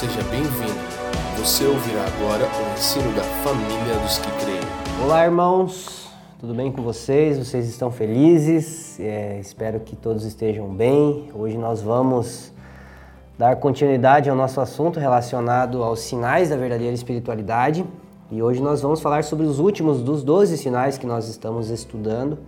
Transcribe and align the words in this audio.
seja 0.00 0.22
bem-vindo. 0.30 0.80
Você 1.36 1.62
ouvirá 1.66 2.02
agora 2.06 2.46
o 2.46 2.72
ensino 2.72 3.14
da 3.14 3.22
família 3.22 3.98
dos 4.02 4.16
que 4.16 4.30
creem. 4.42 4.60
Olá, 5.04 5.26
irmãos, 5.26 6.08
tudo 6.38 6.54
bem 6.54 6.72
com 6.72 6.80
vocês? 6.80 7.36
Vocês 7.36 7.68
estão 7.68 7.90
felizes? 7.90 8.98
É, 8.98 9.38
espero 9.38 9.78
que 9.80 9.94
todos 9.94 10.24
estejam 10.24 10.68
bem. 10.68 11.30
Hoje 11.34 11.58
nós 11.58 11.82
vamos 11.82 12.50
dar 13.36 13.56
continuidade 13.56 14.30
ao 14.30 14.34
nosso 14.34 14.58
assunto 14.62 14.98
relacionado 14.98 15.82
aos 15.82 16.00
sinais 16.00 16.48
da 16.48 16.56
verdadeira 16.56 16.94
espiritualidade. 16.94 17.84
E 18.30 18.42
hoje 18.42 18.62
nós 18.62 18.80
vamos 18.80 19.02
falar 19.02 19.22
sobre 19.22 19.44
os 19.44 19.58
últimos 19.58 20.02
dos 20.02 20.24
12 20.24 20.56
sinais 20.56 20.96
que 20.96 21.06
nós 21.06 21.28
estamos 21.28 21.68
estudando, 21.68 22.38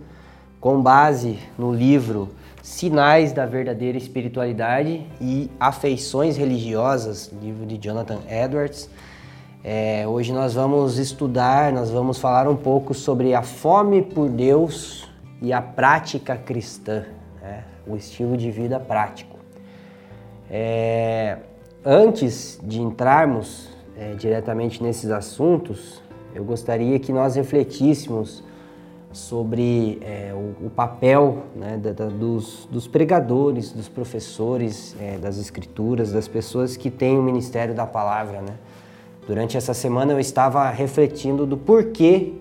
com 0.59 0.81
base 0.81 1.37
no 1.55 1.71
livro 1.71 2.29
Sinais 2.63 3.33
da 3.33 3.45
Verdadeira 3.45 3.97
Espiritualidade 3.97 5.05
e 5.19 5.51
Afeições 5.59 6.37
Religiosas, 6.37 7.29
livro 7.41 7.65
de 7.65 7.77
Jonathan 7.77 8.19
Edwards. 8.25 8.89
É, 9.61 10.07
hoje 10.07 10.31
nós 10.31 10.53
vamos 10.53 10.97
estudar, 10.97 11.73
nós 11.73 11.91
vamos 11.91 12.19
falar 12.19 12.47
um 12.47 12.55
pouco 12.55 12.93
sobre 12.93 13.35
a 13.35 13.41
fome 13.41 14.01
por 14.01 14.29
Deus 14.29 15.11
e 15.41 15.51
a 15.51 15.61
prática 15.61 16.37
cristã, 16.37 17.03
né? 17.41 17.65
o 17.85 17.97
estilo 17.97 18.37
de 18.37 18.49
vida 18.49 18.79
prático. 18.79 19.37
É, 20.49 21.39
antes 21.83 22.61
de 22.63 22.81
entrarmos 22.81 23.67
é, 23.97 24.13
diretamente 24.13 24.81
nesses 24.81 25.11
assuntos, 25.11 26.01
eu 26.33 26.45
gostaria 26.45 26.97
que 26.97 27.11
nós 27.11 27.35
refletíssemos 27.35 28.41
sobre 29.13 29.99
é, 30.01 30.33
o, 30.33 30.65
o, 30.65 30.69
papel 30.69 31.43
né, 31.55 31.77
da, 31.77 31.93
da, 31.93 32.05
dos, 32.07 32.67
dos, 32.71 32.87
pregadores, 32.87 33.71
dos 33.71 33.87
professores 33.87 34.95
é, 34.99 35.17
das 35.17 35.37
escrituras, 35.37 36.11
das 36.11 36.27
pessoas 36.27 36.75
que 36.75 36.89
têm 36.89 37.17
o 37.17 37.21
ministério 37.21 37.75
da 37.75 37.85
palavra. 37.85 38.41
Né? 38.41 38.55
Durante 39.27 39.55
essa 39.55 39.73
semana 39.73 40.13
eu 40.13 40.19
estava 40.19 40.67
refletindo 40.69 41.45
do 41.45 41.55
porquê 41.55 42.33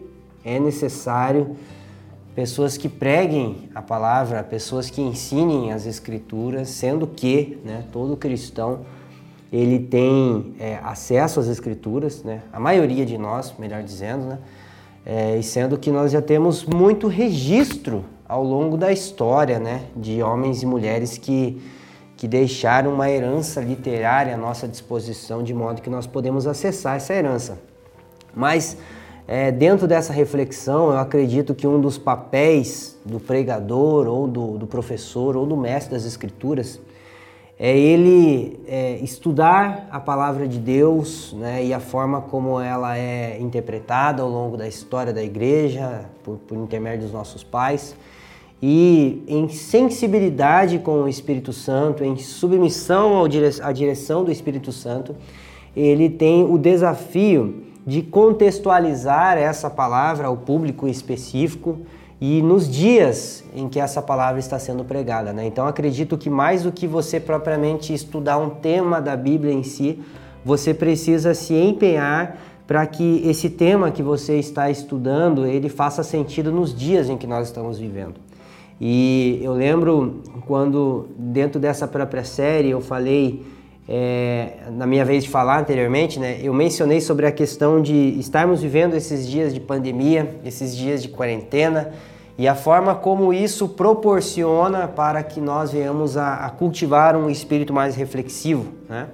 é 0.45 0.59
necessário 0.59 1.55
pessoas 2.35 2.79
que 2.79 2.89
preguem 2.89 3.69
a 3.75 3.83
palavra, 3.83 4.43
pessoas 4.43 4.89
que 4.89 5.03
ensinem 5.03 5.73
as 5.73 5.85
escrituras, 5.85 6.71
sendo 6.71 7.07
que 7.07 7.59
né, 7.65 7.85
todo 7.93 8.17
cristão 8.17 8.81
ele 9.53 9.79
tem 9.79 10.55
é, 10.59 10.81
acesso 10.83 11.39
às 11.39 11.47
escrituras, 11.47 12.25
né? 12.25 12.41
a 12.51 12.59
maioria 12.59 13.05
de 13.05 13.19
nós, 13.19 13.55
melhor 13.59 13.83
dizendo, 13.83 14.25
né? 14.25 14.39
É, 15.05 15.37
e 15.37 15.43
sendo 15.43 15.77
que 15.77 15.91
nós 15.91 16.13
já 16.13 16.23
temos 16.23 16.65
muito 16.65 17.09
registro 17.09 18.05
ao 18.29 18.43
longo 18.45 18.77
da 18.77 18.93
história 18.93 19.59
né, 19.59 19.83
de 19.97 20.23
homens 20.23 20.63
e 20.63 20.67
mulheres 20.67 21.19
que, 21.19 21.61
que 22.17 22.29
deixaram 22.29 22.95
uma 22.95 23.11
herança 23.11 23.61
literária 23.61 24.35
à 24.35 24.37
nossa 24.37 24.69
disposição, 24.69 25.43
de 25.43 25.53
modo 25.53 25.83
que 25.83 25.91
nós 25.91 26.07
podemos 26.07 26.47
acessar 26.47 26.97
essa 26.97 27.13
herança. 27.13 27.59
Mas 28.35 28.77
é, 29.27 29.51
dentro 29.51 29.87
dessa 29.87 30.13
reflexão, 30.13 30.91
eu 30.91 30.99
acredito 30.99 31.55
que 31.55 31.67
um 31.67 31.81
dos 31.81 31.99
papéis 31.99 32.99
do 33.05 33.19
pregador, 33.19 34.07
ou 34.07 34.29
do, 34.29 34.59
do 34.59 34.67
professor, 34.67 35.37
ou 35.37 35.45
do 35.45 35.57
mestre 35.57 35.93
das 35.93 36.05
Escrituras 36.05 36.81
é 37.59 37.77
ele 37.77 38.61
é, 38.67 38.99
estudar 39.03 39.87
a 39.91 40.01
palavra 40.01 40.49
de 40.49 40.59
Deus 40.59 41.33
né, 41.35 41.65
e 41.65 41.73
a 41.73 41.81
forma 41.81 42.21
como 42.21 42.59
ela 42.59 42.99
é 42.99 43.39
interpretada 43.41 44.23
ao 44.23 44.29
longo 44.29 44.57
da 44.57 44.67
história 44.67 45.13
da 45.13 45.23
igreja, 45.23 46.07
por, 46.25 46.39
por 46.39 46.57
intermédio 46.57 47.03
dos 47.03 47.13
nossos 47.13 47.45
pais, 47.45 47.95
e 48.61 49.23
em 49.27 49.49
sensibilidade 49.49 50.79
com 50.79 51.03
o 51.03 51.09
Espírito 51.09 51.53
Santo, 51.53 52.05
em 52.05 52.17
submissão 52.17 53.25
à 53.63 53.73
direção 53.73 54.25
do 54.25 54.31
Espírito 54.31 54.71
Santo, 54.71 55.17
ele 55.77 56.09
tem 56.09 56.45
o 56.45 56.57
desafio 56.57 57.65
de 57.85 58.03
contextualizar 58.03 59.37
essa 59.37 59.69
palavra 59.69 60.29
ao 60.29 60.37
público 60.37 60.87
específico 60.87 61.81
e 62.25 62.41
nos 62.41 62.71
dias 62.71 63.43
em 63.53 63.69
que 63.69 63.81
essa 63.81 64.01
palavra 64.01 64.39
está 64.39 64.57
sendo 64.57 64.85
pregada. 64.85 65.33
Né? 65.33 65.45
Então 65.45 65.67
acredito 65.67 66.17
que 66.17 66.31
mais 66.31 66.63
do 66.63 66.71
que 66.71 66.87
você 66.87 67.19
propriamente 67.19 67.93
estudar 67.93 68.39
um 68.39 68.49
tema 68.49 69.01
da 69.01 69.17
Bíblia 69.17 69.53
em 69.53 69.65
si, 69.65 69.99
você 70.45 70.73
precisa 70.73 71.35
se 71.35 71.53
empenhar 71.53 72.39
para 72.65 72.87
que 72.87 73.29
esse 73.29 73.51
tema 73.51 73.91
que 73.91 74.05
você 74.05 74.39
está 74.39 74.71
estudando 74.71 75.45
ele 75.47 75.69
faça 75.69 76.05
sentido 76.05 76.53
nos 76.53 76.73
dias 76.73 77.11
em 77.11 77.17
que 77.17 77.27
nós 77.27 77.49
estamos 77.49 77.77
vivendo. 77.77 78.21
E 78.81 79.41
eu 79.43 79.53
lembro 79.53 80.23
quando 80.47 81.09
dentro 81.19 81.59
dessa 81.59 81.89
própria 81.89 82.23
série 82.23 82.71
eu 82.71 82.81
falei 82.81 83.45
é, 83.89 84.59
na 84.71 84.87
minha 84.87 85.05
vez 85.05 85.25
de 85.25 85.29
falar 85.29 85.59
anteriormente, 85.59 86.21
né, 86.21 86.39
eu 86.41 86.55
mencionei 86.55 87.01
sobre 87.01 87.27
a 87.27 87.33
questão 87.33 87.83
de 87.83 88.17
estarmos 88.21 88.63
vivendo 88.63 88.95
esses 88.95 89.29
dias 89.29 89.53
de 89.53 89.59
pandemia, 89.59 90.37
esses 90.45 90.77
dias 90.77 91.03
de 91.03 91.09
quarentena, 91.09 91.91
e 92.39 92.49
a 92.49 92.55
forma 92.55 92.95
como 92.95 93.33
isso 93.33 93.69
proporciona 93.69 94.89
para 94.89 95.23
que 95.23 95.41
nós 95.41 95.73
venhamos 95.73 96.17
a, 96.17 96.47
a 96.47 96.51
cultivar 96.51 97.17
um 97.17 97.29
espírito 97.29 97.73
mais 97.73 97.95
reflexivo. 97.95 98.67
Né? 98.89 99.09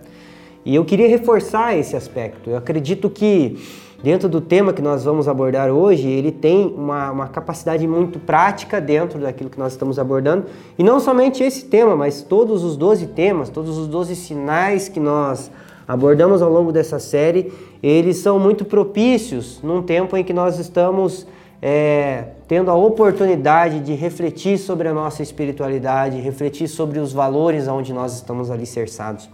E 0.65 0.75
eu 0.75 0.85
queria 0.85 1.09
reforçar 1.09 1.77
esse 1.77 1.97
aspecto. 1.97 2.51
Eu 2.51 2.57
acredito 2.57 3.11
que 3.11 3.59
dentro 4.03 4.29
do 4.29 4.41
tema 4.41 4.73
que 4.73 4.81
nós 4.81 5.05
vamos 5.05 5.27
abordar 5.27 5.71
hoje, 5.71 6.09
ele 6.09 6.31
tem 6.31 6.67
uma, 6.67 7.11
uma, 7.11 7.29
capacidade 7.29 7.87
muito 7.87 8.19
prática 8.21 8.81
dentro 8.81 9.19
daquilo 9.19 9.51
que 9.51 9.59
nós 9.59 9.73
estamos 9.73 9.99
abordando. 9.99 10.47
E 10.79 10.85
não 10.85 11.01
somente 11.01 11.43
esse 11.43 11.65
tema, 11.65 11.97
mas 11.97 12.23
todos 12.23 12.63
os 12.63 12.77
12 12.77 13.09
temas, 13.09 13.49
todos 13.49 13.77
os 13.77 13.89
12 13.89 14.15
sinais 14.15 14.89
que 14.89 15.01
nós 15.01 15.51
abordamos 15.87 16.43
ao 16.43 16.53
longo 16.53 16.71
dessa 16.71 16.99
série, 16.99 17.53
eles 17.83 18.19
são 18.19 18.39
muito 18.39 18.65
propícios 18.65 19.61
num 19.63 19.83
tempo 19.83 20.17
em 20.17 20.23
que 20.23 20.33
nós 20.33 20.59
estamos 20.59 21.27
é, 21.61 22.25
tendo 22.47 22.71
a 22.71 22.75
oportunidade 22.75 23.81
de 23.81 23.95
refletir 23.95 24.59
sobre 24.59 24.89
a 24.89 24.95
nossa 24.95 25.23
espiritualidade, 25.23 26.21
refletir 26.21 26.69
sobre 26.69 26.99
os 26.99 27.13
valores 27.13 27.67
onde 27.67 27.93
nós 27.93 28.15
estamos 28.15 28.51
alicerçados. 28.51 29.29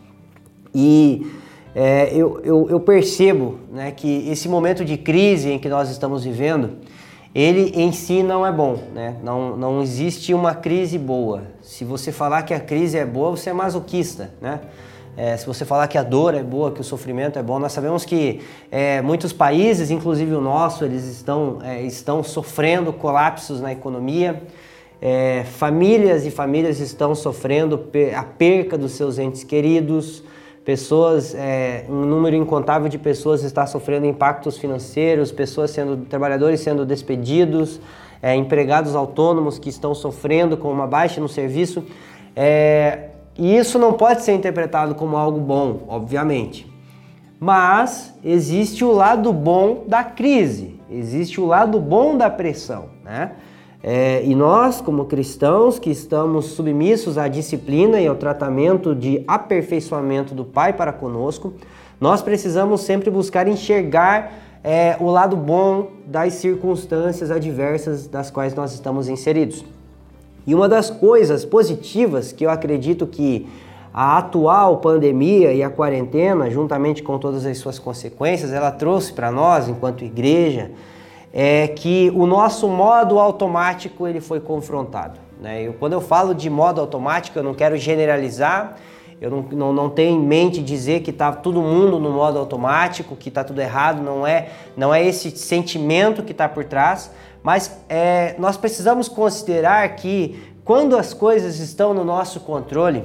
E 0.75 1.31
é, 1.75 2.11
eu, 2.15 2.41
eu, 2.43 2.71
eu, 2.71 2.81
percebo 2.81 3.59
né, 3.71 3.91
que 3.91 4.29
esse 4.29 4.49
momento 4.49 4.85
de 4.85 4.97
crise 4.97 5.51
em 5.51 5.59
que 5.59 5.69
nós 5.69 5.91
estamos 5.91 6.25
vivendo, 6.25 6.79
ele 7.35 7.73
em 7.75 7.93
si 7.93 8.23
não 8.23 8.47
é 8.47 8.53
bom, 8.53 8.79
né? 8.95 9.17
não, 9.23 9.57
não 9.57 9.83
existe 9.83 10.33
uma 10.33 10.55
crise 10.55 10.99
boa. 10.99 11.43
Se 11.63 11.85
você 11.85 12.11
falar 12.11 12.43
que 12.43 12.55
a 12.55 12.61
crise 12.61 12.97
é 12.97 13.05
boa, 13.05 13.31
você 13.33 13.51
é 13.51 13.53
masoquista, 13.53 14.31
né? 14.41 14.61
É, 15.17 15.37
se 15.37 15.47
você 15.47 15.65
falar 15.65 15.87
que 15.87 15.97
a 15.97 16.03
dor 16.03 16.35
é 16.35 16.43
boa, 16.43 16.73
que 16.73 16.81
o 16.81 16.85
sofrimento 16.85 17.39
é 17.39 17.43
bom, 17.43 17.59
nós 17.59 17.73
sabemos 17.73 18.05
que 18.05 18.41
é, 18.71 19.01
muitos 19.01 19.33
países, 19.33 19.91
inclusive 19.91 20.35
o 20.35 20.41
nosso, 20.41 20.85
eles 20.85 21.05
estão, 21.05 21.59
é, 21.63 21.83
estão 21.83 22.23
sofrendo 22.23 22.93
colapsos 22.93 23.61
na 23.61 23.73
economia. 23.73 24.43
É, 25.01 25.45
famílias 25.45 26.27
e 26.27 26.31
famílias 26.31 26.81
estão 26.81 27.15
sofrendo 27.15 27.89
a 28.17 28.23
perca 28.25 28.77
dos 28.77 28.93
seus 28.93 29.19
entes 29.19 29.45
queridos. 29.45 30.25
Pessoas, 30.65 31.35
é, 31.35 31.85
um 31.91 32.07
número 32.07 32.35
incontável 32.35 32.89
de 32.89 32.99
pessoas 32.99 33.45
está 33.45 33.67
sofrendo 33.67 34.07
impactos 34.07 34.57
financeiros, 34.57 35.31
pessoas 35.31 35.71
sendo 35.71 36.07
trabalhadores 36.07 36.61
sendo 36.61 36.87
despedidos, 36.87 37.81
é, 38.23 38.35
empregados 38.35 38.97
autônomos 38.97 39.59
que 39.59 39.69
estão 39.69 39.95
sofrendo 39.95 40.57
com 40.57 40.73
uma 40.73 40.87
baixa 40.87 41.21
no 41.21 41.29
serviço. 41.29 41.85
É, 42.35 43.11
e 43.37 43.57
isso 43.57 43.79
não 43.79 43.93
pode 43.93 44.23
ser 44.23 44.33
interpretado 44.33 44.95
como 44.95 45.17
algo 45.17 45.41
bom, 45.41 45.81
obviamente. 45.89 46.73
Mas 47.41 48.15
existe 48.25 48.85
o 48.85 48.93
lado 48.93 49.33
bom 49.33 49.85
da 49.87 50.05
crise, 50.05 50.81
existe 50.91 51.41
o 51.41 51.47
lado 51.47 51.79
bom 51.81 52.17
da 52.17 52.31
pressão, 52.31 52.87
né? 53.05 53.33
É, 53.87 54.25
e 54.25 54.35
nós, 54.35 54.81
como 54.81 55.05
cristãos 55.05 55.79
que 55.79 55.91
estamos 55.91 56.47
submissos 56.47 57.19
à 57.19 57.29
disciplina 57.29 58.01
e 58.01 58.07
ao 58.07 58.15
tratamento 58.15 58.95
de 58.95 59.23
aperfeiçoamento 59.29 60.35
do 60.35 60.43
Pai 60.43 60.73
para 60.73 60.91
conosco, 60.91 61.53
nós 62.01 62.23
precisamos 62.23 62.81
sempre 62.81 63.11
buscar 63.11 63.47
enxergar 63.47 64.33
é, 64.65 64.97
o 64.99 65.11
lado 65.11 65.37
bom 65.37 65.89
das 66.07 66.33
circunstâncias 66.33 67.31
adversas 67.31 68.07
das 68.07 68.31
quais 68.31 68.55
nós 68.55 68.73
estamos 68.73 69.07
inseridos. 69.07 69.63
E 70.47 70.55
uma 70.55 70.69
das 70.69 70.91
coisas 70.91 71.45
positivas 71.45 72.33
que 72.33 72.45
eu 72.45 72.51
acredito 72.51 73.07
que 73.07 73.47
a 73.93 74.19
atual 74.19 74.79
pandemia 74.79 75.53
e 75.53 75.63
a 75.63 75.71
quarentena, 75.71 76.51
juntamente 76.51 77.03
com 77.03 77.19
todas 77.19 77.47
as 77.47 77.59
suas 77.59 77.79
consequências, 77.79 78.53
ela 78.53 78.71
trouxe 78.71 79.13
para 79.13 79.31
nós, 79.31 79.69
enquanto 79.69 80.05
igreja, 80.05 80.73
é 81.33 81.69
que 81.69 82.13
o 82.15 82.27
nosso 82.27 82.69
modo 82.69 83.19
automático 83.19 84.07
ele 84.07 84.21
foi 84.21 84.41
confrontado. 84.41 85.19
Né? 85.41 85.63
Eu, 85.63 85.75
quando 85.75 85.93
eu 85.93 86.01
falo 86.01 86.35
de 86.35 86.51
modo 86.51 86.81
automático, 86.81 87.39
eu 87.39 87.43
não 87.43 87.55
quero 87.55 87.77
generalizar, 87.77 88.77
eu 89.21 89.31
não, 89.31 89.43
não, 89.43 89.73
não 89.73 89.91
tenho 89.91 90.17
em 90.17 90.25
mente 90.25 90.61
dizer 90.61 91.01
que 91.01 91.11
está 91.11 91.33
todo 91.33 91.63
mundo 91.63 91.99
no 91.99 92.11
modo 92.11 92.39
automático, 92.39 93.17
que 93.17 93.29
está 93.29 93.45
tudo 93.45 93.61
errado, 93.61 94.03
não 94.03 94.27
é, 94.27 94.49
não 94.77 94.93
é 94.93 95.05
esse 95.07 95.31
sentimento 95.31 96.23
que 96.23 96.33
está 96.33 96.49
por 96.49 96.65
trás, 96.65 97.11
mas 97.45 97.79
é, 97.91 98.35
nós 98.39 98.57
precisamos 98.57 99.07
considerar 99.07 99.87
que 99.97 100.43
quando 100.65 100.97
as 100.97 101.13
coisas 101.13 101.61
estão 101.61 101.93
no 101.93 102.03
nosso 102.03 102.41
controle, 102.41 103.05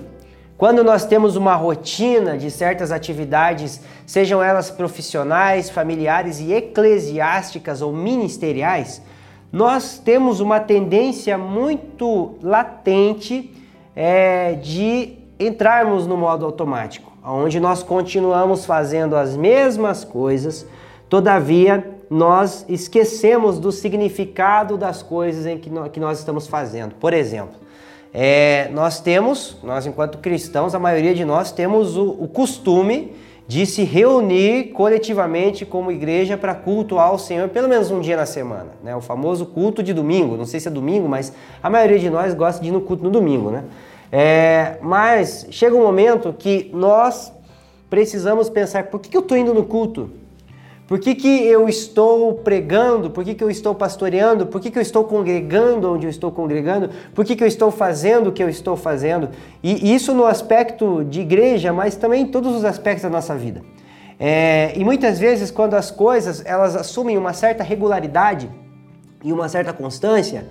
quando 0.58 0.82
nós 0.82 1.06
temos 1.06 1.36
uma 1.36 1.56
rotina 1.56 2.38
de 2.38 2.50
certas 2.50 2.90
atividades, 2.90 3.82
sejam 4.06 4.42
elas 4.42 4.72
profissionais, 4.72 5.70
familiares 5.70 6.40
e 6.40 6.54
eclesiásticas 6.54 7.82
ou 7.82 7.92
ministeriais, 7.92 9.02
nós 9.52 9.98
temos 10.00 10.40
uma 10.40 10.62
tendência 10.62 11.38
muito 11.38 12.36
latente 12.42 13.54
é, 13.94 14.54
de 14.54 15.18
entrarmos 15.38 16.08
no 16.08 16.16
modo 16.16 16.46
automático, 16.46 17.12
onde 17.26 17.60
nós 17.60 17.84
continuamos 17.84 18.66
fazendo 18.66 19.18
as 19.18 19.36
mesmas 19.36 20.06
coisas, 20.06 20.66
todavia 21.10 21.99
nós 22.10 22.66
esquecemos 22.68 23.60
do 23.60 23.72
significado 23.72 24.78
das 24.78 25.04
coisas 25.04 25.46
em 25.46 25.58
que, 25.58 25.70
nós, 25.70 25.92
que 25.92 26.00
nós 26.00 26.20
estamos 26.20 26.48
fazendo. 26.48 26.96
Por 26.96 27.14
exemplo, 27.14 27.56
é, 28.14 28.70
nós 28.74 29.00
temos, 29.00 29.58
nós 29.64 29.86
enquanto 29.86 30.18
cristãos, 30.18 30.74
a 30.74 30.80
maioria 30.80 31.14
de 31.14 31.24
nós 31.24 31.52
temos 31.52 31.96
o, 31.96 32.10
o 32.20 32.28
costume 32.28 33.14
de 33.48 33.66
se 33.66 33.84
reunir 33.84 34.66
coletivamente 34.74 35.66
como 35.66 35.92
igreja 35.92 36.38
para 36.38 36.54
cultuar 36.54 37.14
o 37.14 37.18
Senhor 37.18 37.50
pelo 37.50 37.68
menos 37.68 37.90
um 37.90 38.00
dia 38.00 38.16
na 38.16 38.26
semana, 38.26 38.70
né? 38.84 38.96
O 38.96 39.02
famoso 39.02 39.46
culto 39.46 39.82
de 39.82 39.92
domingo. 39.92 40.38
Não 40.38 40.46
sei 40.46 40.60
se 40.60 40.68
é 40.68 40.72
domingo, 40.72 41.10
mas 41.10 41.34
a 41.62 41.68
maioria 41.68 41.98
de 41.98 42.10
nós 42.12 42.34
gosta 42.36 42.62
de 42.62 42.70
ir 42.70 42.72
no 42.72 42.82
culto 42.82 43.04
no 43.04 43.10
domingo, 43.10 43.50
né? 43.50 43.64
É, 44.12 44.78
mas 44.82 45.48
chega 45.50 45.76
um 45.76 45.82
momento 45.82 46.34
que 46.38 46.70
nós 46.74 47.32
precisamos 47.90 48.50
pensar: 48.50 48.86
por 48.86 49.00
que 49.00 49.16
eu 49.16 49.22
estou 49.22 49.38
indo 49.38 49.54
no 49.54 49.64
culto? 49.64 50.12
Por 50.90 50.98
que, 50.98 51.14
que 51.14 51.46
eu 51.46 51.70
estou 51.70 52.34
pregando? 52.34 53.12
Por 53.12 53.24
que, 53.24 53.36
que 53.36 53.44
eu 53.44 53.52
estou 53.52 53.76
pastoreando? 53.76 54.48
Por 54.48 54.60
que, 54.60 54.72
que 54.72 54.80
eu 54.80 54.82
estou 54.82 55.04
congregando 55.04 55.94
onde 55.94 56.08
eu 56.08 56.10
estou 56.10 56.32
congregando? 56.32 56.90
Por 57.14 57.24
que, 57.24 57.36
que 57.36 57.44
eu 57.44 57.48
estou 57.48 57.70
fazendo 57.70 58.30
o 58.30 58.32
que 58.32 58.42
eu 58.42 58.50
estou 58.50 58.76
fazendo? 58.76 59.30
E 59.62 59.94
isso 59.94 60.16
no 60.16 60.26
aspecto 60.26 61.04
de 61.04 61.22
igreja, 61.22 61.72
mas 61.72 61.96
também 61.96 62.24
em 62.24 62.26
todos 62.26 62.56
os 62.56 62.66
aspectos 62.66 63.04
da 63.04 63.10
nossa 63.12 63.36
vida. 63.36 63.62
É, 64.20 64.74
e 64.76 64.84
muitas 64.84 65.20
vezes, 65.20 65.52
quando 65.52 65.76
as 65.76 65.92
coisas 65.92 66.44
elas 66.44 66.76
assumem 66.76 67.20
uma 67.20 67.34
certa 67.34 67.64
regularidade 67.64 68.50
e 69.24 69.32
uma 69.32 69.48
certa 69.48 69.72
constância, 69.72 70.48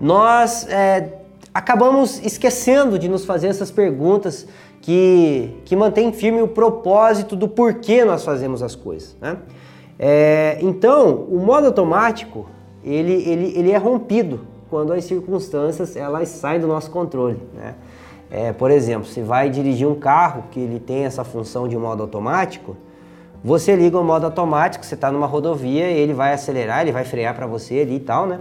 nós 0.00 0.66
é, 0.68 1.12
acabamos 1.54 2.20
esquecendo 2.26 2.98
de 2.98 3.08
nos 3.08 3.24
fazer 3.24 3.46
essas 3.46 3.70
perguntas 3.70 4.48
que, 4.82 5.60
que 5.64 5.76
mantêm 5.76 6.12
firme 6.12 6.42
o 6.42 6.48
propósito 6.48 7.36
do 7.36 7.46
porquê 7.46 8.04
nós 8.04 8.24
fazemos 8.24 8.64
as 8.64 8.74
coisas. 8.74 9.16
Né? 9.20 9.36
É, 9.98 10.58
então, 10.60 11.26
o 11.30 11.38
modo 11.38 11.66
automático 11.66 12.46
ele, 12.84 13.12
ele, 13.12 13.58
ele 13.58 13.70
é 13.72 13.76
rompido 13.76 14.40
quando 14.70 14.92
as 14.92 15.04
circunstâncias 15.04 15.96
elas 15.96 16.28
saem 16.28 16.60
do 16.60 16.66
nosso 16.66 16.90
controle. 16.90 17.40
Né? 17.54 17.74
É, 18.30 18.52
por 18.52 18.70
exemplo, 18.70 19.06
se 19.06 19.20
vai 19.20 19.50
dirigir 19.50 19.88
um 19.88 19.94
carro 19.94 20.44
que 20.50 20.60
ele 20.60 20.78
tem 20.78 21.04
essa 21.04 21.24
função 21.24 21.66
de 21.66 21.76
modo 21.76 22.02
automático, 22.02 22.76
você 23.42 23.76
liga 23.76 23.98
o 23.98 24.04
modo 24.04 24.24
automático, 24.24 24.84
você 24.84 24.94
está 24.94 25.10
numa 25.10 25.26
rodovia, 25.26 25.84
ele 25.84 26.12
vai 26.12 26.32
acelerar, 26.32 26.82
ele 26.82 26.92
vai 26.92 27.04
frear 27.04 27.34
para 27.34 27.46
você 27.46 27.80
ali 27.80 27.96
e 27.96 28.00
tal, 28.00 28.26
né? 28.26 28.40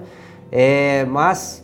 É, 0.51 1.06
mas 1.06 1.63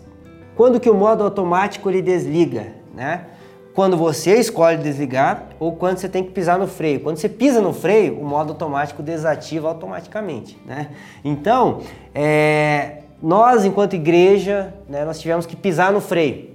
quando 0.56 0.80
que 0.80 0.90
o 0.90 0.94
modo 0.94 1.24
automático 1.24 1.90
ele 1.90 2.02
desliga, 2.02 2.68
né? 2.94 3.26
Quando 3.74 3.96
você 3.96 4.36
escolhe 4.40 4.78
desligar 4.78 5.50
ou 5.60 5.74
quando 5.74 5.98
você 5.98 6.10
tem 6.10 6.24
que 6.24 6.32
pisar 6.32 6.60
no 6.60 6.68
freio. 6.68 7.00
Quando 7.00 7.18
você 7.18 7.30
pisa 7.30 7.62
no 7.62 7.74
freio, 7.74 8.20
o 8.20 8.26
modo 8.26 8.52
automático 8.52 9.02
desativa 9.02 9.68
automaticamente. 9.68 10.58
Né? 10.66 10.90
Então, 11.24 11.82
é, 12.14 13.00
nós, 13.22 13.64
enquanto 13.64 13.96
igreja, 13.96 14.74
né, 14.90 15.06
nós 15.06 15.20
tivemos 15.20 15.46
que 15.46 15.56
pisar 15.56 15.92
no 15.92 16.02
freio 16.02 16.50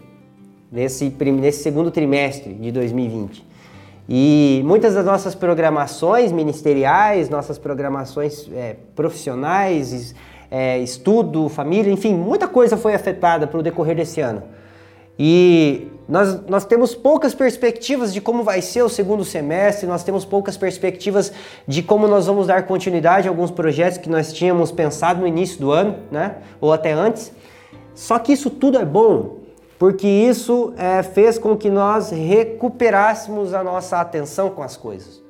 nesse, 0.71 1.09
nesse 1.09 1.63
segundo 1.63 1.91
trimestre 1.91 2.53
de 2.53 2.71
2020. 2.71 3.47
E 4.09 4.63
muitas 4.65 4.95
das 4.95 5.05
nossas 5.05 5.35
programações 5.35 6.31
ministeriais, 6.31 7.29
nossas 7.29 7.59
programações 7.59 8.49
é, 8.53 8.77
profissionais, 8.95 10.15
é, 10.51 10.79
estudo, 10.79 11.49
família, 11.49 11.93
enfim, 11.93 12.15
muita 12.15 12.47
coisa 12.47 12.77
foi 12.77 12.95
afetada 12.95 13.47
pelo 13.47 13.63
decorrer 13.63 13.97
desse 13.97 14.21
ano. 14.21 14.45
E 15.19 15.89
nós, 16.08 16.41
nós 16.47 16.64
temos 16.64 16.94
poucas 16.94 17.35
perspectivas 17.35 18.12
de 18.12 18.20
como 18.20 18.44
vai 18.44 18.62
ser 18.62 18.82
o 18.82 18.88
segundo 18.88 19.25
semestre, 19.25 19.87
nós 19.87 20.05
temos 20.05 20.25
poucas 20.25 20.56
perspectivas 20.56 21.32
de 21.67 21.82
como 21.82 22.06
nós 22.06 22.26
vamos 22.26 22.47
dar 22.47 22.64
continuidade 22.64 23.26
a 23.26 23.31
alguns 23.31 23.50
projetos 23.50 23.99
que 23.99 24.08
nós 24.08 24.32
tínhamos 24.32 24.70
pensado 24.70 25.20
no 25.20 25.26
início 25.26 25.58
do 25.58 25.73
ano, 25.73 25.97
né? 26.11 26.37
Ou 26.61 26.73
até 26.73 26.93
antes. 26.93 27.32
Só 27.94 28.19
que 28.19 28.32
isso 28.32 28.50
tudo 28.50 28.79
é 28.79 28.85
bom, 28.85 29.38
porque 29.79 30.06
isso 30.06 30.73
é, 30.76 31.03
fez 31.03 31.38
com 31.38 31.56
que 31.56 31.69
nós 31.69 32.11
recuperássemos 32.11 33.53
a 33.53 33.64
nossa 33.64 34.00
atenção 34.00 34.50
com 34.50 34.62
as 34.62 34.76
coisas. 34.76 35.20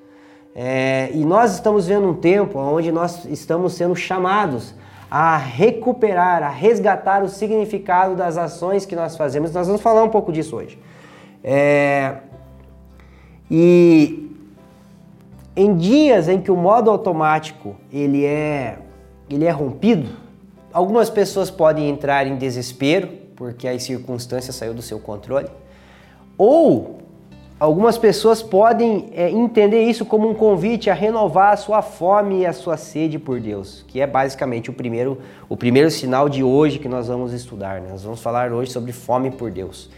É, 0.54 1.10
e 1.14 1.24
nós 1.24 1.54
estamos 1.54 1.86
vendo 1.86 2.08
um 2.08 2.14
tempo 2.14 2.58
onde 2.58 2.92
nós 2.92 3.24
estamos 3.26 3.74
sendo 3.74 3.94
chamados 3.96 4.74
a 5.10 5.36
recuperar, 5.36 6.42
a 6.42 6.48
resgatar 6.48 7.22
o 7.22 7.28
significado 7.28 8.14
das 8.14 8.36
ações 8.36 8.84
que 8.84 8.96
nós 8.96 9.16
fazemos. 9.16 9.52
Nós 9.52 9.66
vamos 9.66 9.82
falar 9.82 10.02
um 10.02 10.08
pouco 10.08 10.32
disso 10.32 10.56
hoje. 10.56 10.78
É... 11.42 12.16
E 13.50 14.34
em 15.54 15.76
dias 15.76 16.28
em 16.28 16.40
que 16.40 16.50
o 16.50 16.56
modo 16.56 16.90
automático 16.90 17.76
ele 17.92 18.24
é, 18.24 18.78
ele 19.30 19.44
é 19.44 19.50
rompido, 19.50 20.10
algumas 20.72 21.08
pessoas 21.08 21.50
podem 21.50 21.88
entrar 21.88 22.26
em 22.26 22.36
desespero 22.36 23.08
porque 23.36 23.68
as 23.68 23.82
circunstâncias 23.82 24.56
saiu 24.56 24.74
do 24.74 24.82
seu 24.82 24.98
controle, 24.98 25.48
ou 26.36 26.98
Algumas 27.58 27.96
pessoas 27.96 28.42
podem 28.42 29.08
é, 29.14 29.30
entender 29.30 29.82
isso 29.84 30.04
como 30.04 30.28
um 30.28 30.34
convite 30.34 30.90
a 30.90 30.94
renovar 30.94 31.54
a 31.54 31.56
sua 31.56 31.80
fome 31.80 32.40
e 32.40 32.46
a 32.46 32.52
sua 32.52 32.76
sede 32.76 33.18
por 33.18 33.40
Deus, 33.40 33.82
que 33.88 33.98
é 33.98 34.06
basicamente 34.06 34.68
o 34.68 34.74
primeiro, 34.74 35.18
o 35.48 35.56
primeiro 35.56 35.90
sinal 35.90 36.28
de 36.28 36.42
hoje 36.42 36.78
que 36.78 36.86
nós 36.86 37.08
vamos 37.08 37.32
estudar. 37.32 37.80
Né? 37.80 37.88
Nós 37.92 38.02
vamos 38.02 38.20
falar 38.20 38.52
hoje 38.52 38.70
sobre 38.70 38.92
fome 38.92 39.30
por 39.30 39.50
Deus. 39.50 39.88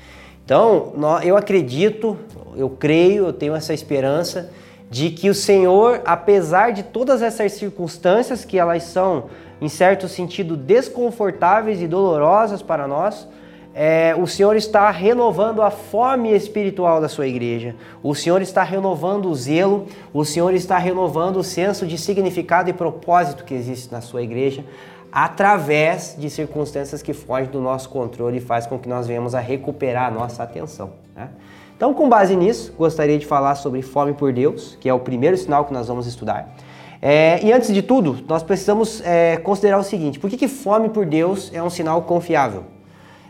Então, 0.45 0.93
eu 1.25 1.37
acredito, 1.37 2.17
eu 2.57 2.71
creio, 2.71 3.27
eu 3.27 3.33
tenho 3.33 3.57
essa 3.57 3.75
esperança 3.75 4.53
de 4.89 5.11
que 5.11 5.29
o 5.29 5.35
Senhor, 5.35 6.01
apesar 6.05 6.73
de 6.73 6.85
todas 6.85 7.23
essas 7.23 7.53
circunstâncias 7.53 8.45
que 8.45 8.57
elas 8.57 8.85
são, 8.85 9.25
em 9.61 9.69
certo 9.69 10.07
sentido, 10.07 10.57
desconfortáveis 10.57 11.83
e 11.83 11.89
dolorosas 11.89 12.63
para 12.63 12.87
nós, 12.87 13.27
é, 13.75 14.15
o 14.19 14.27
Senhor 14.27 14.57
está 14.57 14.91
renovando 14.91 15.63
a 15.63 15.71
fome 15.71 16.35
espiritual 16.35 17.01
da 17.01 17.09
sua 17.09 17.27
igreja, 17.27 17.77
o 18.03 18.15
Senhor 18.15 18.43
está 18.43 18.63
renovando 18.63 19.27
o 19.27 19.35
zelo, 19.35 19.87
o 20.13 20.25
Senhor 20.25 20.53
está 20.55 20.79
renovando 20.79 21.37
o 21.37 21.45
senso 21.45 21.87
de 21.87 21.97
significado 21.97 22.69
e 22.69 22.73
propósito 22.73 23.45
que 23.45 23.55
existe 23.55 23.93
na 23.93 24.01
sua 24.01 24.23
igreja, 24.23 24.65
através 25.13 26.17
de 26.19 26.29
circunstâncias 26.29 27.03
que 27.03 27.13
fogem 27.13 27.51
do 27.51 27.61
nosso 27.61 27.89
controle 27.89 28.39
e 28.39 28.41
faz 28.41 28.67
com 28.67 28.79
que 28.79 28.89
nós 28.89 29.07
venhamos 29.07 29.35
a 29.35 29.41
recuperar 29.41 30.09
a 30.09 30.11
nossa 30.11 30.43
atenção. 30.43 30.91
Né? 31.15 31.29
Então, 31.77 31.95
com 31.95 32.09
base 32.09 32.35
nisso, 32.35 32.75
gostaria 32.77 33.19
de 33.19 33.25
falar 33.25 33.55
sobre 33.55 33.81
fome 33.83 34.13
por 34.13 34.33
Deus, 34.33 34.77
que 34.81 34.89
é 34.89 34.93
o 34.93 34.99
primeiro 34.99 35.37
sinal 35.37 35.65
que 35.65 35.73
nós 35.73 35.87
vamos 35.87 36.07
estudar. 36.07 36.55
É, 37.01 37.39
e 37.45 37.53
antes 37.53 37.73
de 37.73 37.81
tudo, 37.81 38.19
nós 38.29 38.43
precisamos 38.43 39.01
é, 39.05 39.37
considerar 39.37 39.79
o 39.79 39.85
seguinte: 39.85 40.19
por 40.19 40.29
que, 40.29 40.37
que 40.37 40.49
fome 40.49 40.89
por 40.89 41.07
Deus 41.07 41.51
é 41.55 41.63
um 41.63 41.71
sinal 41.71 42.03
confiável? 42.03 42.65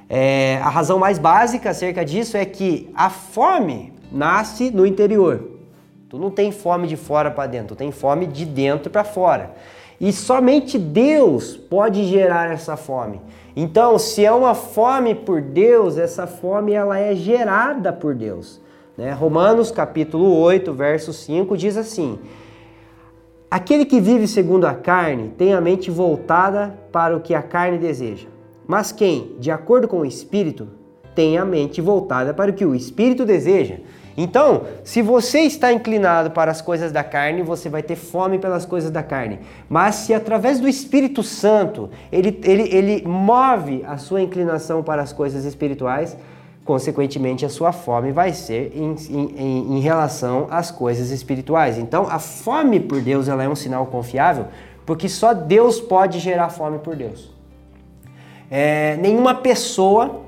É, 0.08 0.58
a 0.62 0.70
razão 0.70 0.98
mais 0.98 1.18
básica 1.18 1.70
acerca 1.70 2.04
disso 2.04 2.36
é 2.36 2.44
que 2.44 2.90
a 2.94 3.10
fome 3.10 3.92
nasce 4.10 4.70
no 4.70 4.86
interior. 4.86 5.50
Tu 6.08 6.16
não 6.16 6.30
tem 6.30 6.50
fome 6.50 6.88
de 6.88 6.96
fora 6.96 7.30
para 7.30 7.46
dentro, 7.46 7.68
tu 7.68 7.76
tem 7.76 7.92
fome 7.92 8.26
de 8.26 8.46
dentro 8.46 8.90
para 8.90 9.04
fora. 9.04 9.52
E 10.00 10.10
somente 10.12 10.78
Deus 10.78 11.56
pode 11.56 12.04
gerar 12.04 12.50
essa 12.50 12.76
fome. 12.76 13.20
Então, 13.54 13.98
se 13.98 14.24
é 14.24 14.32
uma 14.32 14.54
fome 14.54 15.14
por 15.14 15.42
Deus, 15.42 15.98
essa 15.98 16.26
fome 16.26 16.72
ela 16.72 16.98
é 16.98 17.14
gerada 17.14 17.92
por 17.92 18.14
Deus. 18.14 18.60
Né? 18.96 19.12
Romanos 19.12 19.70
capítulo 19.70 20.34
8, 20.38 20.72
verso 20.72 21.12
5 21.12 21.56
diz 21.56 21.76
assim: 21.76 22.18
Aquele 23.50 23.84
que 23.84 24.00
vive 24.00 24.26
segundo 24.26 24.66
a 24.66 24.74
carne 24.74 25.34
tem 25.36 25.52
a 25.52 25.60
mente 25.60 25.90
voltada 25.90 26.78
para 26.90 27.14
o 27.14 27.20
que 27.20 27.34
a 27.34 27.42
carne 27.42 27.76
deseja 27.76 28.37
mas 28.68 28.92
quem, 28.92 29.34
de 29.40 29.50
acordo 29.50 29.88
com 29.88 30.00
o 30.00 30.04
Espírito, 30.04 30.68
tem 31.14 31.38
a 31.38 31.44
mente 31.44 31.80
voltada 31.80 32.34
para 32.34 32.50
o 32.50 32.54
que 32.54 32.66
o 32.66 32.74
Espírito 32.74 33.24
deseja. 33.24 33.76
Então, 34.14 34.64
se 34.84 35.00
você 35.00 35.40
está 35.40 35.72
inclinado 35.72 36.32
para 36.32 36.50
as 36.50 36.60
coisas 36.60 36.92
da 36.92 37.02
carne, 37.02 37.42
você 37.42 37.70
vai 37.70 37.82
ter 37.82 37.96
fome 37.96 38.38
pelas 38.38 38.66
coisas 38.66 38.90
da 38.90 39.02
carne. 39.02 39.38
Mas 39.70 39.94
se 39.94 40.12
através 40.12 40.60
do 40.60 40.68
Espírito 40.68 41.22
Santo 41.22 41.88
ele, 42.12 42.38
ele, 42.44 42.62
ele 42.74 43.08
move 43.08 43.82
a 43.86 43.96
sua 43.96 44.20
inclinação 44.20 44.82
para 44.82 45.00
as 45.00 45.14
coisas 45.14 45.46
espirituais, 45.46 46.14
consequentemente 46.62 47.46
a 47.46 47.48
sua 47.48 47.72
fome 47.72 48.12
vai 48.12 48.34
ser 48.34 48.72
em, 48.76 48.94
em, 49.08 49.76
em 49.78 49.80
relação 49.80 50.46
às 50.50 50.70
coisas 50.70 51.10
espirituais. 51.10 51.78
Então, 51.78 52.06
a 52.10 52.18
fome 52.18 52.80
por 52.80 53.00
Deus 53.00 53.28
ela 53.28 53.42
é 53.42 53.48
um 53.48 53.56
sinal 53.56 53.86
confiável, 53.86 54.46
porque 54.84 55.08
só 55.08 55.32
Deus 55.32 55.80
pode 55.80 56.18
gerar 56.18 56.50
fome 56.50 56.78
por 56.80 56.94
Deus. 56.94 57.37
É, 58.50 58.96
nenhuma 58.96 59.34
pessoa 59.34 60.22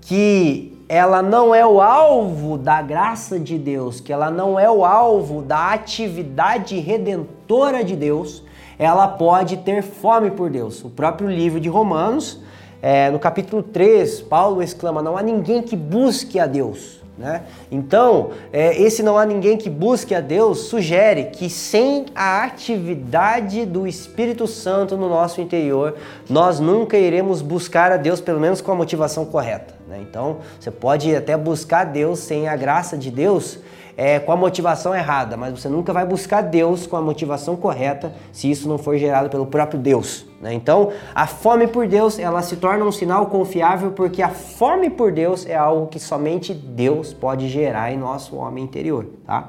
que 0.00 0.76
ela 0.88 1.20
não 1.20 1.54
é 1.54 1.66
o 1.66 1.80
alvo 1.80 2.56
da 2.56 2.80
graça 2.80 3.38
de 3.38 3.58
Deus, 3.58 4.00
que 4.00 4.12
ela 4.12 4.30
não 4.30 4.58
é 4.58 4.70
o 4.70 4.84
alvo 4.84 5.42
da 5.42 5.72
atividade 5.72 6.78
redentora 6.78 7.84
de 7.84 7.94
Deus, 7.94 8.42
ela 8.78 9.06
pode 9.06 9.58
ter 9.58 9.82
fome 9.82 10.30
por 10.30 10.48
Deus. 10.48 10.82
O 10.84 10.88
próprio 10.88 11.28
livro 11.28 11.60
de 11.60 11.68
Romanos, 11.68 12.40
é, 12.80 13.10
no 13.10 13.18
capítulo 13.18 13.62
3, 13.62 14.22
Paulo 14.22 14.62
exclama: 14.62 15.02
Não 15.02 15.16
há 15.16 15.22
ninguém 15.22 15.62
que 15.62 15.76
busque 15.76 16.38
a 16.38 16.46
Deus. 16.46 16.97
Né? 17.18 17.42
Então, 17.68 18.30
é, 18.52 18.80
esse 18.80 19.02
não 19.02 19.18
há 19.18 19.26
ninguém 19.26 19.56
que 19.56 19.68
busque 19.68 20.14
a 20.14 20.20
Deus 20.20 20.60
sugere 20.68 21.24
que 21.24 21.50
sem 21.50 22.06
a 22.14 22.44
atividade 22.44 23.66
do 23.66 23.88
Espírito 23.88 24.46
Santo 24.46 24.96
no 24.96 25.08
nosso 25.08 25.40
interior, 25.40 25.96
nós 26.30 26.60
nunca 26.60 26.96
iremos 26.96 27.42
buscar 27.42 27.90
a 27.90 27.96
Deus, 27.96 28.20
pelo 28.20 28.38
menos 28.38 28.60
com 28.60 28.70
a 28.70 28.74
motivação 28.76 29.24
correta. 29.24 29.74
Né? 29.88 29.98
Então, 30.08 30.38
você 30.60 30.70
pode 30.70 31.14
até 31.14 31.36
buscar 31.36 31.86
Deus 31.86 32.20
sem 32.20 32.46
a 32.46 32.54
graça 32.54 32.96
de 32.96 33.10
Deus, 33.10 33.58
é, 33.98 34.20
com 34.20 34.30
a 34.30 34.36
motivação 34.36 34.94
errada, 34.94 35.36
mas 35.36 35.58
você 35.58 35.68
nunca 35.68 35.92
vai 35.92 36.06
buscar 36.06 36.40
Deus 36.40 36.86
com 36.86 36.96
a 36.96 37.02
motivação 37.02 37.56
correta 37.56 38.12
se 38.30 38.48
isso 38.48 38.68
não 38.68 38.78
for 38.78 38.96
gerado 38.96 39.28
pelo 39.28 39.44
próprio 39.44 39.80
Deus. 39.80 40.24
Né? 40.40 40.54
Então, 40.54 40.92
a 41.12 41.26
fome 41.26 41.66
por 41.66 41.88
Deus 41.88 42.16
ela 42.16 42.40
se 42.40 42.54
torna 42.58 42.84
um 42.84 42.92
sinal 42.92 43.26
confiável 43.26 43.90
porque 43.90 44.22
a 44.22 44.28
fome 44.28 44.88
por 44.88 45.10
Deus 45.10 45.44
é 45.44 45.56
algo 45.56 45.88
que 45.88 45.98
somente 45.98 46.54
Deus 46.54 47.12
pode 47.12 47.48
gerar 47.48 47.92
em 47.92 47.98
nosso 47.98 48.36
homem 48.36 48.62
interior. 48.62 49.04
Tá? 49.26 49.48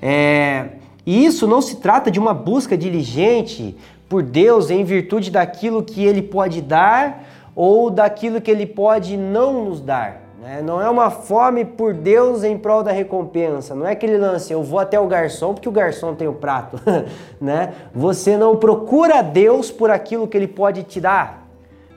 É, 0.00 0.68
e 1.04 1.24
isso 1.26 1.48
não 1.48 1.60
se 1.60 1.78
trata 1.78 2.12
de 2.12 2.20
uma 2.20 2.32
busca 2.32 2.78
diligente 2.78 3.76
por 4.08 4.22
Deus 4.22 4.70
em 4.70 4.84
virtude 4.84 5.32
daquilo 5.32 5.82
que 5.82 6.04
Ele 6.04 6.22
pode 6.22 6.62
dar 6.62 7.24
ou 7.56 7.90
daquilo 7.90 8.40
que 8.40 8.52
Ele 8.52 8.66
pode 8.66 9.16
não 9.16 9.64
nos 9.64 9.80
dar. 9.80 10.29
Né? 10.40 10.62
Não 10.62 10.80
é 10.80 10.88
uma 10.88 11.10
fome 11.10 11.66
por 11.66 11.92
Deus 11.92 12.42
em 12.42 12.56
prol 12.56 12.82
da 12.82 12.90
recompensa. 12.90 13.74
Não 13.74 13.86
é 13.86 13.92
aquele 13.92 14.16
lance, 14.16 14.50
eu 14.50 14.62
vou 14.62 14.78
até 14.78 14.98
o 14.98 15.06
garçom 15.06 15.52
porque 15.52 15.68
o 15.68 15.72
garçom 15.72 16.14
tem 16.14 16.26
o 16.26 16.32
prato. 16.32 16.80
né? 17.38 17.74
Você 17.94 18.38
não 18.38 18.56
procura 18.56 19.20
Deus 19.20 19.70
por 19.70 19.90
aquilo 19.90 20.26
que 20.26 20.38
Ele 20.38 20.48
pode 20.48 20.82
te 20.84 20.98
dar, 20.98 21.46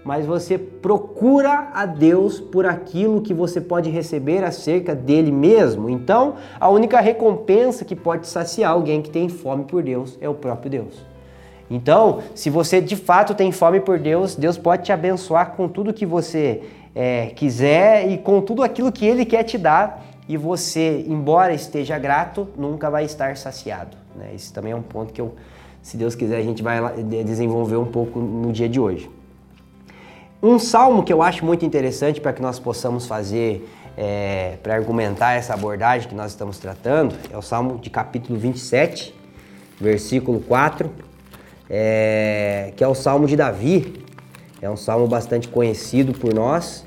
mas 0.03 0.25
você 0.25 0.57
procura 0.57 1.69
a 1.73 1.85
Deus 1.85 2.41
por 2.41 2.65
aquilo 2.65 3.21
que 3.21 3.33
você 3.33 3.61
pode 3.61 3.89
receber 3.89 4.43
acerca 4.43 4.93
dele 4.93 5.31
mesmo. 5.31 5.89
Então, 5.89 6.35
a 6.59 6.67
única 6.67 6.99
recompensa 6.99 7.85
que 7.85 7.95
pode 7.95 8.27
saciar 8.27 8.71
alguém 8.71 9.01
que 9.01 9.09
tem 9.09 9.29
fome 9.29 9.63
por 9.63 9.81
Deus 9.81 10.17
é 10.19 10.27
o 10.27 10.33
próprio 10.33 10.69
Deus. 10.69 11.13
Então, 11.71 12.19
se 12.35 12.49
você 12.49 12.81
de 12.81 12.97
fato 12.97 13.33
tem 13.33 13.53
fome 13.53 13.79
por 13.79 13.97
Deus, 13.97 14.35
Deus 14.35 14.57
pode 14.57 14.83
te 14.83 14.91
abençoar 14.91 15.51
com 15.51 15.69
tudo 15.69 15.93
que 15.93 16.05
você 16.05 16.61
é, 16.95 17.27
quiser 17.27 18.09
e 18.09 18.17
com 18.17 18.41
tudo 18.41 18.63
aquilo 18.63 18.91
que 18.91 19.05
Ele 19.05 19.25
quer 19.25 19.43
te 19.43 19.57
dar, 19.57 20.03
e 20.27 20.37
você, 20.37 21.03
embora 21.07 21.53
esteja 21.53 21.97
grato, 21.99 22.47
nunca 22.57 22.89
vai 22.89 23.03
estar 23.03 23.35
saciado. 23.35 23.97
Né? 24.15 24.31
Esse 24.33 24.53
também 24.53 24.71
é 24.71 24.75
um 24.75 24.81
ponto 24.81 25.11
que 25.11 25.19
eu, 25.19 25.35
se 25.81 25.97
Deus 25.97 26.15
quiser, 26.15 26.37
a 26.37 26.43
gente 26.43 26.63
vai 26.63 26.79
desenvolver 27.25 27.75
um 27.75 27.85
pouco 27.85 28.19
no 28.19 28.51
dia 28.51 28.69
de 28.69 28.79
hoje. 28.79 29.09
Um 30.41 30.59
salmo 30.59 31.03
que 31.03 31.11
eu 31.11 31.21
acho 31.21 31.45
muito 31.45 31.65
interessante 31.65 32.19
para 32.19 32.33
que 32.33 32.41
nós 32.41 32.59
possamos 32.59 33.07
fazer, 33.07 33.67
é, 33.97 34.57
para 34.61 34.75
argumentar 34.75 35.33
essa 35.33 35.53
abordagem 35.53 36.07
que 36.07 36.15
nós 36.15 36.31
estamos 36.31 36.57
tratando, 36.57 37.15
é 37.31 37.37
o 37.37 37.41
salmo 37.41 37.77
de 37.77 37.89
capítulo 37.89 38.37
27, 38.37 39.13
versículo 39.79 40.39
4, 40.41 40.89
é, 41.69 42.73
que 42.75 42.83
é 42.83 42.87
o 42.87 42.95
salmo 42.95 43.25
de 43.25 43.35
Davi. 43.35 44.02
É 44.63 44.69
um 44.69 44.77
salmo 44.77 45.07
bastante 45.07 45.49
conhecido 45.49 46.13
por 46.13 46.33
nós. 46.33 46.85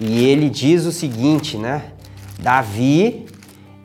E 0.00 0.24
ele 0.28 0.48
diz 0.48 0.86
o 0.86 0.92
seguinte, 0.92 1.58
né? 1.58 1.86
Davi, 2.38 3.26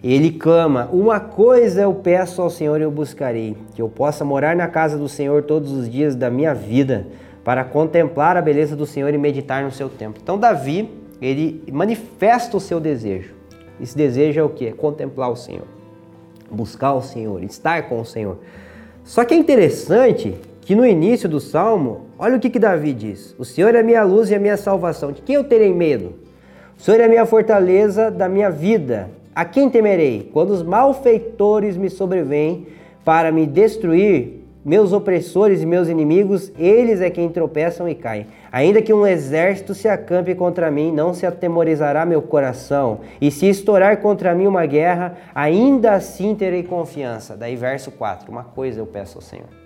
ele 0.04 0.30
clama: 0.30 0.88
Uma 0.94 1.20
coisa 1.20 1.82
eu 1.82 1.96
peço 1.96 2.44
ao 2.44 2.52
Senhor 2.52 2.80
e 2.80 2.84
eu 2.84 2.92
buscarei, 2.92 3.58
que 3.74 3.82
eu 3.82 3.90
possa 3.90 4.24
morar 4.24 4.56
na 4.56 4.68
casa 4.68 5.00
do 5.00 5.10
Senhor 5.10 5.42
todos 5.42 5.72
os 5.72 5.90
dias 5.90 6.16
da 6.16 6.30
minha 6.30 6.54
vida, 6.54 7.08
para 7.44 7.64
contemplar 7.64 8.38
a 8.38 8.42
beleza 8.42 8.76
do 8.76 8.86
Senhor 8.86 9.12
e 9.12 9.18
meditar 9.18 9.64
no 9.64 9.72
seu 9.72 9.90
templo. 9.90 10.22
Então, 10.22 10.38
Davi, 10.38 10.92
ele 11.20 11.64
manifesta 11.72 12.56
o 12.56 12.60
seu 12.60 12.80
desejo. 12.80 13.34
Esse 13.82 13.98
desejo 13.98 14.40
é 14.40 14.44
o 14.44 14.50
que? 14.50 14.72
Contemplar 14.74 15.32
o 15.32 15.36
Senhor, 15.36 15.66
buscar 16.52 16.94
o 16.94 17.02
Senhor, 17.02 17.44
estar 17.44 17.90
com 17.90 18.00
o 18.00 18.06
Senhor. 18.06 18.38
Só 19.04 19.26
que 19.26 19.34
é 19.34 19.38
interessante 19.38 20.36
que 20.64 20.76
no 20.76 20.86
início 20.86 21.28
do 21.28 21.40
salmo, 21.40 22.08
olha 22.18 22.38
o 22.38 22.40
que, 22.40 22.50
que 22.50 22.60
Davi 22.60 22.94
diz: 22.94 23.36
O 23.38 23.46
Senhor 23.46 23.76
é 23.76 23.80
a 23.80 23.84
minha 23.84 24.04
luz 24.04 24.30
e 24.30 24.36
a 24.36 24.40
minha 24.40 24.58
salvação. 24.58 25.12
De 25.12 25.22
quem 25.22 25.36
eu 25.36 25.44
terei 25.44 25.74
medo? 25.74 26.14
O 26.78 26.82
Senhor 26.82 27.00
é 27.00 27.06
a 27.06 27.10
minha 27.10 27.26
fortaleza 27.26 28.10
da 28.10 28.28
minha 28.28 28.50
vida. 28.50 29.10
A 29.36 29.46
quem 29.46 29.70
temerei? 29.70 30.30
Quando 30.32 30.52
os 30.52 30.62
malfeitores 30.62 31.76
me 31.76 31.90
sobrevêm 31.90 32.68
para 33.04 33.32
me 33.32 33.46
destruir, 33.48 34.42
meus 34.64 34.94
opressores 34.94 35.62
e 35.62 35.66
meus 35.66 35.90
inimigos, 35.90 36.52
eles 36.58 37.02
é 37.02 37.10
quem 37.10 37.28
tropeçam 37.30 37.90
e 37.90 37.96
caem. 37.96 38.28
Ainda 38.52 38.82
que 38.82 38.94
um 38.94 39.06
exército 39.06 39.74
se 39.74 39.90
acampe 39.90 40.34
contra 40.36 40.72
mim, 40.72 40.92
não 40.92 41.14
se 41.14 41.26
atemorizará 41.26 42.06
meu 42.06 42.22
coração. 42.22 43.00
E 43.20 43.30
se 43.30 43.50
estourar 43.50 43.98
contra 43.98 44.34
mim 44.34 44.48
uma 44.48 44.66
guerra, 44.66 45.18
ainda 45.36 45.94
assim 45.94 46.36
terei 46.36 46.64
confiança. 46.64 47.36
Daí 47.36 47.56
verso 47.56 47.92
4. 47.92 48.32
Uma 48.32 48.44
coisa 48.44 48.80
eu 48.80 48.86
peço 48.86 49.18
ao 49.18 49.22
Senhor 49.22 49.63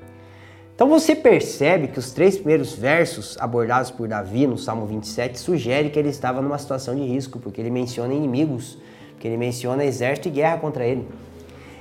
então 0.77 0.87
você 0.87 1.15
percebe 1.15 1.87
que 1.87 1.97
os 1.97 2.11
três 2.11 2.35
primeiros 2.37 2.75
versos 2.75 3.35
abordados 3.39 3.89
por 3.89 4.07
Davi 4.07 4.45
no 4.45 4.59
Salmo 4.59 4.85
27 4.85 5.39
sugere 5.39 5.89
que 5.89 5.97
ele 5.97 6.09
estava 6.09 6.39
numa 6.39 6.59
situação 6.59 6.95
de 6.95 7.01
risco, 7.01 7.39
porque 7.39 7.59
ele 7.59 7.71
menciona 7.71 8.13
inimigos, 8.13 8.77
porque 9.13 9.27
ele 9.27 9.37
menciona 9.37 9.83
exército 9.83 10.27
e 10.27 10.31
guerra 10.31 10.59
contra 10.59 10.85
ele. 10.85 11.07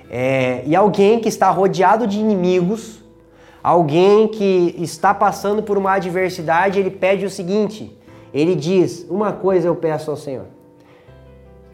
É, 0.08 0.62
e 0.64 0.74
alguém 0.74 1.20
que 1.20 1.28
está 1.28 1.50
rodeado 1.50 2.06
de 2.06 2.18
inimigos, 2.18 3.04
alguém 3.62 4.28
que 4.28 4.74
está 4.78 5.12
passando 5.12 5.62
por 5.62 5.76
uma 5.76 5.92
adversidade, 5.92 6.80
ele 6.80 6.90
pede 6.90 7.26
o 7.26 7.30
seguinte: 7.30 7.94
ele 8.32 8.54
diz, 8.54 9.06
uma 9.10 9.30
coisa 9.30 9.68
eu 9.68 9.76
peço 9.76 10.10
ao 10.10 10.16
Senhor, 10.16 10.46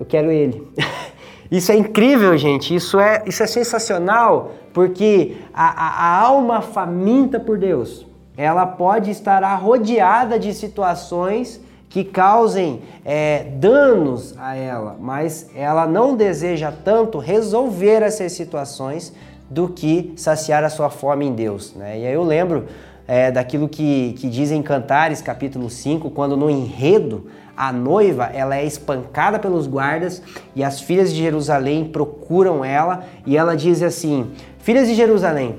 eu 0.01 0.05
quero 0.05 0.29
Ele. 0.29 0.67
Isso 1.53 1.71
é 1.71 1.77
incrível, 1.77 2.35
gente. 2.39 2.75
Isso 2.75 2.99
é, 2.99 3.23
isso 3.27 3.43
é 3.43 3.47
sensacional, 3.47 4.53
porque 4.73 5.37
a, 5.53 5.67
a, 5.69 6.07
a 6.07 6.21
alma 6.23 6.63
faminta 6.63 7.39
por 7.39 7.59
Deus, 7.59 8.07
ela 8.39 8.65
pode 8.65 9.11
estar 9.11 9.45
rodeada 9.57 10.39
de 10.39 10.55
situações 10.55 11.61
que 11.91 12.05
causem 12.05 12.81
é, 13.05 13.49
danos 13.57 14.35
a 14.39 14.57
ela, 14.57 14.97
mas 14.99 15.51
ela 15.55 15.87
não 15.87 16.17
deseja 16.17 16.73
tanto 16.73 17.19
resolver 17.19 18.03
essas 18.03 18.33
situações 18.33 19.13
do 19.51 19.69
que 19.69 20.15
saciar 20.17 20.65
a 20.65 20.71
sua 20.71 20.89
fome 20.89 21.27
em 21.27 21.35
Deus. 21.35 21.75
Né? 21.75 21.99
E 21.99 22.07
aí 22.07 22.15
eu 22.15 22.23
lembro 22.23 22.65
é, 23.07 23.31
daquilo 23.31 23.69
que, 23.69 24.15
que 24.19 24.27
diz 24.27 24.51
em 24.51 24.63
Cantares, 24.63 25.21
capítulo 25.21 25.69
5, 25.69 26.09
quando 26.13 26.35
no 26.35 26.49
enredo 26.49 27.27
a 27.57 27.73
noiva 27.73 28.25
ela 28.33 28.57
é 28.57 28.65
espancada 28.65 29.39
pelos 29.39 29.67
guardas 29.67 30.23
e 30.55 30.65
as 30.65 30.81
filhas 30.81 31.13
de 31.13 31.21
Jerusalém 31.21 31.85
procuram 31.85 32.65
ela 32.65 33.05
e 33.27 33.37
ela 33.37 33.57
diz 33.57 33.83
assim: 33.83 34.33
Filhas 34.59 34.89
de 34.89 34.95
Jerusalém, 34.95 35.57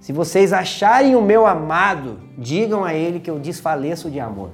se 0.00 0.12
vocês 0.12 0.52
acharem 0.52 1.16
o 1.16 1.22
meu 1.22 1.46
amado, 1.46 2.18
digam 2.38 2.84
a 2.84 2.94
ele 2.94 3.20
que 3.20 3.30
eu 3.30 3.38
desfaleço 3.38 4.10
de 4.10 4.20
amor. 4.20 4.50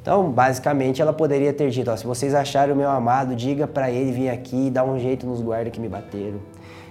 Então, 0.00 0.30
basicamente, 0.30 1.02
ela 1.02 1.12
poderia 1.12 1.52
ter 1.52 1.68
dito: 1.68 1.90
ó, 1.90 1.96
se 1.96 2.06
vocês 2.06 2.34
acharem 2.34 2.72
o 2.72 2.76
meu 2.76 2.88
amado, 2.88 3.34
diga 3.34 3.66
para 3.66 3.90
ele 3.90 4.12
vir 4.12 4.30
aqui 4.30 4.68
e 4.68 4.70
dar 4.70 4.84
um 4.84 4.98
jeito 4.98 5.26
nos 5.26 5.40
guardas 5.40 5.72
que 5.72 5.80
me 5.80 5.88
bateram. 5.88 6.38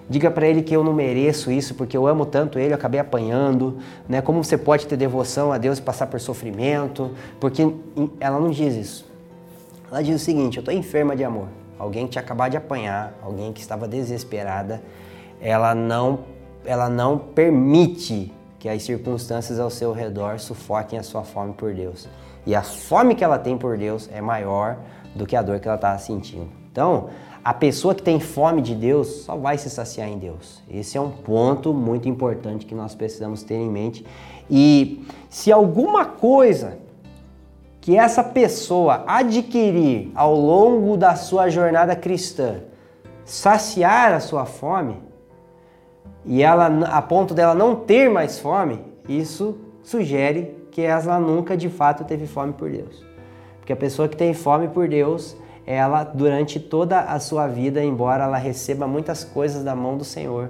Diga 0.07 0.29
para 0.29 0.45
ele 0.45 0.61
que 0.61 0.75
eu 0.75 0.83
não 0.83 0.93
mereço 0.93 1.51
isso 1.51 1.73
porque 1.73 1.97
eu 1.97 2.05
amo 2.05 2.27
tanto 2.27 2.59
ele, 2.59 2.73
eu 2.73 2.75
acabei 2.75 2.99
apanhando, 2.99 3.77
né? 4.07 4.21
Como 4.21 4.43
você 4.43 4.57
pode 4.57 4.85
ter 4.85 4.97
devoção 4.97 5.51
a 5.51 5.57
Deus 5.57 5.79
e 5.79 5.81
passar 5.81 6.05
por 6.07 6.19
sofrimento? 6.19 7.11
Porque 7.39 7.67
ela 8.19 8.39
não 8.39 8.51
diz 8.51 8.75
isso. 8.75 9.14
Ela 9.89 10.01
diz 10.01 10.21
o 10.21 10.23
seguinte: 10.23 10.57
eu 10.57 10.61
estou 10.61 10.73
enferma 10.73 11.15
de 11.15 11.23
amor. 11.23 11.47
Alguém 11.77 12.05
que 12.05 12.13
tinha 12.13 12.21
acabado 12.23 12.51
de 12.51 12.57
apanhar, 12.57 13.13
alguém 13.21 13.51
que 13.51 13.59
estava 13.59 13.87
desesperada, 13.87 14.81
ela 15.41 15.75
não, 15.75 16.19
ela 16.65 16.89
não 16.89 17.17
permite 17.17 18.31
que 18.57 18.69
as 18.69 18.81
circunstâncias 18.83 19.59
ao 19.59 19.69
seu 19.69 19.91
redor 19.91 20.39
sufoquem 20.39 20.97
a 20.97 21.03
sua 21.03 21.23
fome 21.23 21.53
por 21.53 21.73
Deus. 21.73 22.07
E 22.45 22.55
a 22.55 22.63
fome 22.63 23.13
que 23.13 23.23
ela 23.23 23.37
tem 23.37 23.57
por 23.57 23.77
Deus 23.77 24.09
é 24.11 24.21
maior 24.21 24.77
do 25.13 25.25
que 25.25 25.35
a 25.35 25.41
dor 25.41 25.59
que 25.59 25.67
ela 25.67 25.75
está 25.75 25.97
sentindo. 25.97 26.49
Então, 26.71 27.09
a 27.43 27.53
pessoa 27.53 27.93
que 27.93 28.01
tem 28.01 28.19
fome 28.19 28.61
de 28.61 28.73
Deus 28.73 29.07
só 29.23 29.35
vai 29.35 29.57
se 29.57 29.69
saciar 29.69 30.09
em 30.09 30.17
Deus. 30.17 30.63
Esse 30.69 30.97
é 30.97 31.01
um 31.01 31.11
ponto 31.11 31.73
muito 31.73 32.09
importante 32.09 32.65
que 32.65 32.73
nós 32.73 32.95
precisamos 32.95 33.43
ter 33.43 33.55
em 33.55 33.69
mente. 33.69 34.05
E 34.49 35.05
se 35.29 35.51
alguma 35.51 36.05
coisa 36.05 36.77
que 37.85 37.95
essa 37.95 38.23
pessoa 38.23 39.03
adquirir 39.05 40.11
ao 40.15 40.33
longo 40.33 40.97
da 40.97 41.13
sua 41.13 41.49
jornada 41.49 41.95
cristã, 41.95 42.61
saciar 43.23 44.11
a 44.11 44.19
sua 44.19 44.43
fome, 44.43 44.97
e 46.25 46.41
ela 46.41 46.65
a 46.87 46.99
ponto 46.99 47.35
dela 47.35 47.53
não 47.53 47.75
ter 47.75 48.09
mais 48.09 48.39
fome, 48.39 48.81
isso 49.07 49.59
sugere 49.83 50.65
que 50.71 50.81
ela 50.81 51.19
nunca 51.19 51.55
de 51.55 51.69
fato 51.69 52.03
teve 52.05 52.25
fome 52.25 52.53
por 52.53 52.71
Deus. 52.71 53.05
Porque 53.59 53.71
a 53.71 53.75
pessoa 53.75 54.07
que 54.07 54.17
tem 54.17 54.33
fome 54.33 54.67
por 54.67 54.87
Deus, 54.87 55.37
ela 55.63 56.03
durante 56.03 56.59
toda 56.59 57.01
a 57.01 57.19
sua 57.19 57.45
vida, 57.45 57.83
embora 57.83 58.23
ela 58.23 58.37
receba 58.37 58.87
muitas 58.87 59.23
coisas 59.23 59.63
da 59.63 59.75
mão 59.75 59.95
do 59.95 60.03
Senhor, 60.03 60.49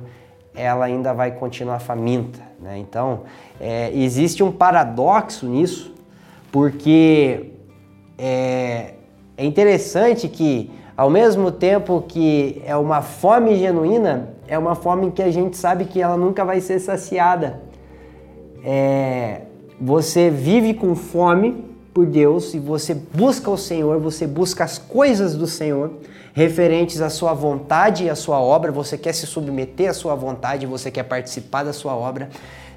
ela 0.55 0.85
ainda 0.85 1.13
vai 1.13 1.31
continuar 1.31 1.79
faminta. 1.79 2.39
Né? 2.61 2.77
Então, 2.77 3.23
é, 3.59 3.91
existe 3.93 4.41
um 4.41 4.53
paradoxo 4.53 5.45
nisso, 5.45 5.94
porque 6.55 7.47
é, 8.17 8.93
é 9.35 9.45
interessante 9.45 10.29
que, 10.29 10.71
ao 10.95 11.09
mesmo 11.09 11.51
tempo 11.51 12.05
que 12.07 12.61
é 12.65 12.73
uma 12.77 13.01
fome 13.01 13.57
genuína, 13.57 14.29
é 14.47 14.57
uma 14.57 14.73
fome 14.73 15.11
que 15.11 15.21
a 15.21 15.29
gente 15.29 15.57
sabe 15.57 15.83
que 15.83 16.01
ela 16.01 16.15
nunca 16.15 16.45
vai 16.45 16.61
ser 16.61 16.79
saciada. 16.79 17.59
É, 18.63 19.41
você 19.81 20.29
vive 20.29 20.73
com 20.73 20.95
fome 20.95 21.65
por 21.93 22.05
Deus 22.05 22.53
e 22.53 22.59
você 22.59 22.93
busca 22.93 23.51
o 23.51 23.57
Senhor, 23.57 23.99
você 23.99 24.25
busca 24.25 24.63
as 24.63 24.77
coisas 24.77 25.35
do 25.35 25.47
Senhor 25.47 25.91
referentes 26.33 27.01
à 27.01 27.09
sua 27.09 27.33
vontade 27.33 28.05
e 28.05 28.09
à 28.09 28.15
sua 28.15 28.39
obra, 28.39 28.71
você 28.71 28.97
quer 28.97 29.11
se 29.11 29.27
submeter 29.27 29.89
à 29.89 29.93
sua 29.93 30.15
vontade, 30.15 30.65
você 30.65 30.89
quer 30.89 31.03
participar 31.03 31.63
da 31.63 31.73
sua 31.73 31.97
obra. 31.97 32.29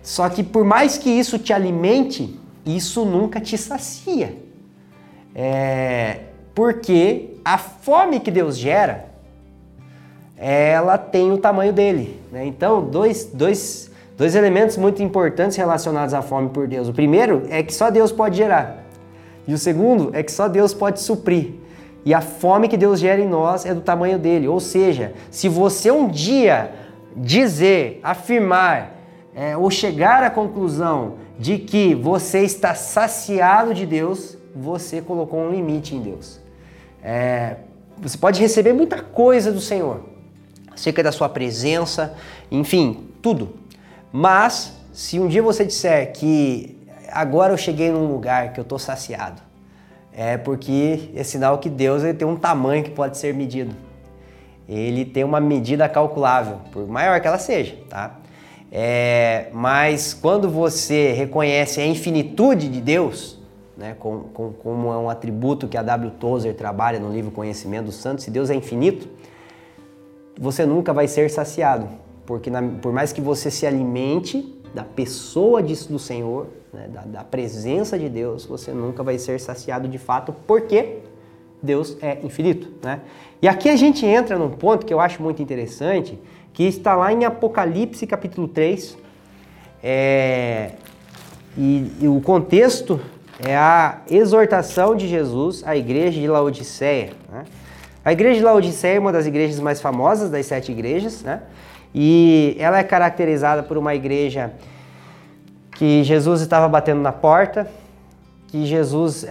Só 0.02 0.28
que 0.28 0.42
por 0.42 0.64
mais 0.64 0.98
que 0.98 1.08
isso 1.08 1.38
te 1.38 1.52
alimente, 1.52 2.36
isso 2.76 3.04
nunca 3.04 3.40
te 3.40 3.56
sacia. 3.56 4.36
É, 5.34 6.20
porque 6.54 7.36
a 7.44 7.56
fome 7.56 8.20
que 8.20 8.30
Deus 8.30 8.56
gera, 8.56 9.06
ela 10.36 10.98
tem 10.98 11.32
o 11.32 11.38
tamanho 11.38 11.72
dele. 11.72 12.20
Né? 12.30 12.46
Então, 12.46 12.82
dois, 12.82 13.24
dois, 13.32 13.90
dois 14.16 14.34
elementos 14.34 14.76
muito 14.76 15.02
importantes 15.02 15.56
relacionados 15.56 16.14
à 16.14 16.22
fome 16.22 16.50
por 16.50 16.66
Deus. 16.66 16.88
O 16.88 16.92
primeiro 16.92 17.44
é 17.48 17.62
que 17.62 17.74
só 17.74 17.90
Deus 17.90 18.12
pode 18.12 18.36
gerar. 18.36 18.84
E 19.46 19.54
o 19.54 19.58
segundo 19.58 20.10
é 20.14 20.22
que 20.22 20.30
só 20.30 20.46
Deus 20.48 20.74
pode 20.74 21.00
suprir. 21.00 21.54
E 22.04 22.14
a 22.14 22.20
fome 22.20 22.68
que 22.68 22.76
Deus 22.76 23.00
gera 23.00 23.20
em 23.20 23.28
nós 23.28 23.64
é 23.66 23.74
do 23.74 23.80
tamanho 23.80 24.18
dele. 24.18 24.46
Ou 24.46 24.60
seja, 24.60 25.14
se 25.30 25.48
você 25.48 25.90
um 25.90 26.08
dia 26.08 26.70
dizer, 27.16 28.00
afirmar 28.02 28.94
é, 29.34 29.56
ou 29.56 29.70
chegar 29.70 30.22
à 30.22 30.30
conclusão 30.30 31.14
de 31.38 31.58
que 31.58 31.94
você 31.94 32.40
está 32.40 32.74
saciado 32.74 33.72
de 33.72 33.86
Deus, 33.86 34.36
você 34.54 35.00
colocou 35.00 35.40
um 35.40 35.50
limite 35.50 35.94
em 35.94 36.00
Deus. 36.00 36.40
É, 37.02 37.56
você 37.96 38.18
pode 38.18 38.40
receber 38.40 38.72
muita 38.72 39.00
coisa 39.02 39.52
do 39.52 39.60
Senhor, 39.60 40.02
acerca 40.72 41.02
da 41.02 41.12
sua 41.12 41.28
presença, 41.28 42.16
enfim, 42.50 43.08
tudo. 43.22 43.54
Mas 44.12 44.72
se 44.92 45.20
um 45.20 45.28
dia 45.28 45.42
você 45.42 45.64
disser 45.64 46.12
que 46.12 46.76
agora 47.10 47.52
eu 47.52 47.56
cheguei 47.56 47.90
num 47.90 48.10
lugar 48.10 48.52
que 48.52 48.58
eu 48.58 48.62
estou 48.62 48.78
saciado, 48.78 49.40
é 50.12 50.36
porque 50.36 51.10
é 51.14 51.22
sinal 51.22 51.58
que 51.58 51.70
Deus 51.70 52.02
ele 52.02 52.14
tem 52.14 52.26
um 52.26 52.36
tamanho 52.36 52.82
que 52.82 52.90
pode 52.90 53.16
ser 53.16 53.32
medido. 53.32 53.74
Ele 54.68 55.04
tem 55.04 55.22
uma 55.22 55.40
medida 55.40 55.88
calculável, 55.88 56.58
por 56.72 56.86
maior 56.88 57.20
que 57.20 57.28
ela 57.28 57.38
seja, 57.38 57.76
tá? 57.88 58.18
É, 58.70 59.48
mas 59.52 60.12
quando 60.12 60.48
você 60.48 61.12
reconhece 61.12 61.80
a 61.80 61.86
infinitude 61.86 62.68
de 62.68 62.80
Deus, 62.80 63.38
né, 63.76 63.96
com, 63.98 64.20
com, 64.34 64.52
como 64.52 64.92
é 64.92 64.96
um 64.98 65.08
atributo 65.08 65.68
que 65.68 65.76
a 65.76 65.82
W. 65.82 66.10
Tozer 66.18 66.54
trabalha 66.54 66.98
no 66.98 67.10
livro 67.10 67.30
Conhecimento 67.30 67.86
dos 67.86 67.94
Santos, 67.94 68.24
se 68.24 68.30
Deus 68.30 68.50
é 68.50 68.54
infinito, 68.54 69.08
você 70.38 70.66
nunca 70.66 70.92
vai 70.92 71.08
ser 71.08 71.30
saciado, 71.30 71.88
porque 72.26 72.50
na, 72.50 72.62
por 72.62 72.92
mais 72.92 73.12
que 73.12 73.20
você 73.20 73.50
se 73.50 73.66
alimente 73.66 74.54
da 74.74 74.84
pessoa 74.84 75.62
disso 75.62 75.90
do 75.90 75.98
Senhor, 75.98 76.48
né, 76.72 76.88
da, 76.88 77.02
da 77.02 77.24
presença 77.24 77.98
de 77.98 78.08
Deus, 78.08 78.44
você 78.44 78.72
nunca 78.72 79.02
vai 79.02 79.18
ser 79.18 79.40
saciado 79.40 79.88
de 79.88 79.98
fato, 79.98 80.34
porque 80.46 80.98
Deus 81.62 81.96
é 82.00 82.18
infinito. 82.22 82.68
Né? 82.82 83.00
E 83.40 83.48
aqui 83.48 83.68
a 83.68 83.76
gente 83.76 84.04
entra 84.04 84.38
num 84.38 84.50
ponto 84.50 84.84
que 84.84 84.92
eu 84.92 85.00
acho 85.00 85.22
muito 85.22 85.42
interessante, 85.42 86.18
que 86.58 86.64
está 86.64 86.96
lá 86.96 87.12
em 87.12 87.24
Apocalipse 87.24 88.04
capítulo 88.04 88.48
3. 88.48 88.98
É, 89.80 90.72
e, 91.56 91.92
e, 92.00 92.08
o 92.08 92.20
contexto 92.20 93.00
é 93.38 93.56
a 93.56 93.98
exortação 94.10 94.96
de 94.96 95.06
Jesus 95.06 95.62
à 95.64 95.76
igreja 95.76 96.20
de 96.20 96.26
Laodiceia. 96.26 97.12
Né? 97.30 97.44
A 98.04 98.12
igreja 98.12 98.40
de 98.40 98.44
Laodiceia 98.44 98.96
é 98.96 98.98
uma 98.98 99.12
das 99.12 99.24
igrejas 99.24 99.60
mais 99.60 99.80
famosas 99.80 100.30
das 100.30 100.46
sete 100.46 100.72
igrejas, 100.72 101.22
né? 101.22 101.42
E 101.94 102.56
ela 102.58 102.78
é 102.78 102.82
caracterizada 102.82 103.62
por 103.62 103.78
uma 103.78 103.94
igreja 103.94 104.52
que 105.76 106.02
Jesus 106.02 106.40
estava 106.40 106.66
batendo 106.66 107.00
na 107.00 107.12
porta, 107.12 107.70
que 108.48 108.66
Jesus 108.66 109.24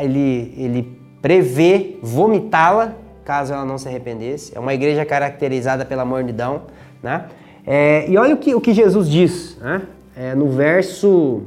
ele, 0.00 0.54
ele 0.56 0.98
prevê 1.20 1.98
vomitá-la 2.00 2.94
caso 3.24 3.52
ela 3.52 3.64
não 3.64 3.78
se 3.78 3.88
arrependesse. 3.88 4.56
É 4.56 4.60
uma 4.60 4.74
igreja 4.74 5.04
caracterizada 5.04 5.84
pela 5.84 6.04
mornidão, 6.04 6.62
né? 7.02 7.26
É, 7.66 8.08
e 8.08 8.16
olha 8.18 8.34
o 8.34 8.38
que, 8.38 8.54
o 8.54 8.60
que 8.60 8.72
Jesus 8.72 9.08
diz, 9.08 9.56
né? 9.58 9.82
É, 10.16 10.34
no 10.34 10.50
verso 10.50 11.42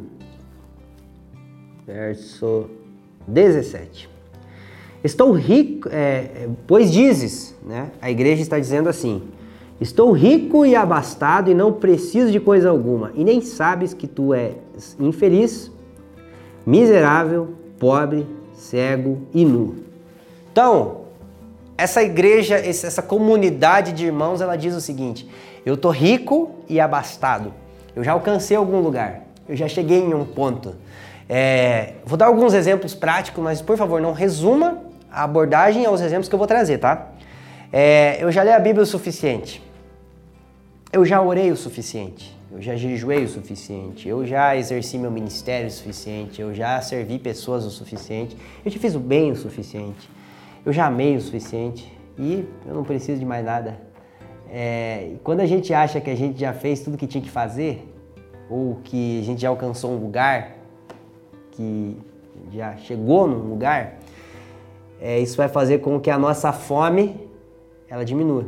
verso 1.85 2.69
17. 3.27 4.09
Estou 5.03 5.31
rico, 5.31 5.87
é, 5.91 6.47
pois 6.65 6.91
dizes, 6.91 7.55
né? 7.63 7.91
A 8.01 8.09
igreja 8.09 8.41
está 8.41 8.57
dizendo 8.57 8.89
assim: 8.89 9.21
Estou 9.79 10.11
rico 10.11 10.65
e 10.65 10.75
abastado 10.75 11.51
e 11.51 11.53
não 11.53 11.73
preciso 11.73 12.31
de 12.31 12.39
coisa 12.39 12.69
alguma, 12.69 13.11
e 13.13 13.23
nem 13.23 13.41
sabes 13.41 13.93
que 13.93 14.07
tu 14.07 14.33
és 14.33 14.55
infeliz, 14.99 15.71
miserável, 16.65 17.49
pobre, 17.77 18.25
cego 18.53 19.19
e 19.33 19.45
nu. 19.45 19.75
Então, 20.51 21.04
essa 21.77 22.01
igreja, 22.01 22.55
essa 22.55 23.01
comunidade 23.01 23.91
de 23.91 24.05
irmãos, 24.05 24.41
ela 24.41 24.55
diz 24.55 24.73
o 24.75 24.81
seguinte: 24.81 25.29
eu 25.65 25.75
estou 25.75 25.91
rico 25.91 26.55
e 26.69 26.79
abastado, 26.79 27.53
eu 27.95 28.03
já 28.03 28.13
alcancei 28.13 28.55
algum 28.55 28.79
lugar, 28.79 29.21
eu 29.47 29.55
já 29.55 29.67
cheguei 29.67 29.99
em 29.99 30.13
um 30.13 30.25
ponto. 30.25 30.75
É, 31.27 31.93
vou 32.05 32.17
dar 32.17 32.27
alguns 32.27 32.53
exemplos 32.53 32.93
práticos, 32.93 33.43
mas 33.43 33.61
por 33.61 33.77
favor, 33.77 33.99
não 33.99 34.13
resuma 34.13 34.83
a 35.11 35.23
abordagem 35.23 35.85
aos 35.85 36.01
exemplos 36.01 36.29
que 36.29 36.35
eu 36.35 36.39
vou 36.39 36.47
trazer, 36.47 36.77
tá? 36.77 37.09
É, 37.73 38.17
eu 38.23 38.31
já 38.31 38.43
li 38.43 38.51
a 38.51 38.59
Bíblia 38.59 38.83
o 38.83 38.85
suficiente. 38.85 39.61
Eu 40.93 41.03
já 41.03 41.21
orei 41.21 41.51
o 41.51 41.57
suficiente. 41.57 42.35
Eu 42.51 42.61
já 42.61 42.75
jejuei 42.75 43.25
o 43.25 43.27
suficiente. 43.27 44.07
Eu 44.07 44.25
já 44.25 44.55
exerci 44.55 44.97
meu 44.97 45.11
ministério 45.11 45.67
o 45.67 45.71
suficiente. 45.71 46.39
Eu 46.39 46.53
já 46.53 46.79
servi 46.81 47.19
pessoas 47.19 47.65
o 47.65 47.69
suficiente. 47.69 48.37
Eu 48.63 48.71
já 48.71 48.79
fiz 48.79 48.95
o 48.95 48.99
bem 48.99 49.31
o 49.31 49.35
suficiente. 49.35 50.09
Eu 50.65 50.73
já 50.73 50.87
amei 50.87 51.15
o 51.15 51.21
suficiente. 51.21 51.95
E 52.17 52.47
eu 52.65 52.73
não 52.73 52.83
preciso 52.83 53.19
de 53.19 53.25
mais 53.25 53.45
nada. 53.45 53.77
É, 54.49 55.11
quando 55.23 55.41
a 55.41 55.45
gente 55.45 55.73
acha 55.73 55.99
que 55.99 56.09
a 56.09 56.15
gente 56.15 56.39
já 56.39 56.53
fez 56.53 56.79
tudo 56.79 56.97
que 56.97 57.05
tinha 57.05 57.21
que 57.21 57.29
fazer, 57.29 57.93
ou 58.49 58.79
que 58.83 59.19
a 59.19 59.23
gente 59.23 59.41
já 59.41 59.49
alcançou 59.49 59.91
um 59.91 59.97
lugar, 59.97 60.55
que 61.51 61.97
já 62.51 62.75
chegou 62.77 63.27
num 63.27 63.49
lugar, 63.49 63.95
é, 65.01 65.19
isso 65.19 65.35
vai 65.37 65.49
fazer 65.49 65.79
com 65.79 65.99
que 65.99 66.09
a 66.09 66.17
nossa 66.17 66.51
fome 66.51 67.29
ela 67.89 68.03
diminua. 68.03 68.45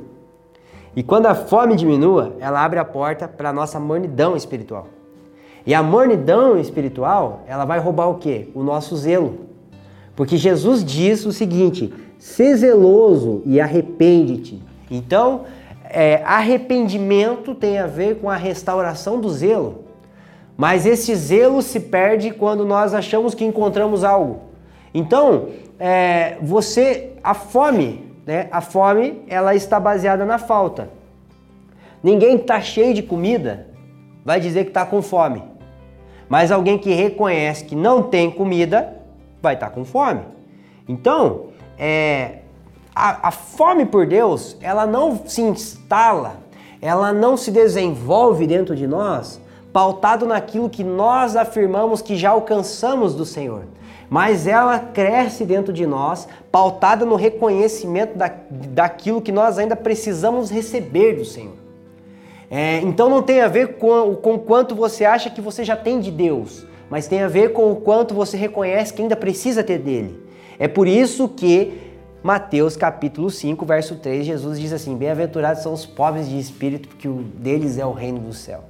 E 0.96 1.04
quando 1.04 1.28
a 1.28 1.36
fome 1.36 1.76
diminua, 1.76 2.36
ela 2.40 2.64
abre 2.64 2.80
a 2.80 2.86
porta 2.86 3.28
para 3.28 3.50
a 3.50 3.54
nossa 3.54 3.80
mornidão 3.80 4.36
espiritual. 4.36 4.88
E 5.66 5.74
a 5.74 5.84
mornidão 5.84 6.58
espiritual, 6.58 7.44
ela 7.46 7.66
vai 7.66 7.80
roubar 7.80 8.08
o 8.08 8.16
quê? 8.16 8.48
O 8.56 8.64
nosso 8.64 8.96
zelo. 8.96 9.48
Porque 10.16 10.38
Jesus 10.38 10.84
diz 10.84 11.26
o 11.26 11.32
seguinte: 11.32 11.94
"Se 12.18 12.56
zeloso 12.56 13.42
e 13.46 13.60
arrepende-te". 13.60 14.62
Então, 14.90 15.46
é, 15.84 16.22
arrependimento 16.24 17.56
tem 17.56 17.80
a 17.80 17.88
ver 17.88 18.18
com 18.20 18.30
a 18.30 18.36
restauração 18.36 19.20
do 19.20 19.30
zelo. 19.30 19.86
Mas 20.56 20.86
esse 20.86 21.16
zelo 21.16 21.62
se 21.62 21.80
perde 21.80 22.32
quando 22.32 22.66
nós 22.66 22.94
achamos 22.94 23.36
que 23.36 23.46
encontramos 23.46 24.04
algo. 24.04 24.42
Então, 24.94 25.50
é, 25.80 26.38
você, 26.42 27.12
a 27.24 27.34
fome 27.34 28.08
né? 28.28 28.50
A 28.52 28.60
fome 28.60 29.24
ela 29.26 29.56
está 29.56 29.80
baseada 29.80 30.26
na 30.26 30.38
falta. 30.38 30.90
Ninguém 32.04 32.36
que 32.36 32.44
está 32.44 32.60
cheio 32.60 32.94
de 32.94 33.02
comida 33.02 33.68
vai 34.24 34.42
dizer 34.42 34.66
que 34.66 34.70
está 34.70 34.86
com 34.86 35.02
fome. 35.02 35.42
Mas 36.28 36.52
alguém 36.52 36.78
que 36.78 36.94
reconhece 36.94 37.64
que 37.64 37.76
não 37.76 38.04
tem 38.04 38.30
comida 38.30 38.98
vai 39.42 39.54
estar 39.54 39.68
tá 39.68 39.72
com 39.74 39.86
fome. 39.86 40.22
Então, 40.86 41.47
é, 41.78 42.40
a, 42.96 43.28
a 43.28 43.32
fome 43.32 43.86
por 43.86 44.06
Deus, 44.06 44.58
ela 44.62 44.86
não 44.86 45.22
se 45.26 45.42
instala, 45.42 46.38
ela 46.82 47.12
não 47.14 47.38
se 47.38 47.52
desenvolve 47.52 48.48
dentro 48.48 48.76
de 48.76 48.88
nós 48.88 49.40
pautado 49.72 50.26
naquilo 50.26 50.70
que 50.70 50.84
nós 50.84 51.36
afirmamos 51.36 52.02
que 52.02 52.16
já 52.16 52.30
alcançamos 52.32 53.14
do 53.14 53.26
Senhor 53.26 53.66
mas 54.10 54.48
ela 54.48 54.80
cresce 54.80 55.46
dentro 55.46 55.74
de 55.74 55.86
nós, 55.86 56.28
pautada 56.52 57.06
no 57.06 57.16
reconhecimento 57.16 58.18
da, 58.18 58.32
daquilo 58.50 59.22
que 59.22 59.32
nós 59.32 59.58
ainda 59.58 59.76
precisamos 59.76 60.50
receber 60.50 61.14
do 61.14 61.26
Senhor. 61.26 61.56
É, 62.50 62.80
então 62.80 63.10
não 63.10 63.22
tem 63.22 63.42
a 63.42 63.48
ver 63.50 63.78
com, 63.78 64.16
com 64.16 64.40
quanto 64.40 64.74
você 64.74 65.04
acha 65.04 65.30
que 65.30 65.42
você 65.42 65.66
já 65.66 65.76
tem 65.76 66.00
de 66.00 66.10
Deus, 66.10 66.66
mas 66.90 67.08
tem 67.08 67.22
a 67.22 67.28
ver 67.28 67.52
com 67.52 67.72
o 67.72 67.76
quanto 67.76 68.14
você 68.14 68.38
reconhece 68.38 68.94
que 68.94 69.02
ainda 69.02 69.18
precisa 69.18 69.62
ter 69.64 69.80
dele. 69.80 70.27
É 70.60 70.68
por 70.68 70.88
isso 70.88 71.30
que 71.30 71.82
Mateus 72.24 72.76
capítulo 72.76 73.30
5, 73.30 73.66
verso 73.66 73.96
3, 73.96 74.26
Jesus 74.26 74.60
diz 74.60 74.74
assim: 74.74 74.96
Bem-aventurados 74.96 75.64
são 75.64 75.74
os 75.74 75.86
pobres 75.86 76.28
de 76.28 76.40
espírito, 76.40 76.90
porque 76.90 77.08
o 77.08 77.22
deles 77.22 77.78
é 77.78 77.86
o 77.86 77.92
reino 77.92 78.20
do 78.20 78.34
céu. 78.34 78.64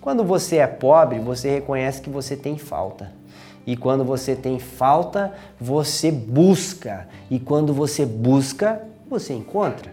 Quando 0.00 0.24
você 0.24 0.56
é 0.56 0.66
pobre, 0.66 1.18
você 1.18 1.50
reconhece 1.50 2.00
que 2.00 2.08
você 2.08 2.36
tem 2.36 2.56
falta. 2.56 3.12
E 3.66 3.76
quando 3.76 4.04
você 4.04 4.34
tem 4.34 4.58
falta, 4.58 5.34
você 5.60 6.10
busca. 6.10 7.06
E 7.30 7.38
quando 7.38 7.74
você 7.74 8.06
busca, 8.06 8.82
você 9.08 9.34
encontra. 9.34 9.92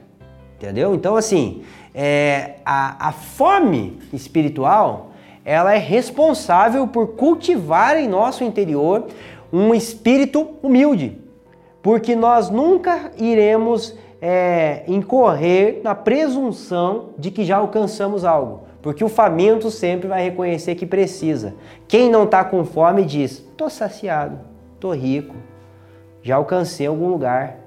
Entendeu? 0.55 0.95
Então, 0.95 1.15
assim, 1.15 1.63
é, 1.93 2.55
a, 2.65 3.09
a 3.09 3.11
fome 3.11 3.99
espiritual 4.13 5.11
ela 5.43 5.73
é 5.73 5.77
responsável 5.77 6.87
por 6.87 7.15
cultivar 7.15 7.95
em 7.95 8.05
nosso 8.05 8.43
interior 8.43 9.07
um 9.51 9.73
espírito 9.73 10.55
humilde, 10.61 11.21
porque 11.81 12.15
nós 12.15 12.49
nunca 12.49 13.11
iremos 13.17 13.95
é, 14.21 14.83
incorrer 14.87 15.81
na 15.83 15.95
presunção 15.95 17.09
de 17.17 17.31
que 17.31 17.45
já 17.45 17.57
alcançamos 17.57 18.25
algo, 18.25 18.63
porque 18.81 19.03
o 19.03 19.09
faminto 19.09 19.69
sempre 19.69 20.07
vai 20.07 20.23
reconhecer 20.23 20.75
que 20.75 20.85
precisa. 20.85 21.55
Quem 21.87 22.09
não 22.09 22.23
está 22.23 22.43
com 22.43 22.65
fome 22.65 23.05
diz: 23.05 23.39
estou 23.39 23.69
saciado, 23.69 24.39
estou 24.75 24.93
rico, 24.93 25.35
já 26.21 26.35
alcancei 26.35 26.87
algum 26.87 27.07
lugar, 27.07 27.57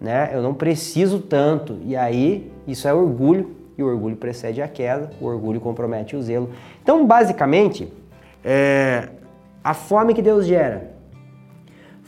né? 0.00 0.30
Eu 0.32 0.42
não 0.42 0.54
preciso 0.54 1.20
tanto. 1.20 1.78
E 1.84 1.96
aí 1.96 2.50
isso 2.66 2.88
é 2.88 2.94
orgulho 2.94 3.56
e 3.76 3.82
o 3.82 3.86
orgulho 3.86 4.16
precede 4.16 4.60
a 4.60 4.66
queda, 4.66 5.10
o 5.20 5.26
orgulho 5.26 5.60
compromete 5.60 6.16
o 6.16 6.22
zelo. 6.22 6.50
Então, 6.82 7.06
basicamente, 7.06 7.92
é, 8.44 9.08
a 9.62 9.72
fome 9.72 10.14
que 10.14 10.22
Deus 10.22 10.46
gera 10.46 10.97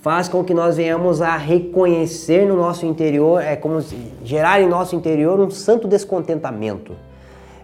faz 0.00 0.28
com 0.28 0.42
que 0.42 0.54
nós 0.54 0.76
venhamos 0.76 1.20
a 1.20 1.36
reconhecer 1.36 2.46
no 2.46 2.56
nosso 2.56 2.86
interior, 2.86 3.42
é 3.42 3.54
como 3.54 3.84
gerar 4.24 4.60
em 4.60 4.68
nosso 4.68 4.96
interior 4.96 5.38
um 5.38 5.50
santo 5.50 5.86
descontentamento. 5.86 6.96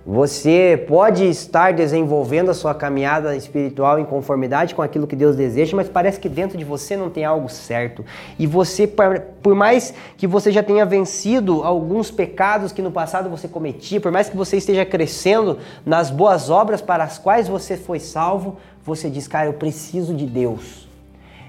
Você 0.09 0.85
pode 0.87 1.25
estar 1.25 1.72
desenvolvendo 1.72 2.51
a 2.51 2.55
sua 2.55 2.72
caminhada 2.72 3.35
espiritual 3.35 3.99
em 3.99 4.05
conformidade 4.05 4.72
com 4.72 4.81
aquilo 4.81 5.05
que 5.05 5.16
Deus 5.16 5.35
deseja, 5.35 5.77
mas 5.77 5.88
parece 5.88 6.20
que 6.20 6.29
dentro 6.29 6.57
de 6.57 6.64
você 6.64 6.96
não 6.96 7.11
tem 7.11 7.25
algo 7.25 7.49
certo. 7.49 8.05
E 8.38 8.46
você, 8.46 8.87
por 8.87 9.55
mais 9.57 9.92
que 10.16 10.27
você 10.27 10.53
já 10.53 10.62
tenha 10.62 10.87
vencido 10.87 11.64
alguns 11.64 12.09
pecados 12.09 12.70
que 12.70 12.83
no 12.83 12.92
passado 12.92 13.29
você 13.29 13.49
cometia, 13.49 14.01
por 14.01 14.12
mais 14.12 14.29
que 14.29 14.37
você 14.37 14.59
esteja 14.59 14.85
crescendo 14.85 15.59
nas 15.85 16.09
boas 16.09 16.51
obras 16.51 16.81
para 16.81 17.03
as 17.03 17.18
quais 17.18 17.49
você 17.49 17.77
foi 17.77 17.99
salvo, 17.99 18.59
você 18.85 19.11
diz, 19.11 19.27
cara, 19.27 19.46
eu 19.46 19.55
preciso 19.55 20.14
de 20.14 20.27
Deus. 20.27 20.87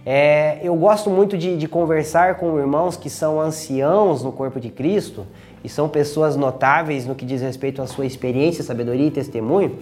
É, 0.10 0.62
eu 0.63 0.74
gosto 0.74 1.10
muito 1.10 1.38
de, 1.38 1.58
de 1.58 1.67
conversar 1.67 2.36
com 2.36 2.58
irmãos 2.58 2.96
que 2.96 3.10
são 3.10 3.41
anciãos 3.41 4.24
no 4.24 4.32
corpo 4.32 4.58
de 4.58 4.70
Cristo 4.70 5.28
e 5.62 5.67
são 5.67 5.89
pessoas 5.89 6.38
notáveis 6.38 7.06
no 7.06 7.13
que 7.13 7.26
diz 7.26 7.41
respeito 7.41 7.82
à 7.82 7.88
sua 7.88 8.06
experiência, 8.06 8.63
sabedoria 8.63 9.08
e 9.08 9.12
testemunho. 9.12 9.80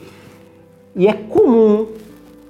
E 0.95 1.07
é 1.07 1.13
comum 1.13 1.89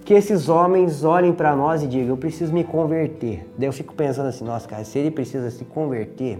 que 0.05 0.13
esses 0.13 0.47
homens 0.47 1.03
olhem 1.03 1.33
para 1.33 1.53
nós 1.53 1.83
e 1.83 1.88
digam: 1.88 2.11
Eu 2.11 2.17
preciso 2.17 2.53
me 2.53 2.63
converter. 2.63 3.45
Daí 3.57 3.67
eu 3.67 3.73
fico 3.73 3.93
pensando 3.93 4.29
assim: 4.29 4.45
Nossa, 4.45 4.65
cara, 4.65 4.85
se 4.85 4.97
ele 4.97 5.11
precisa 5.11 5.51
se 5.51 5.65
converter, 5.65 6.38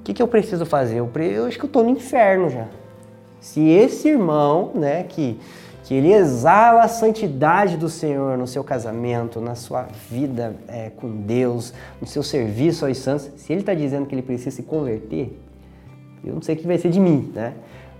o 0.00 0.02
que, 0.02 0.12
que 0.12 0.20
eu 0.20 0.26
preciso 0.26 0.66
fazer? 0.66 0.96
Eu, 0.96 1.08
eu 1.14 1.46
acho 1.46 1.56
que 1.56 1.64
eu 1.64 1.68
estou 1.68 1.84
no 1.84 1.90
inferno 1.90 2.50
já. 2.50 2.66
Se 3.38 3.60
esse 3.68 4.08
irmão, 4.08 4.72
né, 4.74 5.04
que, 5.04 5.38
que 5.92 5.96
ele 5.96 6.10
exala 6.10 6.84
a 6.84 6.88
santidade 6.88 7.76
do 7.76 7.86
Senhor 7.86 8.38
no 8.38 8.46
seu 8.46 8.64
casamento, 8.64 9.42
na 9.42 9.54
sua 9.54 9.88
vida 10.08 10.56
é, 10.66 10.88
com 10.88 11.06
Deus, 11.06 11.74
no 12.00 12.06
seu 12.06 12.22
serviço 12.22 12.86
aos 12.86 12.96
santos, 12.96 13.28
se 13.36 13.52
ele 13.52 13.60
está 13.60 13.74
dizendo 13.74 14.06
que 14.06 14.14
ele 14.14 14.22
precisa 14.22 14.52
se 14.52 14.62
converter, 14.62 15.38
eu 16.24 16.32
não 16.32 16.40
sei 16.40 16.54
o 16.54 16.58
que 16.58 16.66
vai 16.66 16.78
ser 16.78 16.88
de 16.88 16.98
mim, 16.98 17.30
né? 17.34 17.52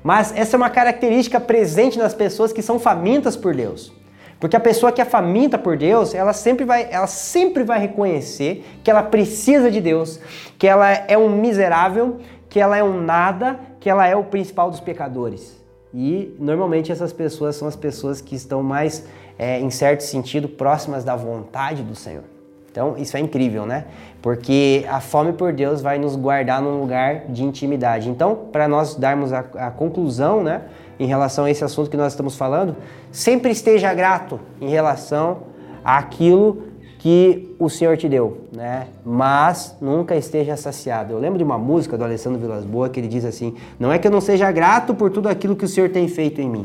Mas 0.03 0.33
essa 0.35 0.57
é 0.57 0.59
uma 0.59 0.71
característica 0.71 1.39
presente 1.39 1.99
nas 1.99 2.15
pessoas 2.15 2.51
que 2.51 2.63
são 2.63 2.79
famintas 2.81 3.37
por 3.37 3.55
Deus. 3.55 3.93
Porque 4.41 4.57
a 4.57 4.61
pessoa 4.61 4.91
que 4.91 5.03
é 5.03 5.05
faminta 5.05 5.59
por 5.59 5.77
Deus, 5.77 6.15
ela 6.15 6.33
sempre 6.33 6.65
vai, 6.65 6.89
ela 6.91 7.07
sempre 7.07 7.63
vai 7.63 7.79
reconhecer 7.79 8.65
que 8.83 8.91
ela 8.91 9.03
precisa 9.03 9.71
de 9.71 9.83
Deus, 9.83 10.19
que 10.59 10.67
ela 10.67 10.91
é 10.91 11.19
um 11.19 11.29
miserável, 11.29 12.21
que 12.49 12.59
ela 12.59 12.75
é 12.75 12.83
um 12.83 13.03
nada, 13.03 13.61
que 13.79 13.91
ela 13.91 14.07
é 14.07 14.17
o 14.17 14.25
principal 14.25 14.71
dos 14.71 14.81
pecadores. 14.81 15.62
E 15.95 16.35
normalmente 16.39 16.91
essas 16.91 17.13
pessoas 17.13 17.57
são 17.57 17.69
as 17.69 17.77
pessoas 17.77 18.21
que 18.21 18.35
estão 18.35 18.63
mais, 18.63 19.07
é, 19.39 19.61
em 19.61 19.71
certo 19.71 20.03
sentido, 20.03 20.49
próximas 20.49 21.05
da 21.05 21.15
vontade 21.15 21.83
do 21.83 21.95
Senhor. 21.95 22.25
Então 22.71 22.97
isso 22.97 23.17
é 23.17 23.21
incrível, 23.21 23.67
né? 23.67 23.85
Porque 24.23 24.87
a 24.89 24.99
fome 24.99 25.35
por 25.35 25.53
Deus 25.53 25.83
vai 25.83 25.99
nos 25.99 26.17
guardar 26.17 26.63
num 26.63 26.81
lugar 26.81 27.27
de 27.29 27.45
intimidade. 27.45 28.09
Então, 28.09 28.35
para 28.51 28.67
nós 28.67 28.95
darmos 28.95 29.31
a, 29.33 29.41
a, 29.41 29.71
conclusão, 29.71 30.43
né, 30.43 30.63
em 30.99 31.07
relação 31.07 31.45
a 31.45 31.51
esse 31.51 31.63
assunto 31.63 31.91
que 31.91 31.97
nós 31.97 32.15
estamos 32.15 32.35
falando, 32.35 32.75
sempre 33.11 33.51
esteja 33.51 33.93
grato 33.93 34.41
em 34.59 34.71
relação 34.71 35.43
àquilo 35.85 36.72
que 37.03 37.57
o 37.59 37.69
Senhor 37.69 37.97
te 37.97 38.09
deu, 38.09 38.47
né? 38.53 38.87
Mas 39.05 39.77
nunca 39.81 40.15
esteja 40.15 40.57
saciado. 40.57 41.12
Eu 41.12 41.19
lembro 41.19 41.37
de 41.37 41.43
uma 41.43 41.59
música 41.59 41.99
do 41.99 42.05
Alessandro 42.05 42.38
Vilas 42.38 42.65
Boas 42.65 42.93
que 42.93 43.01
ele 43.01 43.09
diz 43.09 43.25
assim: 43.25 43.57
Não 43.77 43.93
é 43.93 43.99
que 43.99 44.07
eu 44.07 44.11
não 44.11 44.21
seja 44.21 44.53
grato 44.53 44.95
por 44.95 45.11
tudo 45.11 45.29
aquilo 45.29 45.57
que 45.57 45.65
o 45.65 45.69
Senhor 45.69 45.91
tem 45.91 46.07
feito 46.07 46.41
em 46.41 46.49
mim, 46.49 46.65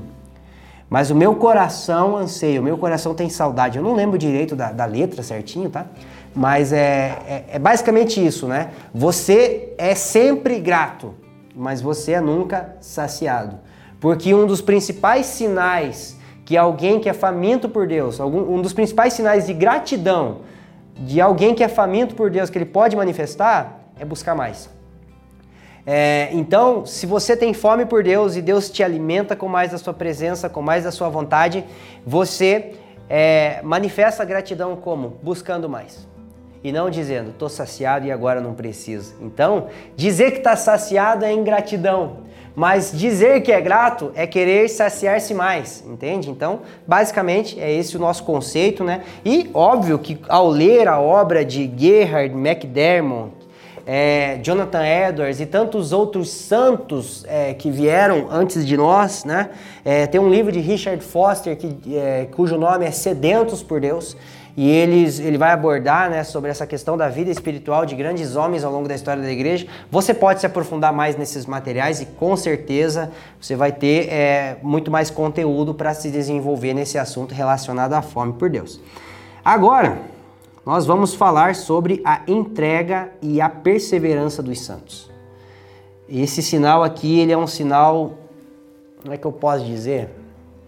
mas 0.88 1.10
o 1.10 1.15
meu 1.15 1.34
coração 1.34 2.15
anseia, 2.15 2.62
o 2.62 2.63
meu 2.63 2.78
coração 2.78 3.15
tem 3.15 3.32
saudade. 3.32 3.80
Eu 3.80 3.84
não 3.84 3.95
lembro 3.95 4.15
direito 4.15 4.56
da, 4.56 4.71
da 4.71 4.86
letra 4.86 5.23
certinho, 5.23 5.71
tá? 5.71 5.88
Mas 6.36 6.71
é, 6.71 7.17
é, 7.28 7.45
é, 7.54 7.60
basicamente 7.60 8.23
isso, 8.23 8.45
né? 8.45 8.69
Você 8.93 9.73
é 9.76 9.95
sempre 9.95 10.60
grato, 10.60 11.15
mas 11.56 11.82
você 11.82 12.12
é 12.12 12.21
nunca 12.21 12.76
saciado. 12.80 13.58
Porque 14.00 14.36
um 14.36 14.45
dos 14.45 14.62
principais 14.62 15.26
sinais 15.26 16.15
que 16.47 16.55
alguém 16.55 16.97
que 16.97 17.10
é 17.10 17.13
faminto 17.13 17.67
por 17.67 17.86
Deus, 17.86 18.21
algum, 18.21 18.55
um 18.55 18.62
dos 18.62 18.71
principais 18.71 19.12
sinais 19.12 19.47
de 19.47 19.53
gratidão 19.53 20.38
de 20.95 21.19
alguém 21.19 21.53
que 21.53 21.62
é 21.62 21.67
faminto 21.67 22.15
por 22.15 22.29
Deus 22.29 22.49
que 22.49 22.57
ele 22.57 22.63
pode 22.63 22.95
manifestar 22.95 23.81
é 23.99 24.05
buscar 24.05 24.33
mais. 24.33 24.69
É, 25.86 26.29
então, 26.31 26.86
se 26.86 27.05
você 27.05 27.36
tem 27.36 27.53
fome 27.53 27.86
por 27.86 28.01
Deus 28.01 28.38
e 28.38 28.41
Deus 28.41 28.69
te 28.69 28.81
alimenta 28.81 29.36
com 29.36 29.49
mais 29.49 29.71
da 29.71 29.77
sua 29.77 29.93
presença, 29.93 30.47
com 30.47 30.62
mais 30.62 30.86
da 30.86 30.91
sua 30.91 31.10
vontade, 31.10 31.65
você 32.05 32.75
é, 33.10 33.60
manifesta 33.62 34.23
gratidão 34.23 34.77
como? 34.77 35.17
Buscando 35.21 35.67
mais. 35.67 36.07
E 36.63 36.71
não 36.71 36.89
dizendo, 36.89 37.31
estou 37.31 37.49
saciado 37.49 38.05
e 38.05 38.12
agora 38.12 38.39
não 38.39 38.53
preciso. 38.53 39.15
Então, 39.19 39.67
dizer 39.97 40.31
que 40.31 40.38
está 40.38 40.55
saciado 40.55 41.25
é 41.25 41.33
ingratidão. 41.33 42.19
Mas 42.60 42.91
dizer 42.91 43.41
que 43.41 43.52
é 43.52 43.62
grato 43.62 44.12
é 44.15 44.26
querer 44.26 44.67
saciar-se 44.67 45.32
mais, 45.32 45.84
entende? 45.86 46.32
Então, 46.32 46.62
basicamente, 46.88 47.60
é 47.60 47.72
esse 47.72 47.96
o 47.96 48.00
nosso 48.00 48.24
conceito, 48.24 48.84
né? 48.84 49.04
E 49.24 49.48
óbvio 49.54 50.00
que 50.00 50.17
ao 50.28 50.50
ler 50.50 50.88
a 50.88 51.00
obra 51.00 51.46
de 51.46 51.72
Gerhard 51.78 52.34
McDermott, 52.34 53.32
é, 53.86 54.39
Jonathan 54.41 54.84
Edwards 54.84 55.39
e 55.39 55.46
tantos 55.46 55.93
outros 55.93 56.32
santos 56.32 57.24
é, 57.28 57.54
que 57.54 57.70
vieram 57.70 58.28
antes 58.32 58.65
de 58.65 58.76
nós, 58.76 59.24
né? 59.24 59.52
É, 59.86 60.08
tem 60.08 60.20
um 60.20 60.28
livro 60.28 60.52
de 60.52 60.60
Richard 60.60 61.04
Foster 61.04 61.56
que, 61.56 61.96
é, 61.96 62.28
cujo 62.36 62.58
nome 62.58 62.88
é 62.88 62.91
Sedentos 62.91 63.62
por 63.62 63.80
Deus 63.80 64.17
e 64.58 64.67
eles, 64.72 65.20
ele 65.20 65.38
vai 65.38 65.52
abordar 65.52 66.10
né, 66.10 66.24
sobre 66.24 66.50
essa 66.50 66.65
questão 66.65 66.98
da 66.98 67.08
vida 67.10 67.30
espiritual 67.30 67.86
de 67.86 67.93
grandes 67.93 68.36
homens 68.36 68.63
ao 68.63 68.72
longo 68.72 68.88
da 68.88 68.96
história 68.96 69.22
da 69.22 69.32
igreja. 69.32 69.67
Você 69.91 70.15
pode 70.15 70.39
se 70.39 70.48
aprofundar 70.48 70.91
mais 70.91 71.15
nesses 71.15 71.46
materiais 71.46 72.02
e 72.02 72.08
com 72.08 72.36
certeza 72.36 73.12
você 73.39 73.56
vai 73.56 73.72
ter 73.72 74.12
é, 74.12 74.58
muito 74.63 74.89
mais 74.89 75.12
conteúdo 75.12 75.76
para 75.76 75.93
se 75.93 76.10
desenvolver 76.10 76.74
nesse 76.74 76.98
assunto 76.98 77.36
relacionado 77.36 77.93
à 77.93 78.02
fome 78.02 78.34
por 78.34 78.50
Deus. 78.50 78.82
Agora, 79.46 80.00
nós 80.65 80.88
vamos 80.88 81.13
falar 81.13 81.54
sobre 81.54 82.02
a 82.04 82.24
entrega 82.28 83.12
e 83.22 83.39
a 83.39 83.48
perseverança 83.48 84.41
dos 84.41 84.60
santos. 84.60 85.12
Esse 86.10 86.41
sinal 86.41 86.84
aqui, 86.84 87.20
ele 87.20 87.32
é 87.32 87.38
um 87.38 87.46
sinal, 87.46 88.15
como 89.04 89.13
é 89.13 89.17
que 89.17 89.28
eu 89.28 89.32
posso 89.32 89.63
dizer? 89.63 90.10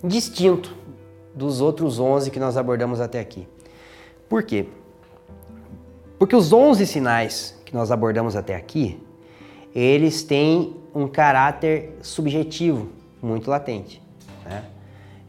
Distinto 0.04 0.76
dos 1.34 1.60
outros 1.60 2.00
11 2.00 2.30
que 2.30 2.40
nós 2.40 2.56
abordamos 2.56 3.02
até 3.02 3.20
aqui. 3.20 3.48
Por 4.30 4.44
quê? 4.44 4.68
Porque 6.20 6.36
os 6.36 6.54
11 6.54 6.86
sinais 6.86 7.60
que 7.66 7.74
nós 7.74 7.92
abordamos 7.92 8.36
até 8.36 8.56
aqui, 8.56 9.02
eles 9.74 10.22
têm 10.22 10.76
um 10.94 11.08
caráter 11.08 11.98
subjetivo 12.02 12.90
muito 13.22 13.50
latente. 13.50 14.02
Né? 14.46 14.64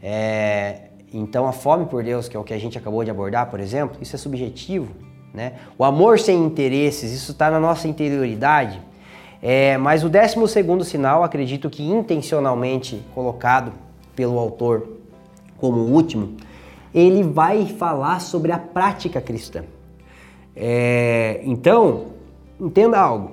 É, 0.03 0.81
então, 1.13 1.47
a 1.47 1.53
fome 1.53 1.87
por 1.87 2.05
Deus, 2.05 2.29
que 2.29 2.37
é 2.37 2.41
o 2.41 2.45
que 2.45 2.53
a 2.53 2.59
gente 2.59 2.79
acabou 2.79 3.03
de 3.03 3.11
abordar, 3.11 3.51
por 3.51 3.59
exemplo, 3.59 3.97
isso 4.01 4.15
é 4.15 4.19
subjetivo. 4.19 4.95
Né? 5.33 5.55
O 5.79 5.85
amor 5.85 6.19
sem 6.19 6.45
interesses, 6.45 7.13
isso 7.13 7.33
está 7.33 7.51
na 7.51 7.59
nossa 7.59 7.89
interioridade. 7.89 8.81
É, 9.43 9.79
mas 9.79 10.05
o 10.05 10.09
décimo 10.09 10.47
segundo 10.47 10.85
sinal, 10.85 11.25
acredito 11.25 11.71
que 11.71 11.83
intencionalmente 11.83 13.03
colocado 13.15 13.73
pelo 14.15 14.39
autor 14.39 14.99
como 15.57 15.81
último, 15.81 16.37
ele 16.95 17.23
vai 17.23 17.67
falar 17.67 18.21
sobre 18.21 18.53
a 18.53 18.59
prática 18.59 19.21
cristã. 19.21 19.65
É, 20.55 21.41
então, 21.45 22.07
entenda 22.61 22.99
algo. 22.99 23.33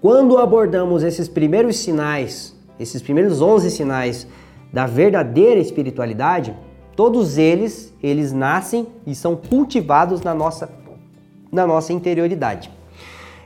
Quando 0.00 0.38
abordamos 0.38 1.02
esses 1.02 1.28
primeiros 1.28 1.78
sinais, 1.78 2.56
esses 2.78 3.02
primeiros 3.02 3.40
11 3.40 3.70
sinais 3.70 4.26
da 4.72 4.86
verdadeira 4.86 5.60
espiritualidade, 5.60 6.56
todos 6.94 7.38
eles, 7.38 7.92
eles 8.02 8.32
nascem 8.32 8.86
e 9.06 9.14
são 9.14 9.36
cultivados 9.36 10.22
na 10.22 10.34
nossa, 10.34 10.70
na 11.50 11.66
nossa 11.66 11.92
interioridade. 11.92 12.70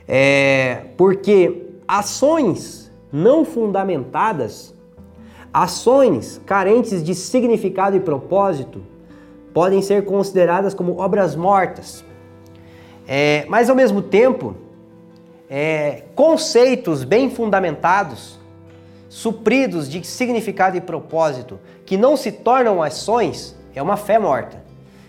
É, 0.07 0.87
porque 0.97 1.67
ações 1.87 2.91
não 3.13 3.45
fundamentadas, 3.45 4.75
ações 5.53 6.41
carentes 6.47 7.03
de 7.03 7.15
significado 7.15 7.97
e 7.97 8.01
propósito, 8.01 8.83
podem 9.53 9.83
ser 9.83 10.05
consideradas 10.05 10.75
como 10.75 10.99
obras 10.99 11.35
mortas. 11.35 12.05
É, 13.07 13.45
mas 13.49 13.69
ao 13.69 13.77
mesmo 13.77 14.01
tempo, 14.01 14.55
é, 15.49 16.05
conceitos 16.15 17.03
bem 17.03 17.29
fundamentados, 17.29 18.39
supridos 19.09 19.89
de 19.89 20.07
significado 20.07 20.77
e 20.77 20.81
propósito, 20.81 21.59
que 21.85 21.97
não 21.97 22.17
se 22.17 22.31
tornam 22.31 22.81
ações, 22.81 23.57
é 23.75 23.83
uma 23.83 23.97
fé 23.97 24.19
morta. 24.19 24.63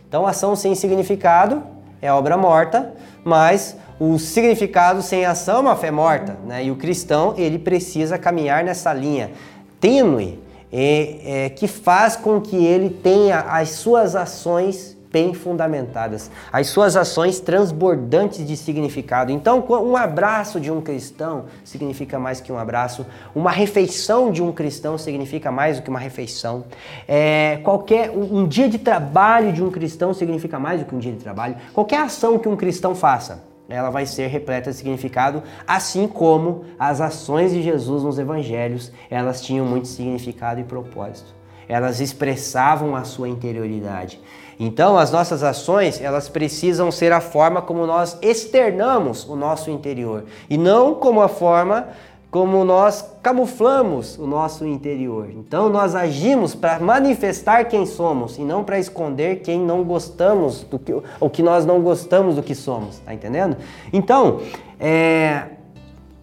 Então, 0.07 0.25
ação 0.25 0.55
sem 0.55 0.73
significado 0.73 1.63
é 2.01 2.11
obra 2.11 2.35
morta, 2.35 2.93
mas 3.23 3.77
o 3.99 4.17
significado 4.17 5.03
sem 5.03 5.25
ação 5.25 5.57
é 5.57 5.59
uma 5.59 5.75
fé 5.75 5.91
morta. 5.91 6.35
Né? 6.45 6.65
E 6.65 6.71
o 6.71 6.75
cristão 6.75 7.35
ele 7.37 7.59
precisa 7.59 8.17
caminhar 8.17 8.63
nessa 8.63 8.91
linha 8.91 9.31
tênue 9.79 10.39
é, 10.71 11.45
é, 11.45 11.49
que 11.49 11.67
faz 11.67 12.15
com 12.15 12.39
que 12.39 12.55
ele 12.55 12.89
tenha 12.89 13.39
as 13.39 13.69
suas 13.69 14.15
ações 14.15 14.97
bem 15.11 15.33
fundamentadas, 15.33 16.31
as 16.51 16.67
suas 16.67 16.95
ações 16.95 17.39
transbordantes 17.41 18.47
de 18.47 18.55
significado. 18.55 19.31
Então, 19.31 19.63
um 19.69 19.97
abraço 19.97 20.59
de 20.59 20.71
um 20.71 20.79
cristão 20.79 21.45
significa 21.65 22.17
mais 22.17 22.39
que 22.39 22.51
um 22.51 22.57
abraço, 22.57 23.05
uma 23.35 23.51
refeição 23.51 24.31
de 24.31 24.41
um 24.41 24.53
cristão 24.53 24.97
significa 24.97 25.51
mais 25.51 25.77
do 25.77 25.83
que 25.83 25.89
uma 25.89 25.99
refeição, 25.99 26.63
é, 27.07 27.59
qualquer 27.63 28.09
um 28.11 28.47
dia 28.47 28.69
de 28.69 28.77
trabalho 28.77 29.51
de 29.51 29.61
um 29.61 29.69
cristão 29.69 30.13
significa 30.13 30.57
mais 30.57 30.79
do 30.79 30.85
que 30.85 30.95
um 30.95 30.99
dia 30.99 31.11
de 31.11 31.19
trabalho, 31.19 31.57
qualquer 31.73 31.99
ação 31.99 32.39
que 32.39 32.47
um 32.47 32.55
cristão 32.55 32.95
faça 32.95 33.50
ela 33.71 33.89
vai 33.89 34.05
ser 34.05 34.27
repleta 34.27 34.71
de 34.71 34.77
significado, 34.77 35.41
assim 35.65 36.07
como 36.07 36.65
as 36.77 37.01
ações 37.01 37.51
de 37.51 37.61
Jesus 37.61 38.03
nos 38.03 38.19
evangelhos, 38.19 38.91
elas 39.09 39.41
tinham 39.41 39.65
muito 39.65 39.87
significado 39.87 40.59
e 40.59 40.63
propósito. 40.63 41.33
Elas 41.67 42.01
expressavam 42.01 42.95
a 42.95 43.03
sua 43.03 43.29
interioridade. 43.29 44.19
Então, 44.59 44.95
as 44.97 45.09
nossas 45.09 45.41
ações, 45.41 45.99
elas 45.99 46.29
precisam 46.29 46.91
ser 46.91 47.11
a 47.11 47.19
forma 47.19 47.63
como 47.63 47.87
nós 47.87 48.17
externamos 48.21 49.27
o 49.27 49.35
nosso 49.35 49.71
interior 49.71 50.25
e 50.49 50.55
não 50.55 50.93
como 50.93 51.21
a 51.21 51.27
forma 51.27 51.87
como 52.31 52.63
nós 52.63 53.05
camuflamos 53.21 54.17
o 54.17 54.25
nosso 54.25 54.65
interior. 54.65 55.29
Então, 55.29 55.67
nós 55.67 55.93
agimos 55.93 56.55
para 56.55 56.79
manifestar 56.79 57.65
quem 57.65 57.85
somos 57.85 58.37
e 58.37 58.41
não 58.41 58.63
para 58.63 58.79
esconder 58.79 59.41
quem 59.41 59.59
não 59.59 59.83
gostamos 59.83 60.63
do 60.63 60.79
que 60.79 60.93
o 61.19 61.29
que 61.29 61.43
nós 61.43 61.65
não 61.65 61.81
gostamos 61.81 62.35
do 62.35 62.41
que 62.41 62.55
somos, 62.55 62.99
tá 62.99 63.13
entendendo? 63.13 63.57
Então, 63.91 64.39
é, 64.79 65.43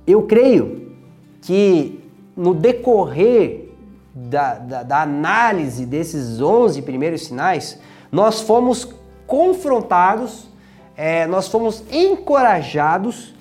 eu 0.07 0.23
creio 0.23 0.95
que 1.43 2.03
no 2.35 2.55
decorrer 2.55 3.69
da, 4.15 4.55
da, 4.55 4.83
da 4.83 5.03
análise 5.03 5.85
desses 5.85 6.41
11 6.41 6.81
primeiros 6.83 7.27
sinais, 7.27 7.79
nós 8.11 8.41
fomos 8.41 8.89
confrontados, 9.27 10.49
é, 10.97 11.27
nós 11.27 11.49
fomos 11.49 11.85
encorajados 11.93 13.35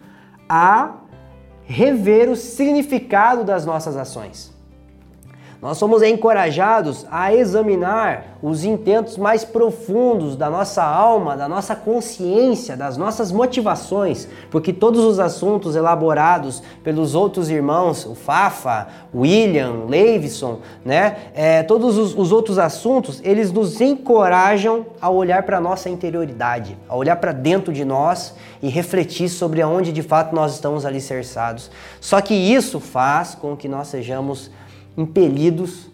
a 0.50 0.98
rever 1.68 2.30
o 2.30 2.36
significado 2.36 3.44
das 3.44 3.66
nossas 3.66 3.96
ações. 3.96 4.57
Nós 5.60 5.80
somos 5.80 6.04
encorajados 6.04 7.06
a 7.10 7.34
examinar 7.34 8.38
os 8.44 8.64
intentos 8.64 9.18
mais 9.18 9.44
profundos 9.44 10.36
da 10.36 10.52
nossa 10.52 10.84
alma, 10.84 11.36
da 11.36 11.50
nossa 11.50 11.76
consciência, 11.76 12.78
das 12.78 12.96
nossas 12.96 13.32
motivações, 13.32 14.28
porque 14.52 14.72
todos 14.72 15.04
os 15.04 15.20
assuntos 15.20 15.76
elaborados 15.76 16.62
pelos 16.84 17.16
outros 17.16 17.50
irmãos, 17.50 18.06
o 18.06 18.14
Fafa, 18.14 18.88
William, 19.14 19.86
Leivson, 19.88 20.60
né, 20.86 21.18
é, 21.34 21.64
todos 21.64 21.98
os, 21.98 22.16
os 22.16 22.32
outros 22.32 22.60
assuntos, 22.60 23.20
eles 23.24 23.52
nos 23.52 23.82
encorajam 23.82 24.86
a 25.02 25.10
olhar 25.10 25.42
para 25.42 25.58
a 25.58 25.62
nossa 25.62 25.90
interioridade, 25.90 26.78
a 26.88 26.96
olhar 26.96 27.16
para 27.16 27.32
dentro 27.32 27.74
de 27.74 27.84
nós 27.84 28.36
e 28.62 28.70
refletir 28.70 29.28
sobre 29.28 29.64
aonde 29.64 29.92
de 29.92 30.04
fato 30.04 30.36
nós 30.36 30.54
estamos 30.54 30.86
alicerçados. 30.86 31.72
Só 32.00 32.22
que 32.22 32.36
isso 32.36 32.80
faz 32.80 33.34
com 33.34 33.58
que 33.58 33.68
nós 33.68 33.88
sejamos 33.88 34.52
impelidos 34.98 35.90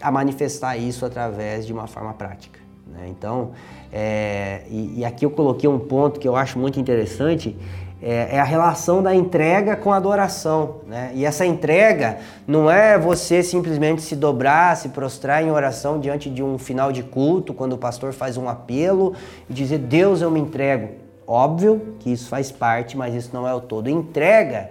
a 0.00 0.10
manifestar 0.10 0.76
isso 0.76 1.04
através 1.04 1.66
de 1.66 1.72
uma 1.72 1.86
forma 1.86 2.12
prática. 2.14 2.58
Né? 2.86 3.06
Então, 3.08 3.52
é, 3.92 4.62
e, 4.68 5.00
e, 5.00 5.04
aqui 5.04 5.24
eu 5.24 5.30
coloquei 5.30 5.68
um 5.68 5.78
ponto 5.78 6.18
que 6.18 6.26
eu 6.26 6.34
acho 6.34 6.58
muito 6.58 6.80
interessante, 6.80 7.56
é, 8.02 8.36
é 8.36 8.40
a 8.40 8.44
relação 8.44 9.02
da 9.02 9.14
entrega 9.14 9.76
com 9.76 9.92
a 9.92 9.96
adoração. 9.96 10.76
Né? 10.86 11.12
E 11.14 11.24
essa 11.24 11.44
entrega 11.44 12.18
não 12.46 12.70
é 12.70 12.98
você 12.98 13.42
simplesmente 13.42 14.02
se 14.02 14.14
dobrar, 14.14 14.76
se 14.76 14.90
prostrar 14.90 15.42
em 15.42 15.50
oração 15.50 15.98
diante 15.98 16.30
de 16.30 16.42
um 16.42 16.58
final 16.58 16.92
de 16.92 17.02
culto, 17.02 17.54
quando 17.54 17.72
o 17.74 17.78
pastor 17.78 18.12
faz 18.12 18.36
um 18.36 18.48
apelo 18.48 19.14
e 19.48 19.52
dizer, 19.52 19.78
Deus, 19.78 20.20
eu 20.20 20.30
me 20.30 20.40
entrego. 20.40 20.90
Óbvio 21.26 21.96
que 21.98 22.12
isso 22.12 22.28
faz 22.28 22.52
parte, 22.52 22.96
mas 22.96 23.14
isso 23.14 23.30
não 23.32 23.48
é 23.48 23.54
o 23.54 23.60
todo. 23.60 23.88
Entrega 23.88 24.70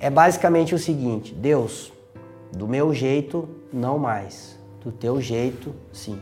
é 0.00 0.08
basicamente 0.08 0.74
o 0.74 0.78
seguinte: 0.78 1.34
Deus, 1.34 1.92
do 2.52 2.66
meu 2.66 2.92
jeito, 2.94 3.48
não 3.72 3.98
mais. 3.98 4.58
Do 4.82 4.90
teu 4.90 5.20
jeito, 5.20 5.74
sim. 5.92 6.20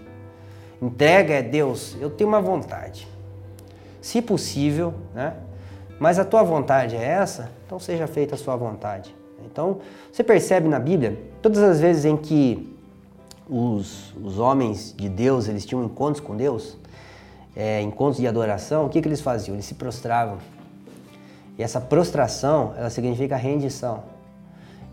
Entrega 0.80 1.34
é 1.34 1.42
Deus, 1.42 1.96
eu 2.00 2.10
tenho 2.10 2.28
uma 2.28 2.40
vontade. 2.40 3.08
Se 4.00 4.22
possível, 4.22 4.94
né? 5.14 5.34
Mas 5.98 6.18
a 6.18 6.24
tua 6.24 6.42
vontade 6.42 6.94
é 6.94 7.02
essa, 7.02 7.50
então 7.66 7.78
seja 7.80 8.06
feita 8.06 8.36
a 8.36 8.38
sua 8.38 8.54
vontade. 8.54 9.14
Então, 9.44 9.80
você 10.12 10.22
percebe 10.22 10.68
na 10.68 10.78
Bíblia, 10.78 11.18
todas 11.42 11.58
as 11.58 11.80
vezes 11.80 12.04
em 12.04 12.16
que 12.16 12.76
os, 13.48 14.14
os 14.22 14.38
homens 14.38 14.94
de 14.96 15.08
Deus, 15.08 15.48
eles 15.48 15.64
tinham 15.64 15.84
encontros 15.84 16.24
com 16.24 16.36
Deus, 16.36 16.76
é, 17.56 17.80
encontros 17.80 18.18
de 18.18 18.26
adoração, 18.26 18.86
o 18.86 18.88
que, 18.88 19.00
que 19.00 19.08
eles 19.08 19.20
faziam? 19.20 19.54
Eles 19.54 19.64
se 19.64 19.74
prostravam. 19.74 20.38
E 21.58 21.62
essa 21.62 21.80
prostração, 21.80 22.72
ela 22.76 22.90
significa 22.90 23.36
rendição. 23.36 24.04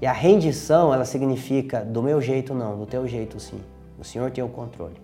E 0.01 0.05
a 0.05 0.11
rendição, 0.11 0.93
ela 0.93 1.05
significa 1.05 1.83
do 1.83 2.03
meu 2.03 2.21
jeito 2.21 2.53
não, 2.53 2.77
do 2.77 2.85
teu 2.85 3.07
jeito 3.07 3.39
sim. 3.39 3.61
O 3.97 4.03
Senhor 4.03 4.29
tem 4.31 4.43
o 4.43 4.49
controle. 4.49 4.95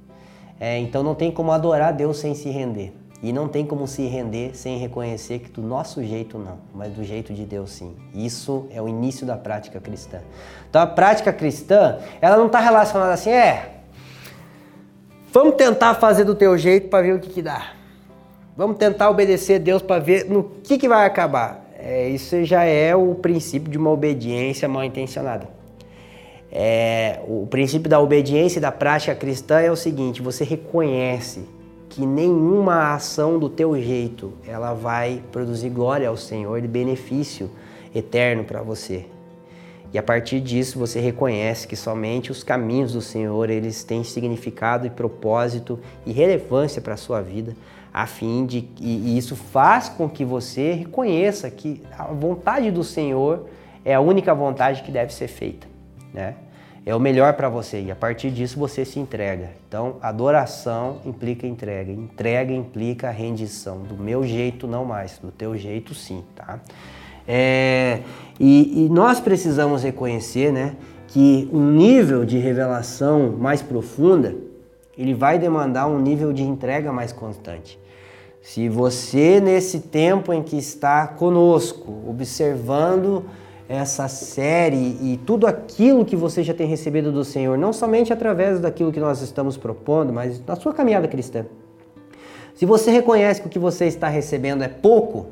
É, 0.59 0.77
então 0.77 1.01
não 1.01 1.15
tem 1.15 1.31
como 1.31 1.51
adorar 1.51 1.93
Deus 1.93 2.17
sem 2.17 2.35
se 2.35 2.49
render. 2.49 2.93
E 3.23 3.31
não 3.31 3.47
tem 3.47 3.65
como 3.65 3.87
se 3.87 4.05
render 4.07 4.55
sem 4.55 4.77
reconhecer 4.79 5.39
que 5.39 5.49
do 5.49 5.61
nosso 5.61 6.03
jeito 6.03 6.39
não, 6.39 6.57
mas 6.73 6.91
do 6.91 7.03
jeito 7.03 7.33
de 7.33 7.45
Deus 7.45 7.71
sim. 7.71 7.95
Isso 8.13 8.67
é 8.71 8.81
o 8.81 8.87
início 8.87 9.25
da 9.25 9.37
prática 9.37 9.79
cristã. 9.79 10.19
Então 10.69 10.81
a 10.81 10.87
prática 10.87 11.31
cristã, 11.31 11.99
ela 12.19 12.35
não 12.35 12.47
está 12.47 12.59
relacionada 12.59 13.13
assim, 13.13 13.29
é. 13.29 13.77
Vamos 15.31 15.55
tentar 15.55 15.95
fazer 15.95 16.25
do 16.25 16.35
teu 16.35 16.57
jeito 16.57 16.89
para 16.89 17.03
ver 17.03 17.13
o 17.13 17.19
que, 17.19 17.29
que 17.29 17.41
dá. 17.41 17.73
Vamos 18.57 18.77
tentar 18.77 19.09
obedecer 19.09 19.55
a 19.55 19.63
Deus 19.63 19.81
para 19.81 20.01
ver 20.01 20.25
no 20.25 20.43
que, 20.43 20.77
que 20.77 20.89
vai 20.89 21.05
acabar 21.05 21.60
é, 21.83 22.09
isso 22.09 22.43
já 22.43 22.63
é 22.63 22.95
o 22.95 23.15
princípio 23.15 23.71
de 23.71 23.77
uma 23.77 23.89
obediência 23.89 24.67
mal 24.67 24.83
intencionada. 24.83 25.49
É, 26.51 27.19
o 27.27 27.47
princípio 27.47 27.89
da 27.89 27.99
obediência 27.99 28.59
e 28.59 28.61
da 28.61 28.71
prática 28.71 29.15
cristã 29.15 29.59
é 29.59 29.71
o 29.71 29.75
seguinte: 29.75 30.21
você 30.21 30.43
reconhece 30.43 31.41
que 31.89 32.05
nenhuma 32.05 32.93
ação 32.93 33.39
do 33.39 33.49
teu 33.49 33.79
jeito 33.81 34.33
ela 34.47 34.73
vai 34.73 35.23
produzir 35.31 35.69
glória 35.69 36.07
ao 36.07 36.15
Senhor 36.15 36.63
e 36.63 36.67
benefício 36.67 37.49
eterno 37.95 38.43
para 38.43 38.61
você. 38.61 39.05
E 39.93 39.97
a 39.97 40.03
partir 40.03 40.39
disso 40.39 40.79
você 40.79 41.01
reconhece 41.01 41.67
que 41.67 41.75
somente 41.75 42.31
os 42.31 42.43
caminhos 42.43 42.93
do 42.93 43.01
Senhor 43.01 43.49
eles 43.49 43.83
têm 43.83 44.03
significado 44.03 44.87
e 44.87 44.89
propósito 44.89 45.79
e 46.05 46.13
relevância 46.13 46.81
para 46.81 46.93
a 46.93 46.97
sua 46.97 47.21
vida 47.21 47.55
a 47.93 48.05
fim 48.05 48.45
de 48.45 48.67
e, 48.79 49.17
isso 49.17 49.35
faz 49.35 49.89
com 49.89 50.09
que 50.09 50.23
você 50.23 50.73
reconheça 50.73 51.49
que 51.49 51.81
a 51.97 52.05
vontade 52.05 52.71
do 52.71 52.83
Senhor 52.83 53.47
é 53.83 53.93
a 53.93 53.99
única 53.99 54.33
vontade 54.33 54.83
que 54.83 54.91
deve 54.91 55.13
ser 55.13 55.27
feita, 55.27 55.67
né? 56.13 56.35
É 56.83 56.95
o 56.95 56.99
melhor 56.99 57.33
para 57.33 57.47
você 57.47 57.79
e 57.79 57.91
a 57.91 57.95
partir 57.95 58.31
disso 58.31 58.57
você 58.57 58.83
se 58.83 58.99
entrega. 58.99 59.51
Então, 59.67 59.97
adoração 60.01 60.99
implica 61.05 61.45
entrega, 61.45 61.91
entrega 61.91 62.51
implica 62.51 63.11
rendição. 63.11 63.83
Do 63.83 63.95
meu 63.95 64.25
jeito 64.25 64.65
não 64.65 64.83
mais, 64.83 65.19
do 65.19 65.31
teu 65.31 65.55
jeito 65.55 65.93
sim, 65.93 66.23
tá? 66.35 66.59
É, 67.27 67.99
e, 68.39 68.85
e 68.85 68.89
nós 68.89 69.19
precisamos 69.19 69.83
reconhecer, 69.83 70.51
né, 70.51 70.75
que 71.07 71.47
um 71.53 71.71
nível 71.71 72.25
de 72.25 72.39
revelação 72.39 73.37
mais 73.37 73.61
profunda 73.61 74.35
ele 74.97 75.13
vai 75.13 75.39
demandar 75.39 75.87
um 75.87 75.99
nível 75.99 76.33
de 76.33 76.43
entrega 76.43 76.91
mais 76.91 77.11
constante. 77.11 77.79
Se 78.41 78.67
você, 78.67 79.39
nesse 79.39 79.79
tempo 79.81 80.33
em 80.33 80.41
que 80.41 80.57
está 80.57 81.07
conosco, 81.07 81.93
observando 82.07 83.25
essa 83.69 84.07
série 84.07 84.97
e 85.01 85.19
tudo 85.25 85.47
aquilo 85.47 86.03
que 86.03 86.15
você 86.15 86.43
já 86.43 86.53
tem 86.53 86.67
recebido 86.67 87.11
do 87.11 87.23
Senhor, 87.23 87.57
não 87.57 87.71
somente 87.71 88.11
através 88.11 88.59
daquilo 88.59 88.91
que 88.91 88.99
nós 88.99 89.21
estamos 89.21 89.57
propondo, 89.57 90.11
mas 90.11 90.43
na 90.45 90.55
sua 90.55 90.73
caminhada 90.73 91.07
cristã. 91.07 91.45
Se 92.55 92.65
você 92.65 92.91
reconhece 92.91 93.41
que 93.41 93.47
o 93.47 93.49
que 93.49 93.59
você 93.59 93.85
está 93.85 94.07
recebendo 94.07 94.63
é 94.63 94.67
pouco, 94.67 95.27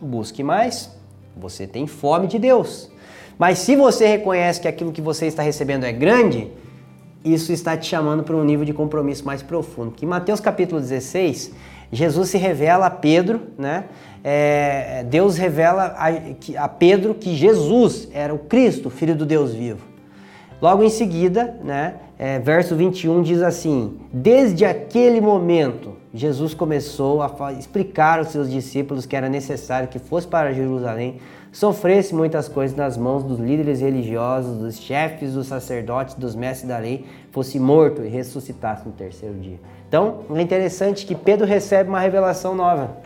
busque 0.00 0.42
mais. 0.42 0.90
Você 1.36 1.66
tem 1.66 1.86
fome 1.86 2.26
de 2.26 2.38
Deus. 2.38 2.90
Mas 3.38 3.58
se 3.58 3.74
você 3.74 4.06
reconhece 4.06 4.60
que 4.60 4.68
aquilo 4.68 4.92
que 4.92 5.00
você 5.00 5.26
está 5.26 5.42
recebendo 5.42 5.84
é 5.84 5.92
grande, 5.92 6.52
isso 7.24 7.52
está 7.52 7.76
te 7.76 7.86
chamando 7.86 8.22
para 8.22 8.34
um 8.34 8.44
nível 8.44 8.64
de 8.64 8.72
compromisso 8.72 9.24
mais 9.24 9.42
profundo. 9.42 9.92
Que 9.92 10.04
em 10.04 10.08
Mateus 10.08 10.40
capítulo 10.40 10.80
16, 10.80 11.52
Jesus 11.92 12.30
se 12.30 12.38
revela 12.38 12.86
a 12.86 12.90
Pedro, 12.90 13.40
né? 13.58 13.84
É, 14.22 15.04
Deus 15.04 15.36
revela 15.36 15.94
a, 15.96 16.64
a 16.64 16.68
Pedro 16.68 17.14
que 17.14 17.34
Jesus 17.34 18.08
era 18.12 18.34
o 18.34 18.38
Cristo, 18.38 18.90
filho 18.90 19.16
do 19.16 19.24
Deus 19.24 19.54
vivo. 19.54 19.80
Logo 20.60 20.82
em 20.82 20.90
seguida, 20.90 21.56
né, 21.64 21.94
é, 22.18 22.38
verso 22.38 22.76
21 22.76 23.22
diz 23.22 23.40
assim: 23.40 23.98
Desde 24.12 24.64
aquele 24.64 25.20
momento, 25.20 25.96
Jesus 26.12 26.52
começou 26.52 27.22
a 27.22 27.52
explicar 27.52 28.18
aos 28.18 28.28
seus 28.28 28.50
discípulos 28.50 29.06
que 29.06 29.16
era 29.16 29.28
necessário 29.28 29.88
que 29.88 29.98
fosse 29.98 30.26
para 30.26 30.52
Jerusalém, 30.52 31.18
sofresse 31.50 32.14
muitas 32.14 32.46
coisas 32.46 32.76
nas 32.76 32.98
mãos 32.98 33.24
dos 33.24 33.38
líderes 33.38 33.80
religiosos, 33.80 34.58
dos 34.58 34.78
chefes, 34.78 35.32
dos 35.32 35.46
sacerdotes, 35.46 36.14
dos 36.14 36.34
mestres 36.34 36.68
da 36.68 36.76
lei, 36.76 37.06
fosse 37.30 37.58
morto 37.58 38.02
e 38.02 38.08
ressuscitasse 38.08 38.86
no 38.86 38.92
terceiro 38.92 39.36
dia. 39.36 39.58
Então, 39.88 40.20
é 40.34 40.42
interessante 40.42 41.06
que 41.06 41.14
Pedro 41.14 41.46
recebe 41.46 41.88
uma 41.88 42.00
revelação 42.00 42.54
nova. 42.54 42.98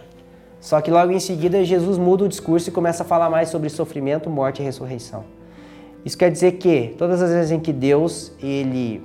Só 0.61 0.81
que 0.81 0.90
logo 0.90 1.12
em 1.12 1.21
seguida 1.21 1.62
Jesus 1.62 1.99
muda 1.99 2.25
o 2.25 2.29
discurso 2.29 2.69
e 2.69 2.73
começa 2.73 3.03
a 3.03 3.07
falar 3.07 3.31
mais 3.31 3.49
sobre 3.51 3.69
sofrimento, 3.69 4.29
morte 4.29 4.61
e 4.61 4.64
ressurreição. 4.64 5.25
Isso 6.05 6.19
quer 6.19 6.31
dizer 6.31 6.53
que 6.53 6.95
todas 6.99 7.23
as 7.23 7.31
vezes 7.31 7.51
em 7.51 7.59
que 7.59 7.73
Deus 7.73 8.33
ele 8.43 9.03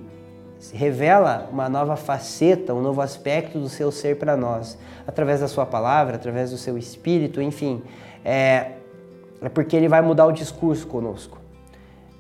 revela 0.74 1.48
uma 1.52 1.70
nova 1.70 1.96
faceta, 1.96 2.74
um 2.74 2.82
novo 2.82 3.02
aspecto 3.02 3.58
do 3.58 3.70
seu 3.70 3.92
ser 3.92 4.18
para 4.18 4.36
nós, 4.36 4.78
através 5.08 5.40
da 5.40 5.48
sua 5.48 5.66
palavra, 5.66 6.16
através 6.16 6.52
do 6.52 6.58
seu 6.58 6.78
espírito, 6.78 7.42
enfim, 7.42 7.82
é, 8.26 8.72
é 9.42 9.50
porque 9.50 9.76
ele 9.76 9.88
vai 9.88 10.02
mudar 10.02 10.26
o 10.26 10.32
discurso 10.32 10.86
conosco. 10.86 11.40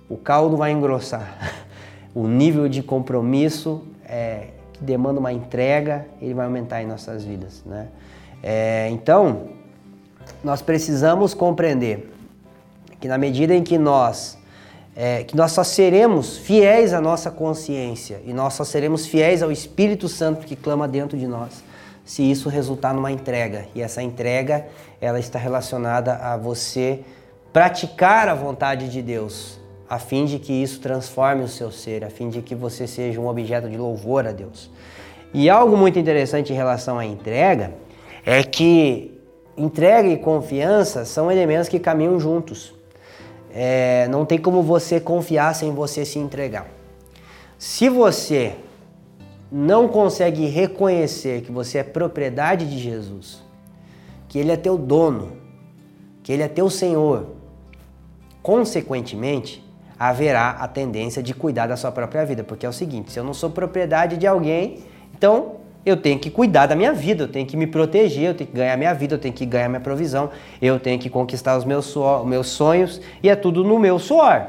O 0.08 0.18
caldo 0.18 0.58
vai 0.58 0.72
engrossar. 0.72 1.38
O 2.16 2.28
nível 2.28 2.68
de 2.68 2.82
compromisso 2.82 3.84
é, 4.04 4.48
que 4.74 4.84
demanda 4.84 5.20
uma 5.20 5.32
entrega, 5.32 6.08
ele 6.20 6.34
vai 6.34 6.48
aumentar 6.48 6.82
em 6.82 6.88
nossas 6.88 7.24
vidas, 7.24 7.64
né? 7.64 7.88
É, 8.42 8.90
então, 8.90 9.50
nós 10.44 10.60
precisamos 10.60 11.36
compreender 11.36 12.12
que 13.00 13.08
na 13.08 13.16
medida 13.16 13.54
em 13.54 13.62
que 13.62 13.78
nós 13.78 14.39
é, 15.02 15.24
que 15.24 15.34
nós 15.34 15.54
só 15.54 15.64
seremos 15.64 16.38
fiéis 16.38 16.94
à 16.94 17.00
nossa 17.00 17.32
consciência 17.32 18.22
e 18.26 18.34
nós 18.34 18.56
só 18.56 18.66
seremos 18.66 19.08
fiéis 19.08 19.42
ao 19.42 19.50
Espírito 19.50 20.10
Santo 20.10 20.46
que 20.46 20.58
clama 20.58 20.90
dentro 20.90 21.18
de 21.18 21.26
nós, 21.26 21.64
se 22.04 22.30
isso 22.30 22.50
resultar 22.50 22.94
numa 22.94 23.10
entrega. 23.10 23.66
E 23.74 23.82
essa 23.82 24.04
entrega, 24.04 24.68
ela 25.00 25.18
está 25.18 25.40
relacionada 25.40 26.16
a 26.16 26.36
você 26.36 27.00
praticar 27.54 28.28
a 28.28 28.36
vontade 28.36 28.90
de 28.90 29.02
Deus, 29.02 29.58
a 29.90 30.00
fim 30.00 30.26
de 30.26 30.38
que 30.38 30.52
isso 30.52 30.82
transforme 30.82 31.46
o 31.46 31.48
seu 31.48 31.72
ser, 31.72 32.04
a 32.04 32.10
fim 32.10 32.28
de 32.28 32.42
que 32.42 32.54
você 32.54 32.86
seja 32.86 33.22
um 33.22 33.28
objeto 33.30 33.70
de 33.70 33.78
louvor 33.78 34.28
a 34.28 34.34
Deus. 34.34 34.70
E 35.34 35.50
algo 35.50 35.78
muito 35.78 35.98
interessante 35.98 36.52
em 36.52 36.58
relação 36.58 37.00
à 37.00 37.06
entrega 37.06 37.72
é 38.26 38.44
que 38.44 39.18
entrega 39.56 40.10
e 40.10 40.18
confiança 40.18 41.06
são 41.06 41.32
elementos 41.32 41.70
que 41.70 41.80
caminham 41.80 42.20
juntos 42.20 42.78
é, 43.52 44.08
não 44.10 44.26
tem 44.26 44.38
como 44.38 44.62
você 44.62 45.00
confiar 45.00 45.54
sem 45.56 45.74
você 45.74 46.06
se 46.06 46.20
entregar. 46.20 46.68
Se 47.58 47.90
você 47.90 48.56
não 49.52 49.88
consegue 49.88 50.46
reconhecer 50.46 51.42
que 51.42 51.52
você 51.52 51.80
é 51.80 51.84
propriedade 51.84 52.70
de 52.70 52.78
Jesus, 52.78 53.44
que 54.28 54.38
Ele 54.38 54.52
é 54.52 54.58
teu 54.58 54.78
dono, 54.78 55.34
que 56.22 56.32
Ele 56.32 56.44
é 56.44 56.48
teu 56.48 56.70
Senhor, 56.70 57.28
consequentemente, 58.42 59.66
haverá 59.98 60.52
a 60.52 60.68
tendência 60.68 61.22
de 61.22 61.34
cuidar 61.34 61.68
da 61.68 61.76
sua 61.76 61.92
própria 61.92 62.26
vida, 62.26 62.44
porque 62.44 62.66
é 62.66 62.70
o 62.70 62.74
seguinte: 62.74 63.12
se 63.12 63.20
eu 63.20 63.24
não 63.24 63.34
sou 63.34 63.50
propriedade 63.50 64.16
de 64.16 64.26
alguém, 64.26 64.80
então 65.14 65.59
eu 65.86 65.98
tenho 65.98 66.20
que 66.20 66.30
cuidar 66.30 66.66
da 66.66 66.76
minha 66.76 66.94
vida, 66.94 67.24
eu 67.24 67.28
tenho 67.28 67.46
que 67.46 67.56
me 67.56 67.66
proteger, 67.66 68.30
eu 68.30 68.34
tenho 68.34 68.50
que 68.50 68.56
ganhar 68.56 68.78
minha 68.78 68.94
vida, 68.94 69.16
eu 69.16 69.20
tenho 69.20 69.34
que 69.34 69.46
ganhar 69.46 69.70
minha 69.70 69.80
provisão, 69.80 70.30
eu 70.62 70.80
tenho 70.80 71.00
que 71.00 71.10
conquistar 71.10 71.58
os 71.58 71.66
meus, 71.66 71.86
suor, 71.86 72.26
meus 72.26 72.48
sonhos 72.48 73.02
e 73.24 73.30
é 73.30 73.36
tudo 73.36 73.64
no 73.64 73.80
meu 73.80 73.98
suor. 73.98 74.46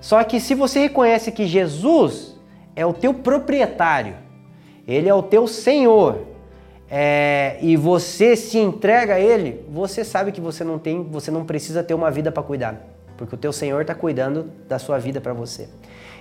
Só 0.00 0.22
que 0.24 0.40
se 0.40 0.54
você 0.54 0.80
reconhece 0.80 1.32
que 1.32 1.46
Jesus 1.46 2.36
é 2.74 2.84
o 2.84 2.92
teu 2.92 3.14
proprietário, 3.14 4.14
ele 4.86 5.08
é 5.08 5.14
o 5.14 5.22
teu 5.22 5.46
Senhor, 5.46 6.26
é, 6.88 7.58
e 7.60 7.76
você 7.76 8.36
se 8.36 8.58
entrega 8.58 9.14
a 9.14 9.20
Ele, 9.20 9.64
você 9.68 10.04
sabe 10.04 10.30
que 10.30 10.40
você 10.40 10.62
não 10.62 10.78
tem, 10.78 11.02
você 11.02 11.30
não 11.30 11.44
precisa 11.44 11.82
ter 11.82 11.94
uma 11.94 12.10
vida 12.10 12.30
para 12.30 12.42
cuidar, 12.42 12.80
porque 13.16 13.34
o 13.34 13.38
teu 13.38 13.52
Senhor 13.52 13.80
está 13.80 13.94
cuidando 13.94 14.50
da 14.68 14.78
sua 14.78 14.98
vida 14.98 15.20
para 15.20 15.32
você. 15.32 15.68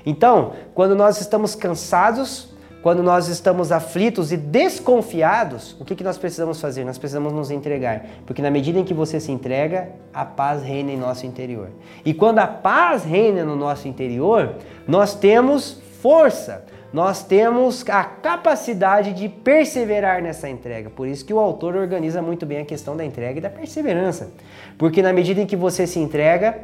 Então, 0.05 0.53
quando 0.73 0.95
nós 0.95 1.19
estamos 1.19 1.55
cansados 1.55 2.54
quando 2.85 3.01
nós 3.01 3.29
estamos 3.29 3.71
aflitos 3.71 4.31
e 4.31 4.37
desconfiados, 4.37 5.75
o 5.79 5.83
que, 5.83 5.95
que 5.95 6.03
nós 6.03 6.19
precisamos 6.19 6.61
fazer? 6.61 6.85
Nós 6.85 6.99
precisamos 6.99 7.33
nos 7.33 7.49
entregar. 7.49 8.05
Porque 8.27 8.43
na 8.43 8.51
medida 8.51 8.77
em 8.77 8.83
que 8.83 8.93
você 8.93 9.19
se 9.19 9.31
entrega, 9.31 9.89
a 10.13 10.23
paz 10.23 10.61
reina 10.61 10.91
em 10.91 10.95
nosso 10.95 11.25
interior. 11.25 11.69
E 12.05 12.13
quando 12.13 12.37
a 12.37 12.45
paz 12.45 13.03
reina 13.03 13.43
no 13.43 13.55
nosso 13.55 13.87
interior, 13.87 14.57
nós 14.87 15.15
temos 15.15 15.81
força, 15.99 16.63
nós 16.93 17.23
temos 17.23 17.83
a 17.89 18.03
capacidade 18.03 19.13
de 19.13 19.29
perseverar 19.29 20.21
nessa 20.21 20.47
entrega. 20.47 20.87
Por 20.87 21.07
isso 21.07 21.25
que 21.25 21.33
o 21.33 21.39
autor 21.39 21.75
organiza 21.75 22.21
muito 22.21 22.45
bem 22.45 22.59
a 22.59 22.65
questão 22.65 22.95
da 22.95 23.03
entrega 23.03 23.39
e 23.39 23.41
da 23.41 23.49
perseverança. 23.49 24.29
Porque 24.77 25.01
na 25.01 25.11
medida 25.11 25.41
em 25.41 25.47
que 25.47 25.55
você 25.55 25.87
se 25.87 25.97
entrega, 25.97 26.55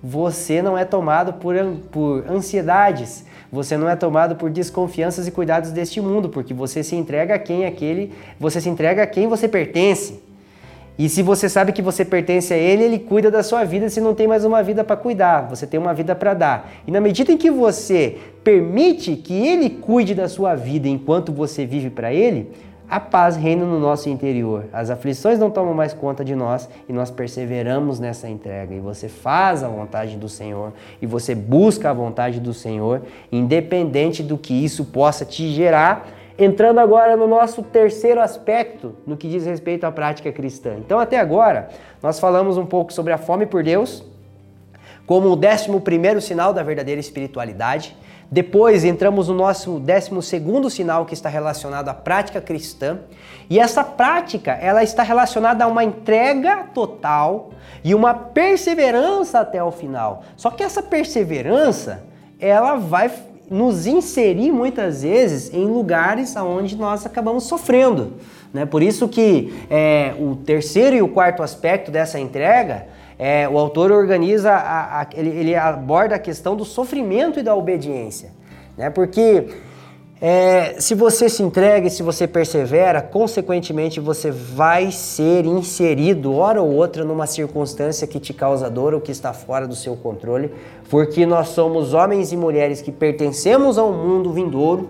você 0.00 0.62
não 0.62 0.78
é 0.78 0.84
tomado 0.84 1.32
por, 1.32 1.56
por 1.90 2.30
ansiedades, 2.30 3.24
você 3.54 3.76
não 3.76 3.88
é 3.88 3.94
tomado 3.94 4.34
por 4.34 4.50
desconfianças 4.50 5.28
e 5.28 5.30
cuidados 5.30 5.70
deste 5.70 6.00
mundo, 6.00 6.28
porque 6.28 6.52
você 6.52 6.82
se 6.82 6.96
entrega 6.96 7.36
a 7.36 7.38
quem 7.38 7.64
aquele, 7.64 8.12
você 8.38 8.60
se 8.60 8.68
entrega 8.68 9.04
a 9.04 9.06
quem 9.06 9.28
você 9.28 9.46
pertence. 9.46 10.20
E 10.98 11.08
se 11.08 11.22
você 11.22 11.48
sabe 11.48 11.72
que 11.72 11.80
você 11.80 12.04
pertence 12.04 12.52
a 12.52 12.56
ele, 12.56 12.84
ele 12.84 12.98
cuida 12.98 13.30
da 13.30 13.42
sua 13.42 13.64
vida, 13.64 13.88
se 13.88 14.00
não 14.00 14.14
tem 14.14 14.26
mais 14.26 14.44
uma 14.44 14.62
vida 14.62 14.82
para 14.84 14.96
cuidar, 14.96 15.48
você 15.48 15.66
tem 15.66 15.78
uma 15.78 15.94
vida 15.94 16.14
para 16.14 16.34
dar. 16.34 16.72
E 16.86 16.90
na 16.90 17.00
medida 17.00 17.32
em 17.32 17.36
que 17.36 17.50
você 17.50 18.18
permite 18.42 19.14
que 19.16 19.46
ele 19.46 19.70
cuide 19.70 20.14
da 20.14 20.28
sua 20.28 20.54
vida 20.54 20.88
enquanto 20.88 21.32
você 21.32 21.64
vive 21.64 21.90
para 21.90 22.12
ele, 22.12 22.50
a 22.94 23.00
paz 23.00 23.34
reina 23.34 23.64
no 23.64 23.80
nosso 23.80 24.08
interior. 24.08 24.66
As 24.72 24.88
aflições 24.88 25.36
não 25.36 25.50
tomam 25.50 25.74
mais 25.74 25.92
conta 25.92 26.24
de 26.24 26.32
nós 26.36 26.68
e 26.88 26.92
nós 26.92 27.10
perseveramos 27.10 27.98
nessa 27.98 28.28
entrega. 28.28 28.72
E 28.72 28.78
você 28.78 29.08
faz 29.08 29.64
a 29.64 29.68
vontade 29.68 30.16
do 30.16 30.28
Senhor 30.28 30.72
e 31.02 31.06
você 31.06 31.34
busca 31.34 31.90
a 31.90 31.92
vontade 31.92 32.38
do 32.38 32.54
Senhor, 32.54 33.02
independente 33.32 34.22
do 34.22 34.38
que 34.38 34.54
isso 34.64 34.84
possa 34.84 35.24
te 35.24 35.48
gerar. 35.48 36.06
Entrando 36.38 36.78
agora 36.78 37.16
no 37.16 37.26
nosso 37.26 37.64
terceiro 37.64 38.20
aspecto, 38.20 38.94
no 39.04 39.16
que 39.16 39.28
diz 39.28 39.44
respeito 39.44 39.82
à 39.82 39.90
prática 39.90 40.30
cristã. 40.30 40.76
Então, 40.78 41.00
até 41.00 41.18
agora, 41.18 41.70
nós 42.00 42.20
falamos 42.20 42.56
um 42.56 42.64
pouco 42.64 42.92
sobre 42.92 43.12
a 43.12 43.18
fome 43.18 43.44
por 43.44 43.64
Deus, 43.64 44.04
como 45.04 45.30
o 45.30 45.34
décimo 45.34 45.80
primeiro 45.80 46.20
sinal 46.20 46.52
da 46.52 46.62
verdadeira 46.62 47.00
espiritualidade. 47.00 47.96
Depois 48.34 48.84
entramos 48.84 49.28
no 49.28 49.34
nosso 49.34 49.78
12 49.78 50.68
sinal 50.68 51.06
que 51.06 51.14
está 51.14 51.28
relacionado 51.28 51.88
à 51.88 51.94
prática 51.94 52.40
cristã. 52.40 52.98
E 53.48 53.60
essa 53.60 53.84
prática, 53.84 54.50
ela 54.50 54.82
está 54.82 55.04
relacionada 55.04 55.62
a 55.62 55.68
uma 55.68 55.84
entrega 55.84 56.64
total 56.74 57.50
e 57.84 57.94
uma 57.94 58.12
perseverança 58.12 59.38
até 59.38 59.62
o 59.62 59.70
final. 59.70 60.24
Só 60.36 60.50
que 60.50 60.64
essa 60.64 60.82
perseverança, 60.82 62.02
ela 62.40 62.74
vai 62.74 63.08
nos 63.48 63.86
inserir 63.86 64.50
muitas 64.50 65.02
vezes 65.02 65.54
em 65.54 65.66
lugares 65.66 66.34
onde 66.34 66.74
nós 66.74 67.06
acabamos 67.06 67.44
sofrendo. 67.44 68.14
Né? 68.52 68.66
Por 68.66 68.82
isso 68.82 69.06
que 69.06 69.54
é, 69.70 70.12
o 70.18 70.34
terceiro 70.34 70.96
e 70.96 71.02
o 71.02 71.06
quarto 71.06 71.40
aspecto 71.40 71.88
dessa 71.88 72.18
entrega 72.18 72.88
é, 73.18 73.48
o 73.48 73.58
autor 73.58 73.92
organiza, 73.92 74.52
a, 74.52 75.02
a, 75.02 75.06
ele, 75.14 75.30
ele, 75.30 75.54
aborda 75.54 76.16
a 76.16 76.18
questão 76.18 76.56
do 76.56 76.64
sofrimento 76.64 77.38
e 77.38 77.42
da 77.42 77.54
obediência. 77.54 78.32
Né? 78.76 78.90
Porque 78.90 79.48
é, 80.20 80.76
se 80.80 80.94
você 80.94 81.28
se 81.28 81.42
entrega 81.42 81.86
e 81.86 81.90
se 81.90 82.02
você 82.02 82.26
persevera, 82.26 83.02
consequentemente 83.02 84.00
você 84.00 84.30
vai 84.30 84.90
ser 84.90 85.44
inserido, 85.44 86.34
hora 86.34 86.62
ou 86.62 86.72
outra, 86.72 87.04
numa 87.04 87.26
circunstância 87.26 88.06
que 88.06 88.18
te 88.18 88.32
causa 88.32 88.70
dor 88.70 88.94
ou 88.94 89.00
que 89.00 89.12
está 89.12 89.32
fora 89.32 89.66
do 89.66 89.76
seu 89.76 89.94
controle, 89.96 90.50
porque 90.88 91.26
nós 91.26 91.48
somos 91.48 91.94
homens 91.94 92.32
e 92.32 92.36
mulheres 92.36 92.80
que 92.80 92.90
pertencemos 92.90 93.76
a 93.76 93.84
um 93.84 93.92
mundo 93.92 94.32
vindouro, 94.32 94.88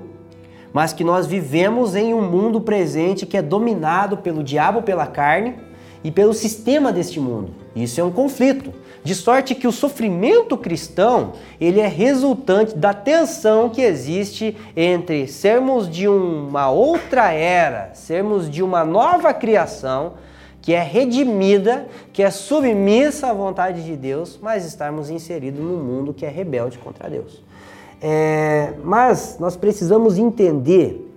mas 0.72 0.92
que 0.92 1.04
nós 1.04 1.26
vivemos 1.26 1.94
em 1.94 2.14
um 2.14 2.22
mundo 2.22 2.60
presente 2.60 3.26
que 3.26 3.36
é 3.36 3.42
dominado 3.42 4.18
pelo 4.18 4.42
diabo, 4.42 4.82
pela 4.82 5.06
carne 5.06 5.56
e 6.02 6.10
pelo 6.10 6.32
sistema 6.32 6.92
deste 6.92 7.18
mundo. 7.20 7.63
Isso 7.74 8.00
é 8.00 8.04
um 8.04 8.10
conflito. 8.10 8.72
De 9.02 9.14
sorte 9.14 9.54
que 9.54 9.66
o 9.66 9.72
sofrimento 9.72 10.56
cristão, 10.56 11.32
ele 11.60 11.80
é 11.80 11.86
resultante 11.86 12.76
da 12.76 12.94
tensão 12.94 13.68
que 13.68 13.82
existe 13.82 14.56
entre 14.76 15.26
sermos 15.26 15.90
de 15.90 16.08
uma 16.08 16.70
outra 16.70 17.32
era, 17.32 17.90
sermos 17.94 18.48
de 18.48 18.62
uma 18.62 18.84
nova 18.84 19.34
criação, 19.34 20.14
que 20.62 20.72
é 20.72 20.82
redimida, 20.82 21.86
que 22.12 22.22
é 22.22 22.30
submissa 22.30 23.26
à 23.26 23.32
vontade 23.34 23.84
de 23.84 23.94
Deus, 23.94 24.38
mas 24.40 24.64
estarmos 24.64 25.10
inseridos 25.10 25.60
num 25.60 25.76
mundo 25.76 26.14
que 26.14 26.24
é 26.24 26.30
rebelde 26.30 26.78
contra 26.78 27.10
Deus. 27.10 27.42
É, 28.00 28.72
mas 28.82 29.36
nós 29.38 29.56
precisamos 29.56 30.16
entender 30.16 31.10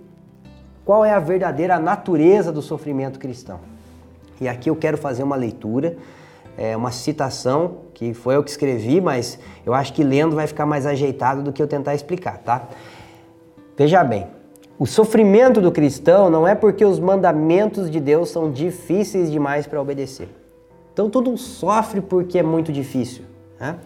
qual 0.84 1.04
é 1.04 1.12
a 1.12 1.18
verdadeira 1.18 1.78
natureza 1.78 2.52
do 2.52 2.60
sofrimento 2.60 3.18
cristão. 3.18 3.60
E 4.40 4.48
aqui 4.48 4.68
eu 4.68 4.76
quero 4.76 4.98
fazer 4.98 5.22
uma 5.22 5.36
leitura, 5.36 5.96
é, 6.58 6.76
uma 6.76 6.90
citação, 6.90 7.76
que 7.94 8.12
foi 8.12 8.34
eu 8.34 8.42
que 8.42 8.50
escrevi, 8.50 9.00
mas 9.00 9.38
eu 9.64 9.72
acho 9.72 9.92
que 9.92 10.02
lendo 10.02 10.34
vai 10.34 10.46
ficar 10.48 10.66
mais 10.66 10.84
ajeitado 10.84 11.40
do 11.42 11.52
que 11.52 11.62
eu 11.62 11.68
tentar 11.68 11.94
explicar, 11.94 12.38
tá? 12.38 12.68
Veja 13.76 14.02
bem, 14.02 14.26
o 14.76 14.84
sofrimento 14.84 15.60
do 15.60 15.70
cristão 15.70 16.28
não 16.28 16.46
é 16.46 16.56
porque 16.56 16.84
os 16.84 16.98
mandamentos 16.98 17.88
de 17.88 18.00
Deus 18.00 18.30
são 18.30 18.50
difíceis 18.50 19.30
demais 19.30 19.68
para 19.68 19.80
obedecer. 19.80 20.28
Então 20.92 21.08
todo 21.08 21.36
sofre 21.36 22.00
porque 22.00 22.40
é 22.40 22.42
muito 22.42 22.72
difícil, 22.72 23.24
né? 23.60 23.76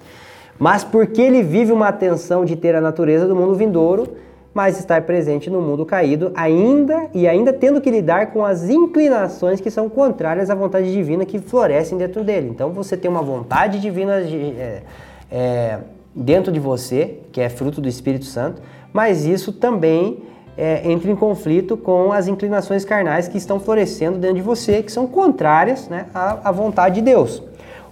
mas 0.58 0.82
porque 0.82 1.20
ele 1.20 1.42
vive 1.42 1.72
uma 1.72 1.92
tensão 1.92 2.44
de 2.44 2.56
ter 2.56 2.74
a 2.74 2.80
natureza 2.80 3.26
do 3.26 3.36
mundo 3.36 3.54
vindouro, 3.54 4.16
mas 4.54 4.78
estar 4.78 5.02
presente 5.02 5.48
no 5.48 5.60
mundo 5.60 5.86
caído 5.86 6.30
ainda 6.34 7.08
e 7.14 7.26
ainda 7.26 7.52
tendo 7.52 7.80
que 7.80 7.90
lidar 7.90 8.32
com 8.32 8.44
as 8.44 8.68
inclinações 8.68 9.60
que 9.60 9.70
são 9.70 9.88
contrárias 9.88 10.50
à 10.50 10.54
vontade 10.54 10.92
divina 10.92 11.24
que 11.24 11.38
florescem 11.38 11.96
dentro 11.96 12.22
dele. 12.22 12.48
Então 12.48 12.70
você 12.70 12.96
tem 12.96 13.10
uma 13.10 13.22
vontade 13.22 13.80
divina 13.80 14.22
de, 14.22 14.36
é, 14.36 14.82
é, 15.30 15.78
dentro 16.14 16.52
de 16.52 16.60
você, 16.60 17.18
que 17.32 17.40
é 17.40 17.48
fruto 17.48 17.80
do 17.80 17.88
Espírito 17.88 18.26
Santo, 18.26 18.60
mas 18.92 19.24
isso 19.24 19.52
também 19.52 20.22
é, 20.56 20.90
entra 20.90 21.10
em 21.10 21.16
conflito 21.16 21.76
com 21.76 22.12
as 22.12 22.28
inclinações 22.28 22.84
carnais 22.84 23.28
que 23.28 23.38
estão 23.38 23.58
florescendo 23.58 24.18
dentro 24.18 24.36
de 24.36 24.42
você, 24.42 24.82
que 24.82 24.92
são 24.92 25.06
contrárias 25.06 25.88
né, 25.88 26.06
à, 26.12 26.50
à 26.50 26.52
vontade 26.52 26.96
de 26.96 27.02
Deus. 27.02 27.42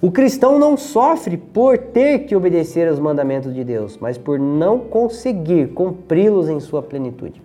O 0.02 0.10
cristão 0.10 0.58
não 0.58 0.78
sofre 0.78 1.36
por 1.36 1.76
ter 1.76 2.20
que 2.20 2.34
obedecer 2.34 2.88
aos 2.88 2.98
mandamentos 2.98 3.52
de 3.52 3.62
Deus, 3.62 3.98
mas 3.98 4.16
por 4.16 4.38
não 4.38 4.78
conseguir 4.78 5.74
cumpri-los 5.74 6.48
em 6.48 6.58
sua 6.58 6.82
plenitude. 6.82 7.42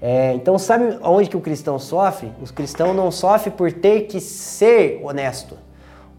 É, 0.00 0.32
então, 0.34 0.58
sabe 0.60 0.96
onde 1.02 1.28
que 1.28 1.36
o 1.36 1.40
cristão 1.40 1.76
sofre? 1.76 2.30
O 2.40 2.52
cristão 2.52 2.94
não 2.94 3.10
sofre 3.10 3.50
por 3.50 3.72
ter 3.72 4.02
que 4.02 4.20
ser 4.20 5.00
honesto. 5.02 5.58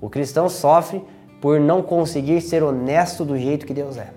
O 0.01 0.09
cristão 0.09 0.49
sofre 0.49 1.01
por 1.39 1.61
não 1.61 1.81
conseguir 1.81 2.41
ser 2.41 2.61
honesto 2.61 3.23
do 3.23 3.37
jeito 3.37 3.65
que 3.65 3.73
Deus 3.73 3.97
é. 3.97 4.09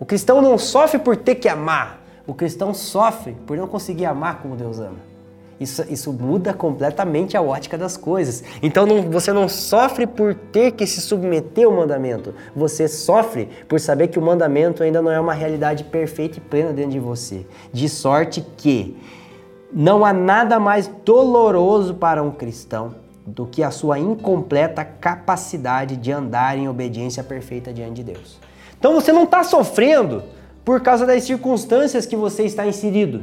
O 0.00 0.06
cristão 0.06 0.40
não 0.40 0.56
sofre 0.56 0.98
por 0.98 1.14
ter 1.14 1.34
que 1.34 1.48
amar. 1.48 2.00
O 2.26 2.32
cristão 2.32 2.72
sofre 2.72 3.36
por 3.46 3.54
não 3.54 3.66
conseguir 3.66 4.06
amar 4.06 4.40
como 4.40 4.56
Deus 4.56 4.78
ama. 4.78 5.13
Isso, 5.58 5.84
isso 5.88 6.12
muda 6.12 6.52
completamente 6.52 7.36
a 7.36 7.42
ótica 7.42 7.78
das 7.78 7.96
coisas. 7.96 8.42
Então 8.62 8.84
não, 8.86 9.02
você 9.02 9.32
não 9.32 9.48
sofre 9.48 10.06
por 10.06 10.34
ter 10.34 10.72
que 10.72 10.86
se 10.86 11.00
submeter 11.00 11.66
ao 11.66 11.72
mandamento. 11.72 12.34
Você 12.54 12.88
sofre 12.88 13.48
por 13.68 13.78
saber 13.78 14.08
que 14.08 14.18
o 14.18 14.22
mandamento 14.22 14.82
ainda 14.82 15.00
não 15.00 15.10
é 15.10 15.20
uma 15.20 15.32
realidade 15.32 15.84
perfeita 15.84 16.38
e 16.38 16.40
plena 16.40 16.72
dentro 16.72 16.90
de 16.90 17.00
você. 17.00 17.46
De 17.72 17.88
sorte 17.88 18.44
que 18.56 18.96
não 19.72 20.04
há 20.04 20.12
nada 20.12 20.58
mais 20.58 20.90
doloroso 21.04 21.94
para 21.94 22.22
um 22.22 22.30
cristão 22.30 22.94
do 23.26 23.46
que 23.46 23.62
a 23.62 23.70
sua 23.70 23.98
incompleta 23.98 24.84
capacidade 24.84 25.96
de 25.96 26.12
andar 26.12 26.58
em 26.58 26.68
obediência 26.68 27.24
perfeita 27.24 27.72
diante 27.72 27.94
de 27.94 28.12
Deus. 28.12 28.38
Então 28.78 28.94
você 28.94 29.12
não 29.12 29.24
está 29.24 29.42
sofrendo 29.42 30.22
por 30.64 30.80
causa 30.80 31.06
das 31.06 31.24
circunstâncias 31.24 32.06
que 32.06 32.16
você 32.16 32.44
está 32.44 32.66
inserido. 32.66 33.22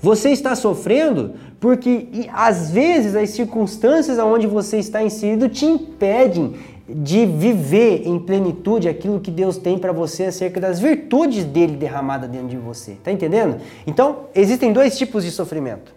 Você 0.00 0.30
está 0.30 0.54
sofrendo 0.56 1.34
porque 1.62 2.28
às 2.32 2.72
vezes 2.72 3.14
as 3.14 3.30
circunstâncias 3.30 4.18
aonde 4.18 4.48
você 4.48 4.78
está 4.78 5.00
inserido 5.00 5.48
te 5.48 5.64
impedem 5.64 6.56
de 6.88 7.24
viver 7.24 8.02
em 8.04 8.18
plenitude 8.18 8.88
aquilo 8.88 9.20
que 9.20 9.30
Deus 9.30 9.58
tem 9.58 9.78
para 9.78 9.92
você 9.92 10.24
acerca 10.24 10.60
das 10.60 10.80
virtudes 10.80 11.44
dele 11.44 11.76
derramada 11.76 12.26
dentro 12.26 12.48
de 12.48 12.56
você. 12.56 12.96
Tá 13.04 13.12
entendendo? 13.12 13.60
Então, 13.86 14.26
existem 14.34 14.72
dois 14.72 14.98
tipos 14.98 15.22
de 15.22 15.30
sofrimento. 15.30 15.94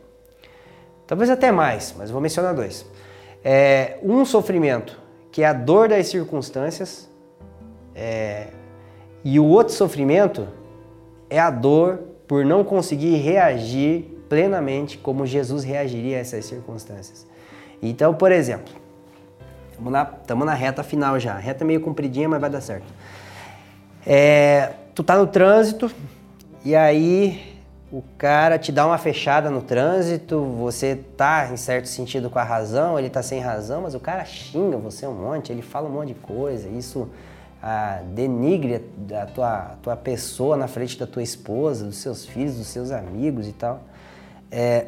Talvez 1.08 1.32
até 1.32 1.52
mais, 1.52 1.96
mas 1.98 2.12
vou 2.12 2.22
mencionar 2.22 2.54
dois. 2.54 2.86
É, 3.44 3.98
um 4.04 4.24
sofrimento 4.24 5.02
que 5.32 5.42
é 5.42 5.48
a 5.48 5.54
dor 5.54 5.90
das 5.90 6.06
circunstâncias, 6.06 7.10
é, 7.96 8.50
e 9.24 9.40
o 9.40 9.46
outro 9.46 9.74
sofrimento 9.74 10.48
é 11.28 11.40
a 11.40 11.50
dor 11.50 12.02
por 12.28 12.46
não 12.46 12.64
conseguir 12.64 13.16
reagir 13.16 14.15
plenamente 14.36 14.98
como 14.98 15.26
Jesus 15.26 15.64
reagiria 15.64 16.18
a 16.18 16.20
essas 16.20 16.44
circunstâncias. 16.44 17.26
Então, 17.82 18.14
por 18.14 18.34
exemplo, 18.34 18.74
estamos 19.72 20.46
na, 20.46 20.46
na 20.46 20.54
reta 20.54 20.84
final 20.84 21.18
já, 21.18 21.38
reta 21.38 21.64
meio 21.64 21.80
compridinha, 21.80 22.28
mas 22.28 22.42
vai 22.42 22.50
dar 22.50 22.60
certo. 22.60 22.94
É, 24.06 24.74
tu 24.94 25.06
tá 25.06 25.18
no 25.18 25.26
trânsito 25.26 25.90
e 26.66 26.76
aí 26.76 27.56
o 27.90 28.04
cara 28.18 28.60
te 28.60 28.74
dá 28.74 28.86
uma 28.86 28.98
fechada 28.98 29.50
no 29.50 29.62
trânsito, 29.62 30.44
você 30.44 30.98
tá 31.16 31.50
em 31.50 31.56
certo 31.56 31.88
sentido 31.88 32.30
com 32.30 32.38
a 32.38 32.44
razão, 32.44 33.00
ele 33.00 33.10
tá 33.10 33.24
sem 33.24 33.40
razão, 33.40 33.84
mas 33.84 33.96
o 33.96 34.02
cara 34.02 34.26
xinga 34.26 34.76
você 34.76 35.08
um 35.08 35.14
monte, 35.14 35.50
ele 35.50 35.62
fala 35.62 35.88
um 35.88 35.94
monte 35.94 36.10
de 36.10 36.16
coisa, 36.16 36.68
isso 36.68 37.08
ah, 37.64 38.02
denigre 38.14 38.84
a 39.18 39.26
tua, 39.28 39.58
a 39.58 39.76
tua 39.82 39.96
pessoa 39.96 40.58
na 40.58 40.68
frente 40.68 41.00
da 41.00 41.08
tua 41.08 41.24
esposa, 41.24 41.86
dos 41.86 42.00
seus 42.00 42.26
filhos, 42.26 42.58
dos 42.58 42.68
seus 42.68 42.92
amigos 42.92 43.48
e 43.48 43.54
tal 43.54 43.95
é, 44.56 44.88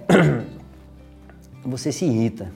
você 1.65 1.91
se 1.91 2.05
irrita. 2.05 2.49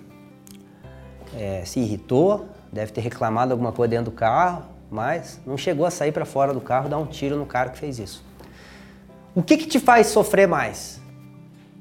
É, 1.37 1.63
se 1.65 1.79
irritou, 1.79 2.47
deve 2.71 2.93
ter 2.93 3.01
reclamado 3.01 3.51
alguma 3.51 3.73
coisa 3.73 3.89
dentro 3.89 4.05
do 4.05 4.11
carro, 4.11 4.63
mas 4.89 5.39
não 5.45 5.57
chegou 5.57 5.85
a 5.85 5.91
sair 5.91 6.13
para 6.13 6.25
fora 6.25 6.53
do 6.53 6.61
carro 6.61 6.87
dar 6.87 6.97
um 6.97 7.05
tiro 7.05 7.35
no 7.35 7.45
cara 7.45 7.69
que 7.69 7.77
fez 7.77 7.99
isso. 7.99 8.23
O 9.35 9.43
que, 9.43 9.57
que 9.57 9.65
te 9.65 9.79
faz 9.79 10.07
sofrer 10.07 10.47
mais? 10.47 11.01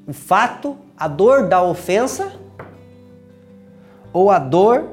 O 0.05 0.13
fato, 0.13 0.77
a 0.97 1.07
dor 1.07 1.47
da 1.47 1.61
ofensa 1.61 2.33
ou 4.11 4.29
a 4.29 4.39
dor 4.39 4.89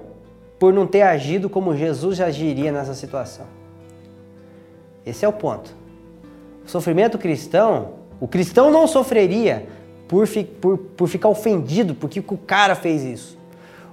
por 0.59 0.73
não 0.73 0.87
ter 0.87 1.03
agido 1.03 1.49
como 1.49 1.77
Jesus 1.77 2.21
agiria 2.21 2.71
nessa 2.71 2.95
situação? 2.95 3.47
Esse 5.07 5.25
é 5.25 5.29
o 5.29 5.33
ponto. 5.33 5.75
O 6.65 6.69
sofrimento 6.69 7.17
cristão, 7.17 7.95
o 8.21 8.27
cristão 8.27 8.71
não 8.71 8.87
sofreria 8.87 9.69
por, 10.09 10.27
fi, 10.27 10.43
por, 10.43 10.79
por 10.79 11.07
ficar 11.07 11.29
ofendido 11.29 11.95
porque 11.95 12.19
o 12.21 12.39
cara 12.39 12.75
fez 12.75 13.05
isso. 13.05 13.39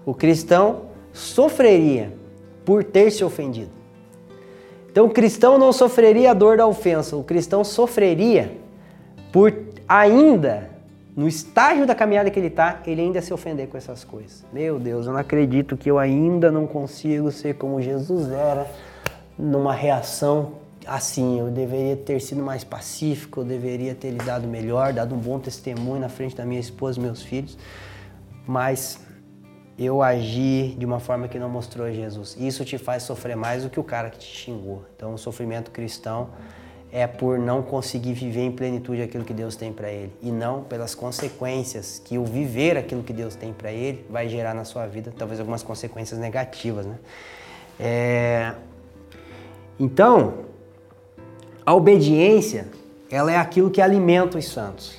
O 0.05 0.13
cristão 0.13 0.83
sofreria 1.13 2.13
por 2.63 2.83
ter 2.83 3.11
se 3.11 3.23
ofendido. 3.23 3.69
Então 4.89 5.05
o 5.05 5.09
cristão 5.09 5.57
não 5.57 5.73
sofreria 5.73 6.31
a 6.31 6.33
dor 6.33 6.57
da 6.57 6.65
ofensa, 6.65 7.17
o 7.17 7.23
cristão 7.23 7.63
sofreria 7.63 8.57
por 9.31 9.53
ainda, 9.87 10.69
no 11.15 11.27
estágio 11.27 11.85
da 11.85 11.93
caminhada 11.93 12.29
que 12.29 12.39
ele 12.39 12.47
está, 12.47 12.81
ele 12.87 13.01
ainda 13.01 13.21
se 13.21 13.33
ofender 13.33 13.67
com 13.67 13.77
essas 13.77 14.05
coisas. 14.05 14.45
Meu 14.53 14.79
Deus, 14.79 15.05
eu 15.05 15.11
não 15.11 15.19
acredito 15.19 15.75
que 15.75 15.91
eu 15.91 15.99
ainda 15.99 16.49
não 16.49 16.65
consigo 16.65 17.31
ser 17.31 17.55
como 17.55 17.81
Jesus 17.81 18.31
era 18.31 18.65
numa 19.37 19.73
reação 19.73 20.53
assim, 20.87 21.39
eu 21.39 21.49
deveria 21.49 21.95
ter 21.95 22.21
sido 22.21 22.41
mais 22.41 22.63
pacífico, 22.63 23.41
eu 23.41 23.45
deveria 23.45 23.95
ter 23.95 24.11
lidado 24.11 24.47
melhor, 24.47 24.93
dado 24.93 25.15
um 25.15 25.17
bom 25.17 25.39
testemunho 25.39 25.99
na 25.99 26.09
frente 26.09 26.35
da 26.35 26.45
minha 26.45 26.59
esposa 26.59 26.99
e 26.99 27.01
meus 27.01 27.21
filhos, 27.21 27.57
mas 28.47 28.99
eu 29.77 30.01
agi 30.01 30.75
de 30.77 30.85
uma 30.85 30.99
forma 30.99 31.27
que 31.27 31.37
não 31.37 31.49
mostrou 31.49 31.91
Jesus. 31.91 32.37
Isso 32.39 32.63
te 32.63 32.77
faz 32.77 33.03
sofrer 33.03 33.35
mais 33.35 33.63
do 33.63 33.69
que 33.69 33.79
o 33.79 33.83
cara 33.83 34.09
que 34.09 34.19
te 34.19 34.25
xingou. 34.25 34.85
Então, 34.95 35.13
o 35.13 35.17
sofrimento 35.17 35.71
cristão 35.71 36.29
é 36.91 37.05
por 37.05 37.37
não 37.37 37.61
conseguir 37.61 38.13
viver 38.13 38.41
em 38.41 38.51
plenitude 38.51 39.01
aquilo 39.01 39.25
que 39.25 39.33
Deus 39.33 39.57
tem 39.57 39.73
para 39.73 39.91
ele 39.91 40.13
e 40.21 40.31
não 40.31 40.63
pelas 40.63 40.95
consequências 40.95 41.99
que 41.99 42.17
o 42.17 42.23
viver 42.23 42.77
aquilo 42.77 43.03
que 43.03 43.11
Deus 43.11 43.35
tem 43.35 43.51
para 43.51 43.69
ele 43.69 44.05
vai 44.09 44.29
gerar 44.29 44.53
na 44.53 44.63
sua 44.63 44.87
vida, 44.87 45.13
talvez 45.17 45.39
algumas 45.39 45.61
consequências 45.61 46.17
negativas, 46.17 46.85
né? 46.85 46.97
É... 47.77 48.53
Então, 49.77 50.45
a 51.65 51.73
obediência, 51.73 52.67
ela 53.09 53.31
é 53.31 53.37
aquilo 53.37 53.71
que 53.71 53.81
alimenta 53.81 54.37
os 54.37 54.47
santos. 54.47 54.95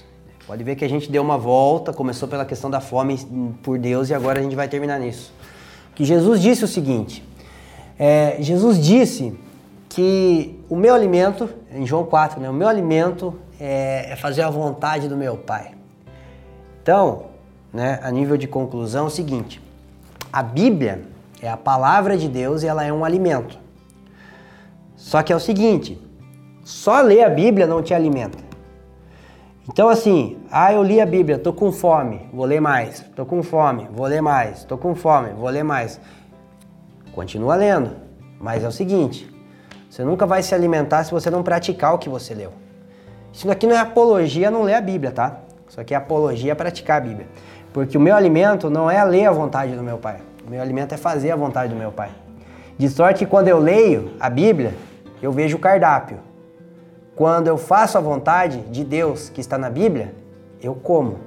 Pode 0.46 0.62
ver 0.64 0.76
que 0.76 0.84
a 0.84 0.88
gente 0.88 1.10
deu 1.10 1.22
uma 1.22 1.38
volta, 1.38 1.92
começou 1.92 2.28
pela 2.28 2.44
questão 2.44 2.70
da 2.70 2.80
fome 2.80 3.18
por 3.62 3.78
Deus 3.78 4.10
e 4.10 4.14
agora 4.14 4.40
a 4.40 4.42
gente 4.42 4.56
vai 4.56 4.68
terminar 4.68 4.98
nisso. 4.98 5.32
Que 5.94 6.04
Jesus 6.04 6.40
disse 6.40 6.64
o 6.64 6.68
seguinte: 6.68 7.22
é, 7.98 8.36
Jesus 8.40 8.78
disse 8.80 9.38
que 9.88 10.60
o 10.68 10.76
meu 10.76 10.94
alimento, 10.94 11.48
em 11.72 11.86
João 11.86 12.04
4, 12.04 12.40
né, 12.40 12.48
o 12.48 12.52
meu 12.52 12.68
alimento 12.68 13.34
é, 13.58 14.12
é 14.12 14.16
fazer 14.16 14.42
a 14.42 14.50
vontade 14.50 15.08
do 15.08 15.16
meu 15.16 15.36
Pai. 15.36 15.72
Então, 16.82 17.26
né, 17.72 17.98
a 18.02 18.10
nível 18.10 18.36
de 18.36 18.46
conclusão, 18.46 19.04
é 19.04 19.08
o 19.08 19.10
seguinte: 19.10 19.60
a 20.32 20.42
Bíblia 20.42 21.02
é 21.42 21.48
a 21.48 21.56
palavra 21.56 22.16
de 22.16 22.28
Deus 22.28 22.62
e 22.62 22.66
ela 22.66 22.84
é 22.84 22.92
um 22.92 23.04
alimento. 23.04 23.58
Só 24.96 25.22
que 25.22 25.32
é 25.32 25.36
o 25.36 25.40
seguinte: 25.40 25.98
só 26.66 27.00
ler 27.00 27.22
a 27.22 27.30
Bíblia 27.30 27.64
não 27.64 27.80
te 27.80 27.94
alimenta. 27.94 28.38
Então, 29.68 29.88
assim, 29.88 30.36
ah, 30.50 30.72
eu 30.72 30.82
li 30.82 31.00
a 31.00 31.06
Bíblia, 31.06 31.38
tô 31.38 31.52
com 31.52 31.70
fome, 31.70 32.28
vou 32.32 32.44
ler 32.44 32.60
mais. 32.60 33.04
Tô 33.14 33.24
com 33.24 33.40
fome, 33.40 33.88
vou 33.92 34.04
ler 34.04 34.20
mais. 34.20 34.64
Tô 34.64 34.76
com 34.76 34.92
fome, 34.92 35.30
vou 35.30 35.48
ler 35.48 35.62
mais. 35.62 36.00
Continua 37.12 37.54
lendo, 37.54 37.92
mas 38.40 38.64
é 38.64 38.66
o 38.66 38.72
seguinte: 38.72 39.32
você 39.88 40.02
nunca 40.02 40.26
vai 40.26 40.42
se 40.42 40.56
alimentar 40.56 41.04
se 41.04 41.12
você 41.12 41.30
não 41.30 41.44
praticar 41.44 41.94
o 41.94 41.98
que 41.98 42.08
você 42.08 42.34
leu. 42.34 42.52
Isso 43.32 43.48
aqui 43.48 43.64
não 43.64 43.76
é 43.76 43.78
apologia, 43.78 44.50
não 44.50 44.64
ler 44.64 44.74
a 44.74 44.80
Bíblia, 44.80 45.12
tá? 45.12 45.42
Isso 45.68 45.80
aqui 45.80 45.94
é 45.94 45.96
apologia 45.96 46.56
praticar 46.56 46.96
a 46.96 47.00
Bíblia. 47.00 47.28
Porque 47.72 47.96
o 47.96 48.00
meu 48.00 48.16
alimento 48.16 48.68
não 48.68 48.90
é 48.90 49.04
ler 49.04 49.26
a 49.26 49.30
vontade 49.30 49.76
do 49.76 49.84
meu 49.84 49.98
Pai. 49.98 50.16
O 50.44 50.50
meu 50.50 50.60
alimento 50.60 50.92
é 50.92 50.96
fazer 50.96 51.30
a 51.30 51.36
vontade 51.36 51.72
do 51.72 51.78
meu 51.78 51.92
Pai. 51.92 52.10
De 52.76 52.88
sorte 52.88 53.20
que 53.20 53.26
quando 53.30 53.46
eu 53.46 53.60
leio 53.60 54.10
a 54.18 54.28
Bíblia, 54.28 54.74
eu 55.22 55.30
vejo 55.30 55.58
o 55.58 55.60
cardápio. 55.60 56.18
Quando 57.16 57.48
eu 57.48 57.56
faço 57.56 57.96
a 57.96 58.00
vontade 58.00 58.60
de 58.70 58.84
Deus 58.84 59.30
que 59.30 59.40
está 59.40 59.56
na 59.56 59.70
Bíblia, 59.70 60.14
eu 60.62 60.74
como. 60.74 61.18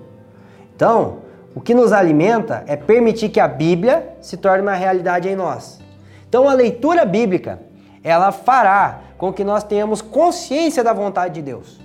Então, 0.75 1.17
o 1.55 1.59
que 1.59 1.73
nos 1.73 1.91
alimenta 1.91 2.63
é 2.67 2.75
permitir 2.75 3.29
que 3.29 3.39
a 3.39 3.47
Bíblia 3.47 4.15
se 4.21 4.37
torne 4.37 4.61
uma 4.61 4.75
realidade 4.75 5.27
em 5.27 5.35
nós. 5.35 5.81
Então, 6.29 6.47
a 6.47 6.53
leitura 6.53 7.05
bíblica, 7.05 7.59
ela 8.03 8.31
fará 8.31 8.99
com 9.17 9.33
que 9.33 9.43
nós 9.43 9.63
tenhamos 9.63 9.99
consciência 9.99 10.83
da 10.83 10.93
vontade 10.93 11.33
de 11.33 11.41
Deus. 11.41 11.81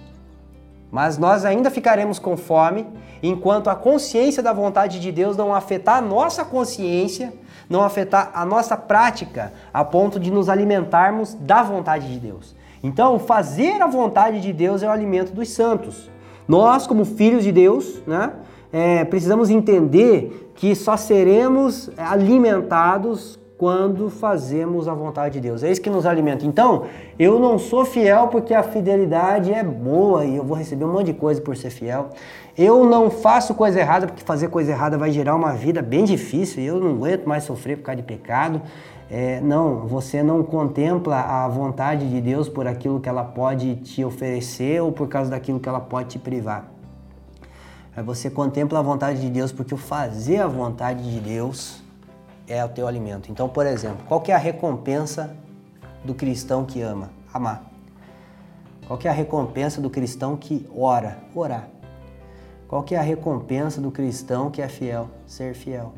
Mas 0.93 1.17
nós 1.17 1.47
ainda 1.47 1.71
ficaremos 1.71 2.19
com 2.19 2.37
fome 2.37 2.87
enquanto 3.23 3.71
a 3.71 3.75
consciência 3.75 4.43
da 4.43 4.53
vontade 4.53 5.01
de 5.01 5.11
Deus 5.11 5.35
não 5.35 5.55
afetar 5.55 5.97
a 5.97 6.03
nossa 6.03 6.45
consciência, 6.45 7.33
não 7.71 7.83
afetar 7.83 8.31
a 8.35 8.45
nossa 8.45 8.77
prática, 8.77 9.51
a 9.73 9.83
ponto 9.83 10.21
de 10.21 10.31
nos 10.31 10.51
alimentarmos 10.51 11.33
da 11.33 11.63
vontade 11.63 12.13
de 12.13 12.21
Deus. 12.21 12.55
Então, 12.85 13.19
fazer 13.19 13.81
a 13.81 13.87
vontade 13.87 14.43
de 14.43 14.53
Deus 14.53 14.83
é 14.83 14.87
o 14.87 14.91
alimento 14.91 15.33
dos 15.33 15.49
santos. 15.49 16.11
Nós, 16.47 16.87
como 16.87 17.07
filhos 17.07 17.43
de 17.43 17.51
Deus, 17.51 18.03
né, 18.07 18.31
é, 18.71 19.07
precisamos 19.07 19.49
entender 19.49 20.51
que 20.55 20.75
só 20.75 20.95
seremos 20.95 21.91
alimentados 21.97 23.39
quando 23.57 24.11
fazemos 24.11 24.87
a 24.87 24.93
vontade 24.93 25.35
de 25.35 25.41
Deus. 25.41 25.63
É 25.63 25.71
isso 25.71 25.81
que 25.81 25.89
nos 25.89 26.05
alimenta. 26.05 26.45
Então, 26.45 26.85
eu 27.19 27.41
não 27.41 27.59
sou 27.59 27.87
fiel 27.87 28.29
porque 28.29 28.53
a 28.53 28.63
fidelidade 28.63 29.51
é 29.51 29.65
boa 29.65 30.27
e 30.27 30.37
eu 30.37 30.45
vou 30.45 30.55
receber 30.55 30.85
um 30.85 30.93
monte 30.93 31.07
de 31.07 31.15
coisa 31.15 31.41
por 31.41 31.57
ser 31.57 31.71
fiel. 31.71 32.11
Eu 32.59 32.85
não 32.85 33.09
faço 33.09 33.55
coisa 33.55 33.81
errada 33.81 34.07
porque 34.07 34.23
fazer 34.23 34.49
coisa 34.49 34.73
errada 34.73 34.99
vai 34.99 35.11
gerar 35.11 35.35
uma 35.35 35.53
vida 35.53 35.81
bem 35.81 36.05
difícil 36.05 36.63
e 36.63 36.67
eu 36.67 36.79
não 36.79 36.91
aguento 36.91 37.25
mais 37.25 37.45
sofrer 37.45 37.79
por 37.79 37.85
causa 37.85 37.97
de 37.97 38.07
pecado. 38.07 38.61
É, 39.17 39.41
não, 39.41 39.87
você 39.87 40.25
não 40.25 40.43
contempla 40.43 41.21
a 41.21 41.47
vontade 41.47 42.11
de 42.11 42.21
Deus 42.21 42.49
por 42.49 42.67
aquilo 42.67 42.99
que 42.99 43.09
ela 43.09 43.23
pode 43.23 43.77
te 43.77 44.05
oferecer 44.05 44.83
ou 44.83 44.91
por 44.91 45.07
causa 45.07 45.31
daquilo 45.31 45.61
que 45.61 45.69
ela 45.69 45.79
pode 45.79 46.09
te 46.09 46.19
privar. 46.19 46.69
Você 48.05 48.29
contempla 48.29 48.81
a 48.81 48.83
vontade 48.83 49.21
de 49.21 49.31
Deus 49.31 49.53
porque 49.53 49.73
o 49.73 49.77
fazer 49.77 50.39
a 50.39 50.49
vontade 50.49 51.09
de 51.09 51.21
Deus 51.21 51.81
é 52.49 52.65
o 52.65 52.69
teu 52.69 52.89
alimento. 52.89 53.31
Então, 53.31 53.49
por 53.49 53.67
exemplo, 53.67 54.05
qual 54.09 54.21
que 54.21 54.33
é 54.33 54.35
a 54.35 54.39
recompensa 54.39 55.37
do 56.05 56.13
cristão 56.13 56.65
que 56.65 56.83
ama? 56.83 57.11
Amar. 57.33 57.63
Qual 58.85 58.99
que 58.99 59.07
é 59.07 59.13
a 59.13 59.15
recompensa 59.15 59.81
do 59.81 59.91
cristão 59.91 60.37
que 60.37 60.69
ora? 60.77 61.19
Orar. 61.37 61.69
Qual 62.67 62.83
que 62.83 62.97
é 62.97 62.99
a 62.99 63.03
recompensa 63.03 63.81
do 63.81 63.93
cristão 63.93 64.51
que 64.51 64.61
é 64.61 64.67
fiel? 64.67 65.09
Ser 65.25 65.55
fiel. 65.55 65.93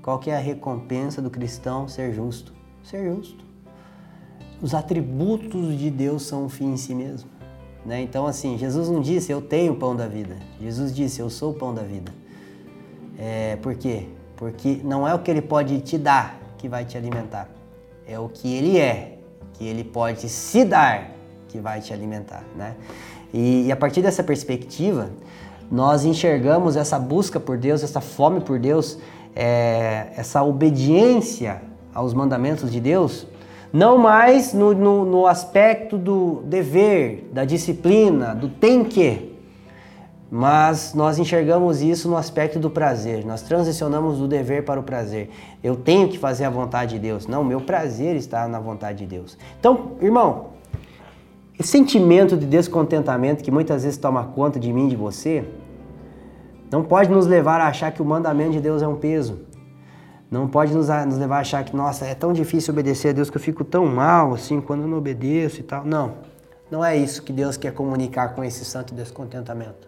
Qual 0.00 0.18
que 0.18 0.30
é 0.30 0.36
a 0.38 0.40
recompensa 0.40 1.20
do 1.20 1.28
cristão 1.28 1.86
ser 1.86 2.14
justo? 2.14 2.61
Ser 2.84 3.04
justo. 3.04 3.44
Os 4.60 4.74
atributos 4.74 5.78
de 5.78 5.90
Deus 5.90 6.22
são 6.22 6.44
um 6.44 6.48
fim 6.48 6.72
em 6.72 6.76
si 6.76 6.94
mesmo. 6.94 7.28
Né? 7.84 8.00
Então, 8.00 8.26
assim, 8.26 8.56
Jesus 8.56 8.88
não 8.88 9.00
disse 9.00 9.32
eu 9.32 9.40
tenho 9.40 9.72
o 9.72 9.76
pão 9.76 9.94
da 9.94 10.06
vida. 10.06 10.36
Jesus 10.60 10.94
disse 10.94 11.20
eu 11.20 11.28
sou 11.28 11.50
o 11.50 11.54
pão 11.54 11.74
da 11.74 11.82
vida. 11.82 12.12
É, 13.18 13.56
por 13.56 13.74
quê? 13.74 14.06
Porque 14.36 14.80
não 14.84 15.06
é 15.06 15.14
o 15.14 15.18
que 15.18 15.30
ele 15.30 15.42
pode 15.42 15.80
te 15.80 15.98
dar 15.98 16.40
que 16.58 16.68
vai 16.68 16.84
te 16.84 16.96
alimentar. 16.96 17.48
É 18.06 18.18
o 18.18 18.28
que 18.28 18.52
ele 18.54 18.78
é, 18.78 19.18
que 19.54 19.64
ele 19.64 19.84
pode 19.84 20.28
se 20.28 20.64
dar 20.64 21.10
que 21.48 21.58
vai 21.58 21.80
te 21.80 21.92
alimentar, 21.92 22.44
né? 22.56 22.74
E, 23.32 23.66
e 23.66 23.72
a 23.72 23.76
partir 23.76 24.02
dessa 24.02 24.22
perspectiva, 24.22 25.10
nós 25.70 26.04
enxergamos 26.04 26.76
essa 26.76 26.98
busca 26.98 27.38
por 27.38 27.56
Deus, 27.58 27.82
essa 27.82 28.00
fome 28.00 28.40
por 28.40 28.58
Deus, 28.58 28.98
é, 29.34 30.12
essa 30.16 30.42
obediência 30.42 31.62
aos 31.94 32.14
mandamentos 32.14 32.70
de 32.70 32.80
Deus, 32.80 33.26
não 33.72 33.96
mais 33.96 34.52
no, 34.52 34.74
no, 34.74 35.04
no, 35.04 35.26
aspecto 35.26 35.96
do 35.96 36.42
dever, 36.44 37.28
da 37.32 37.44
disciplina, 37.44 38.34
do 38.34 38.48
tem 38.48 38.84
que, 38.84 39.32
mas 40.30 40.94
nós 40.94 41.18
enxergamos 41.18 41.82
isso 41.82 42.08
no 42.08 42.16
aspecto 42.16 42.58
do 42.58 42.70
prazer. 42.70 43.24
Nós 43.24 43.42
transicionamos 43.42 44.18
do 44.18 44.26
dever 44.26 44.64
para 44.64 44.80
o 44.80 44.82
prazer. 44.82 45.30
Eu 45.62 45.76
tenho 45.76 46.08
que 46.08 46.18
fazer 46.18 46.44
a 46.44 46.50
vontade 46.50 46.94
de 46.94 46.98
Deus. 46.98 47.26
Não, 47.26 47.44
meu 47.44 47.60
prazer 47.60 48.16
está 48.16 48.48
na 48.48 48.58
vontade 48.58 49.00
de 49.00 49.06
Deus. 49.06 49.36
Então, 49.58 49.92
irmão, 50.00 50.52
esse 51.58 51.68
sentimento 51.68 52.36
de 52.36 52.46
descontentamento 52.46 53.44
que 53.44 53.50
muitas 53.50 53.84
vezes 53.84 53.98
toma 53.98 54.24
conta 54.24 54.58
de 54.58 54.72
mim 54.72 54.86
e 54.86 54.90
de 54.90 54.96
você, 54.96 55.44
não 56.70 56.82
pode 56.82 57.10
nos 57.10 57.26
levar 57.26 57.60
a 57.60 57.66
achar 57.66 57.92
que 57.92 58.00
o 58.00 58.04
mandamento 58.04 58.52
de 58.52 58.60
Deus 58.60 58.80
é 58.80 58.88
um 58.88 58.96
peso. 58.96 59.40
Não 60.32 60.48
pode 60.48 60.72
nos, 60.72 60.88
nos 60.88 61.18
levar 61.18 61.36
a 61.36 61.40
achar 61.40 61.62
que, 61.62 61.76
nossa, 61.76 62.06
é 62.06 62.14
tão 62.14 62.32
difícil 62.32 62.72
obedecer 62.72 63.10
a 63.10 63.12
Deus 63.12 63.28
que 63.28 63.36
eu 63.36 63.40
fico 63.40 63.62
tão 63.62 63.84
mal 63.84 64.32
assim 64.32 64.62
quando 64.62 64.80
eu 64.80 64.88
não 64.88 64.96
obedeço 64.96 65.60
e 65.60 65.62
tal. 65.62 65.84
Não, 65.84 66.14
não 66.70 66.82
é 66.82 66.96
isso 66.96 67.22
que 67.22 67.34
Deus 67.34 67.58
quer 67.58 67.74
comunicar 67.74 68.34
com 68.34 68.42
esse 68.42 68.64
santo 68.64 68.94
descontentamento. 68.94 69.86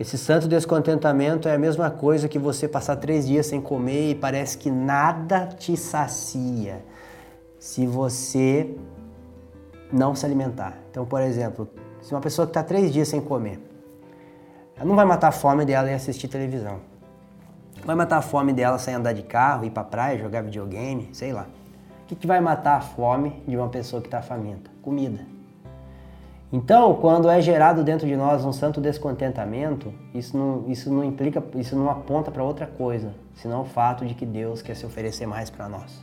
Esse 0.00 0.16
santo 0.16 0.48
descontentamento 0.48 1.48
é 1.48 1.54
a 1.54 1.58
mesma 1.58 1.90
coisa 1.90 2.28
que 2.28 2.38
você 2.38 2.66
passar 2.66 2.96
três 2.96 3.26
dias 3.26 3.44
sem 3.44 3.60
comer 3.60 4.12
e 4.12 4.14
parece 4.14 4.56
que 4.56 4.70
nada 4.70 5.48
te 5.48 5.76
sacia 5.76 6.82
se 7.58 7.86
você 7.86 8.74
não 9.92 10.14
se 10.14 10.24
alimentar. 10.24 10.78
Então, 10.90 11.04
por 11.04 11.20
exemplo, 11.20 11.68
se 12.00 12.14
uma 12.14 12.22
pessoa 12.22 12.46
que 12.46 12.52
está 12.52 12.62
três 12.62 12.90
dias 12.90 13.08
sem 13.08 13.20
comer, 13.20 13.60
ela 14.76 14.86
não 14.86 14.96
vai 14.96 15.04
matar 15.04 15.28
a 15.28 15.32
fome 15.32 15.66
dela 15.66 15.90
em 15.90 15.94
assistir 15.94 16.26
televisão. 16.26 16.80
Vai 17.84 17.96
matar 17.96 18.18
a 18.18 18.22
fome 18.22 18.52
dela 18.52 18.78
sem 18.78 18.94
andar 18.94 19.12
de 19.12 19.22
carro, 19.22 19.64
ir 19.64 19.70
pra 19.70 19.84
praia, 19.84 20.18
jogar 20.18 20.42
videogame, 20.42 21.08
sei 21.12 21.32
lá. 21.32 21.46
O 22.02 22.06
que, 22.06 22.14
que 22.14 22.26
vai 22.26 22.40
matar 22.40 22.76
a 22.76 22.80
fome 22.80 23.42
de 23.46 23.56
uma 23.56 23.68
pessoa 23.68 24.00
que 24.00 24.08
está 24.08 24.22
faminta? 24.22 24.70
Comida. 24.82 25.20
Então, 26.50 26.94
quando 26.94 27.28
é 27.28 27.42
gerado 27.42 27.84
dentro 27.84 28.06
de 28.06 28.16
nós 28.16 28.42
um 28.42 28.52
santo 28.52 28.80
descontentamento, 28.80 29.92
isso 30.14 30.34
não, 30.34 30.64
isso 30.66 30.90
não 30.90 31.04
implica, 31.04 31.44
isso 31.54 31.76
não 31.76 31.90
aponta 31.90 32.30
para 32.30 32.42
outra 32.42 32.66
coisa, 32.66 33.12
senão 33.34 33.60
o 33.60 33.64
fato 33.66 34.06
de 34.06 34.14
que 34.14 34.24
Deus 34.24 34.62
quer 34.62 34.74
se 34.74 34.86
oferecer 34.86 35.26
mais 35.26 35.50
para 35.50 35.68
nós. 35.68 36.02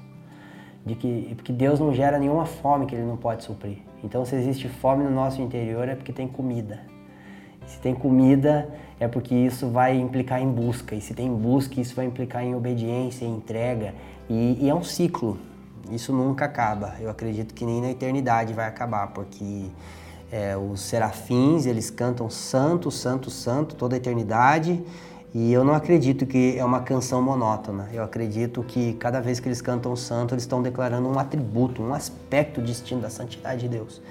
De 0.86 0.94
que, 0.94 1.34
porque 1.36 1.52
Deus 1.52 1.80
não 1.80 1.92
gera 1.92 2.20
nenhuma 2.20 2.46
fome 2.46 2.86
que 2.86 2.94
Ele 2.94 3.06
não 3.06 3.18
pode 3.18 3.44
suprir. 3.44 3.80
Então, 4.04 4.24
se 4.24 4.36
existe 4.36 4.70
fome 4.70 5.04
no 5.04 5.10
nosso 5.10 5.42
interior, 5.42 5.90
é 5.90 5.96
porque 5.96 6.14
tem 6.14 6.28
comida. 6.28 6.80
Se 7.66 7.80
tem 7.80 7.96
comida, 7.96 8.70
é 9.00 9.08
porque 9.08 9.36
isso 9.36 9.68
vai 9.68 9.96
implicar 9.98 10.42
em 10.42 10.50
busca. 10.50 10.96
E 10.96 11.02
se 11.02 11.14
tem 11.14 11.34
busca, 11.34 11.80
isso 11.80 11.96
vai 11.96 12.06
implicar 12.06 12.44
em 12.44 12.56
obediência, 12.56 13.26
em 13.26 13.36
entrega. 13.36 13.94
E, 14.30 14.58
e 14.62 14.70
é 14.70 14.76
um 14.76 14.84
ciclo. 14.84 15.38
Isso 15.92 16.14
nunca 16.14 16.46
acaba. 16.46 16.96
Eu 17.00 17.10
acredito 17.10 17.54
que 17.54 17.66
nem 17.66 17.82
na 17.82 17.92
eternidade 17.92 18.54
vai 18.54 18.68
acabar, 18.68 19.08
porque 19.08 19.66
é, 20.32 20.56
os 20.58 20.82
serafins, 20.82 21.66
eles 21.66 21.90
cantam 21.90 22.30
santo, 22.30 22.90
santo, 22.90 23.30
santo 23.30 23.76
toda 23.76 23.96
a 23.96 23.98
eternidade. 23.98 24.84
E 25.34 25.52
eu 25.52 25.66
não 25.66 25.74
acredito 25.74 26.26
que 26.26 26.58
é 26.58 26.64
uma 26.64 26.80
canção 26.80 27.22
monótona. 27.22 27.90
Eu 27.92 28.04
acredito 28.04 28.64
que 28.64 28.94
cada 28.94 29.20
vez 29.20 29.40
que 29.40 29.48
eles 29.50 29.62
cantam 29.62 29.94
santo, 29.96 30.34
eles 30.34 30.44
estão 30.44 30.64
declarando 30.64 31.10
um 31.10 31.20
atributo, 31.20 31.84
um 31.84 31.94
aspecto 31.94 32.62
distinto 32.62 33.02
da 33.02 33.10
santidade 33.10 33.62
de 33.62 33.68
Deus. 33.68 34.02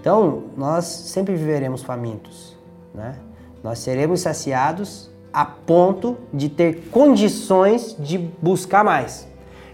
Então, 0.00 0.44
nós 0.56 0.86
sempre 0.86 1.36
viveremos 1.36 1.82
famintos 1.82 2.52
né? 2.94 3.14
Nós 3.62 3.78
seremos 3.78 4.20
saciados 4.20 5.10
a 5.32 5.44
ponto 5.44 6.18
de 6.32 6.48
ter 6.48 6.88
condições 6.90 7.96
de 7.98 8.18
buscar 8.18 8.84
mais. 8.84 9.26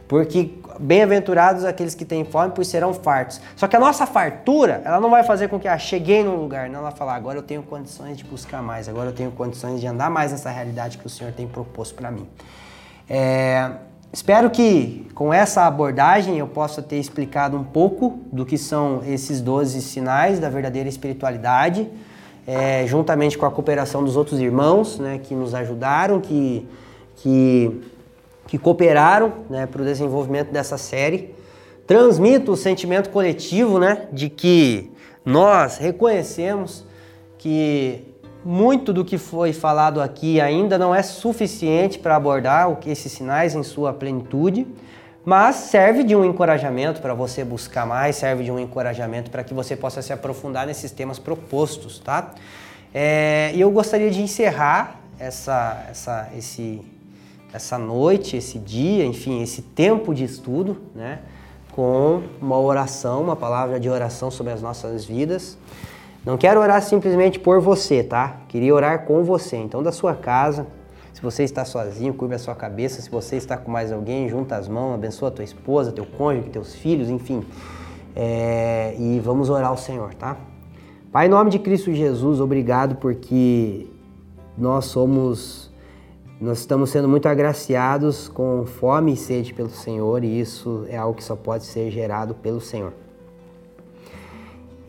Porque 0.07 0.55
bem-aventurados 0.79 1.65
aqueles 1.65 1.95
que 1.95 2.05
têm 2.05 2.25
fome, 2.25 2.53
pois 2.55 2.69
serão 2.69 2.95
fartos. 2.95 3.41
Só 3.57 3.67
que 3.67 3.77
a 3.77 3.81
nossa 3.81 4.07
fartura, 4.07 4.81
ela 4.85 5.01
não 5.01 5.11
vai 5.11 5.25
fazer 5.25 5.49
com 5.49 5.59
que 5.59 5.67
ah, 5.67 5.77
cheguei 5.77 6.23
num 6.23 6.37
lugar, 6.37 6.69
não 6.71 6.81
ela 6.81 6.91
falar, 6.91 7.17
agora 7.17 7.39
eu 7.39 7.43
tenho 7.43 7.63
condições 7.63 8.17
de 8.17 8.25
buscar 8.25 8.63
mais, 8.63 8.89
agora 8.89 9.11
eu 9.11 9.15
tenho 9.15 9.31
condições 9.33 9.81
de 9.81 9.87
andar 9.87 10.09
mais 10.09 10.33
nessa 10.33 10.51
realidade 10.51 10.99
que 10.99 11.07
o 11.07 11.11
Senhor 11.11 11.33
tem 11.33 11.47
proposto 11.47 11.95
para 11.95 12.11
mim. 12.11 12.27
É, 13.11 13.73
espero 14.13 14.51
que 14.51 15.11
com 15.15 15.35
essa 15.35 15.67
abordagem 15.67 16.39
eu 16.39 16.47
possa 16.47 16.81
ter 16.81 16.99
explicado 16.99 17.57
um 17.57 17.65
pouco 17.65 18.21
do 18.33 18.47
que 18.47 18.57
são 18.57 19.03
esses 19.05 19.41
12 19.41 19.83
sinais 19.83 20.39
da 20.39 20.49
verdadeira 20.49 20.89
espiritualidade, 20.89 21.91
é, 22.49 22.87
juntamente 22.87 23.37
com 23.37 23.45
a 23.45 23.51
cooperação 23.51 24.03
dos 24.03 24.17
outros 24.17 24.41
irmãos 24.41 24.99
né, 24.99 25.21
que 25.23 25.35
nos 25.35 25.55
ajudaram, 25.55 26.19
que, 26.19 26.67
que, 27.17 27.83
que 28.47 28.57
cooperaram 28.57 29.35
né, 29.51 29.67
para 29.67 29.83
o 29.83 29.85
desenvolvimento 29.85 30.51
dessa 30.51 30.79
série. 30.79 31.35
Transmito 31.87 32.53
o 32.53 32.57
sentimento 32.57 33.11
coletivo 33.11 33.79
né, 33.79 34.09
de 34.11 34.31
que 34.31 34.91
nós 35.27 35.77
reconhecemos 35.77 36.87
que 37.37 38.15
muito 38.43 38.95
do 38.95 39.05
que 39.05 39.19
foi 39.19 39.53
falado 39.53 40.01
aqui 40.01 40.41
ainda 40.41 40.79
não 40.79 40.95
é 40.95 41.03
suficiente 41.03 41.99
para 41.99 42.17
abordar 42.17 42.79
esses 42.87 43.13
sinais 43.13 43.55
em 43.55 43.63
sua 43.63 43.93
plenitude, 43.93 44.67
mas 45.25 45.57
serve 45.57 46.05
de 46.05 46.17
um 46.17 46.25
encorajamento 46.25 47.01
para 47.01 47.15
você 47.15 47.45
buscar 47.45 47.87
mais, 47.87 48.17
serve 48.17 48.45
de 48.45 48.51
um 48.51 48.59
encorajamento 48.59 49.31
para 49.31 49.45
que 49.45 49.53
você 49.53 49.77
possa 49.77 50.01
se 50.01 50.13
aprofundar 50.13 50.67
nesses 50.67 50.91
temas 50.91 51.19
propostos, 51.19 51.99
tá? 51.99 52.33
É, 52.95 53.51
e 53.55 53.61
eu 53.61 53.71
gostaria 53.71 54.11
de 54.11 54.23
encerrar 54.23 55.01
essa, 55.19 55.87
essa, 55.91 56.29
esse, 56.37 56.81
essa 57.53 57.77
noite, 57.77 58.37
esse 58.37 58.59
dia, 58.59 59.05
enfim, 59.05 59.43
esse 59.43 59.63
tempo 59.63 60.15
de 60.15 60.25
estudo, 60.25 60.81
né? 60.95 61.19
Com 61.73 62.23
uma 62.41 62.59
oração, 62.59 63.23
uma 63.23 63.37
palavra 63.37 63.79
de 63.79 63.89
oração 63.89 64.31
sobre 64.31 64.53
as 64.53 64.63
nossas 64.63 65.05
vidas. 65.05 65.59
Não 66.25 66.37
quero 66.37 66.61
orar 66.61 66.83
simplesmente 66.83 67.39
por 67.39 67.61
você, 67.61 68.03
tá? 68.03 68.39
Queria 68.49 68.75
orar 68.75 69.05
com 69.05 69.23
você. 69.23 69.57
Então, 69.57 69.83
da 69.83 69.93
sua 69.93 70.15
casa, 70.15 70.67
se 71.19 71.23
você 71.23 71.43
está 71.43 71.65
sozinho, 71.65 72.15
curva 72.15 72.37
a 72.37 72.39
sua 72.39 72.55
cabeça. 72.55 73.03
Se 73.03 73.11
você 73.11 73.35
está 73.35 73.57
com 73.57 73.73
mais 73.73 73.91
alguém, 73.91 74.29
junta 74.29 74.55
as 74.55 74.69
mãos, 74.69 74.95
abençoa 74.95 75.31
a 75.31 75.33
tua 75.33 75.43
esposa, 75.43 75.91
teu 75.91 76.07
cônjuge, 76.07 76.49
teus 76.51 76.77
filhos, 76.77 77.11
enfim. 77.11 77.45
É... 78.15 78.95
e 78.97 79.19
vamos 79.19 79.51
orar 79.51 79.71
ao 79.71 79.77
Senhor, 79.77 80.15
tá? 80.15 80.37
Pai, 81.11 81.27
em 81.27 81.29
nome 81.29 81.51
de 81.51 81.59
Cristo 81.59 81.93
Jesus, 81.93 82.39
obrigado 82.41 82.95
porque 82.99 83.89
nós 84.57 84.85
somos, 84.85 85.73
nós 86.41 86.61
estamos 86.61 86.91
sendo 86.91 87.09
muito 87.09 87.27
agraciados 87.27 88.29
com 88.29 88.65
fome 88.65 89.15
e 89.15 89.17
sede 89.17 89.53
pelo 89.53 89.71
Senhor 89.71 90.23
e 90.23 90.39
isso 90.39 90.87
é 90.89 90.97
algo 90.97 91.17
que 91.17 91.25
só 91.25 91.35
pode 91.35 91.65
ser 91.65 91.91
gerado 91.91 92.33
pelo 92.33 92.61
Senhor. 92.61 92.93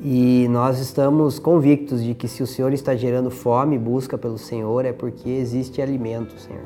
E 0.02 0.48
nós 0.50 0.80
estamos 0.80 1.40
convictos 1.40 2.02
de 2.02 2.14
que 2.14 2.26
se 2.26 2.42
o 2.42 2.48
Senhor 2.48 2.72
está 2.72 2.96
gerando 2.96 3.30
fome 3.30 3.78
busca 3.78 4.18
pelo 4.18 4.38
Senhor, 4.38 4.86
é 4.86 4.94
porque 4.94 5.30
existe 5.30 5.82
alimento, 5.82 6.40
Senhor. 6.40 6.64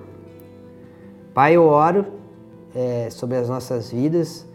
Pai, 1.33 1.55
eu 1.55 1.63
oro 1.63 2.05
é, 2.75 3.09
sobre 3.09 3.37
as 3.37 3.49
nossas 3.49 3.91
vidas 3.91 4.45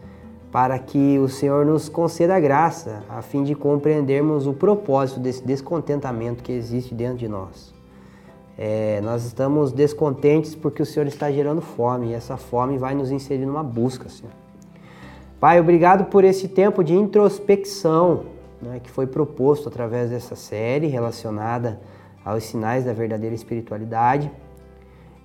para 0.52 0.78
que 0.78 1.18
o 1.18 1.28
Senhor 1.28 1.66
nos 1.66 1.88
conceda 1.88 2.38
graça, 2.38 3.02
a 3.08 3.20
fim 3.20 3.42
de 3.42 3.52
compreendermos 3.52 4.46
o 4.46 4.52
propósito 4.52 5.18
desse 5.18 5.44
descontentamento 5.44 6.44
que 6.44 6.52
existe 6.52 6.94
dentro 6.94 7.18
de 7.18 7.26
nós. 7.26 7.74
É, 8.56 9.00
nós 9.00 9.24
estamos 9.24 9.72
descontentes 9.72 10.54
porque 10.54 10.82
o 10.82 10.86
Senhor 10.86 11.08
está 11.08 11.32
gerando 11.32 11.60
fome 11.60 12.10
e 12.10 12.14
essa 12.14 12.36
fome 12.36 12.78
vai 12.78 12.94
nos 12.94 13.10
inserir 13.10 13.44
numa 13.44 13.64
busca, 13.64 14.08
Senhor. 14.08 14.32
Pai, 15.40 15.58
obrigado 15.58 16.04
por 16.04 16.22
esse 16.22 16.46
tempo 16.46 16.84
de 16.84 16.94
introspecção 16.94 18.37
né, 18.60 18.80
que 18.82 18.90
foi 18.90 19.06
proposto 19.06 19.68
através 19.68 20.10
dessa 20.10 20.34
série 20.34 20.86
relacionada 20.86 21.80
aos 22.24 22.44
sinais 22.44 22.84
da 22.84 22.92
verdadeira 22.92 23.34
espiritualidade. 23.34 24.30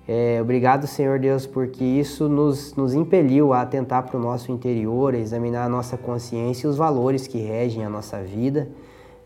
É, 0.06 0.38
obrigado, 0.40 0.86
Senhor 0.86 1.18
Deus, 1.18 1.46
porque 1.46 1.82
isso 1.82 2.28
nos, 2.28 2.74
nos 2.74 2.92
impeliu 2.94 3.54
a 3.54 3.62
atentar 3.62 4.02
para 4.02 4.18
o 4.18 4.20
nosso 4.20 4.52
interior, 4.52 5.14
a 5.14 5.18
examinar 5.18 5.64
a 5.64 5.68
nossa 5.68 5.96
consciência 5.96 6.66
e 6.66 6.70
os 6.70 6.76
valores 6.76 7.26
que 7.26 7.38
regem 7.38 7.84
a 7.84 7.88
nossa 7.88 8.22
vida, 8.22 8.68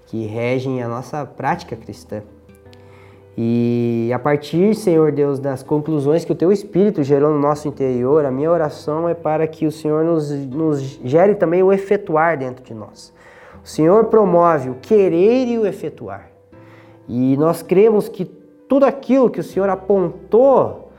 que 0.06 0.24
regem 0.26 0.82
a 0.82 0.88
nossa 0.88 1.26
prática 1.26 1.74
cristã. 1.74 2.22
E 3.36 4.10
a 4.12 4.18
partir, 4.18 4.74
Senhor 4.74 5.12
Deus, 5.12 5.38
das 5.38 5.62
conclusões 5.62 6.24
que 6.24 6.32
o 6.32 6.34
Teu 6.34 6.50
Espírito 6.50 7.04
gerou 7.04 7.32
no 7.32 7.38
nosso 7.38 7.68
interior, 7.68 8.24
a 8.24 8.32
minha 8.32 8.50
oração 8.50 9.08
é 9.08 9.14
para 9.14 9.46
que 9.46 9.64
o 9.64 9.70
Senhor 9.70 10.04
nos, 10.04 10.30
nos 10.30 10.80
gere 11.04 11.36
também 11.36 11.62
o 11.62 11.72
efetuar 11.72 12.36
dentro 12.36 12.64
de 12.64 12.74
nós. 12.74 13.12
O 13.68 13.70
Senhor 13.70 14.06
promove 14.06 14.70
o 14.70 14.76
querer 14.76 15.46
e 15.46 15.58
o 15.58 15.66
efetuar. 15.66 16.30
E 17.06 17.36
nós 17.36 17.60
cremos 17.60 18.08
que 18.08 18.24
tudo 18.66 18.86
aquilo 18.86 19.28
que 19.28 19.40
o 19.40 19.44
Senhor 19.44 19.68
apontou 19.68 20.90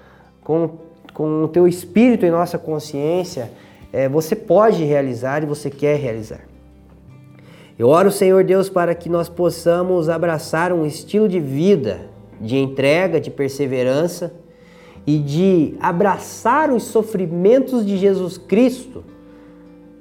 com, 0.43 0.77
com 1.11 1.45
o 1.45 1.47
teu 1.47 1.67
espírito 1.67 2.27
em 2.27 2.29
nossa 2.29 2.59
consciência, 2.59 3.51
é, 3.91 4.07
você 4.07 4.35
pode 4.35 4.83
realizar 4.83 5.41
e 5.41 5.47
você 5.47 5.71
quer 5.71 5.97
realizar. 5.97 6.41
Eu 7.77 7.87
oro, 7.87 8.11
Senhor 8.11 8.43
Deus, 8.43 8.69
para 8.69 8.93
que 8.93 9.09
nós 9.09 9.27
possamos 9.27 10.07
abraçar 10.07 10.71
um 10.71 10.85
estilo 10.85 11.27
de 11.27 11.39
vida 11.39 12.01
de 12.39 12.55
entrega, 12.55 13.19
de 13.19 13.31
perseverança 13.31 14.31
e 15.07 15.17
de 15.17 15.73
abraçar 15.79 16.69
os 16.69 16.83
sofrimentos 16.83 17.83
de 17.83 17.97
Jesus 17.97 18.37
Cristo 18.37 19.03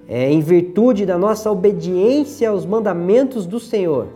é, 0.09 0.31
em 0.33 0.41
virtude 0.41 1.05
da 1.05 1.19
nossa 1.19 1.51
obediência 1.51 2.49
aos 2.49 2.65
mandamentos 2.65 3.47
do 3.47 3.61
Senhor, 3.61 4.09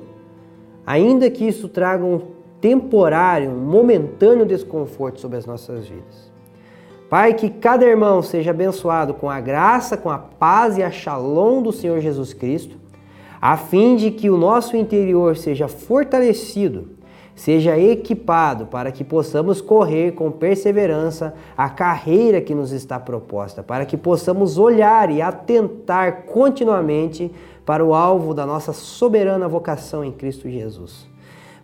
ainda 0.86 1.30
que 1.30 1.46
isso 1.46 1.68
traga 1.68 2.02
um 2.02 2.20
temporário, 2.60 3.50
um 3.50 3.58
momentâneo 3.58 4.46
desconforto 4.46 5.20
sobre 5.20 5.36
as 5.36 5.44
nossas 5.44 5.86
vidas. 5.86 6.32
Pai, 7.10 7.34
que 7.34 7.50
cada 7.50 7.84
irmão 7.84 8.22
seja 8.22 8.52
abençoado 8.52 9.12
com 9.12 9.28
a 9.28 9.38
graça, 9.38 9.98
com 9.98 10.08
a 10.08 10.16
paz 10.16 10.78
e 10.78 10.82
a 10.82 10.90
shalom 10.90 11.60
do 11.60 11.70
Senhor 11.70 12.00
Jesus 12.00 12.32
Cristo, 12.32 12.78
a 13.38 13.56
fim 13.58 13.96
de 13.96 14.10
que 14.10 14.30
o 14.30 14.38
nosso 14.38 14.76
interior 14.76 15.36
seja 15.36 15.68
fortalecido 15.68 16.91
seja 17.34 17.78
equipado 17.78 18.66
para 18.66 18.92
que 18.92 19.02
possamos 19.02 19.60
correr 19.60 20.12
com 20.12 20.30
perseverança 20.30 21.34
a 21.56 21.68
carreira 21.68 22.40
que 22.40 22.54
nos 22.54 22.72
está 22.72 23.00
proposta, 23.00 23.62
para 23.62 23.84
que 23.84 23.96
possamos 23.96 24.58
olhar 24.58 25.10
e 25.10 25.22
atentar 25.22 26.24
continuamente 26.24 27.32
para 27.64 27.84
o 27.84 27.94
alvo 27.94 28.34
da 28.34 28.44
nossa 28.44 28.72
soberana 28.72 29.48
vocação 29.48 30.04
em 30.04 30.12
Cristo 30.12 30.48
Jesus. 30.48 31.06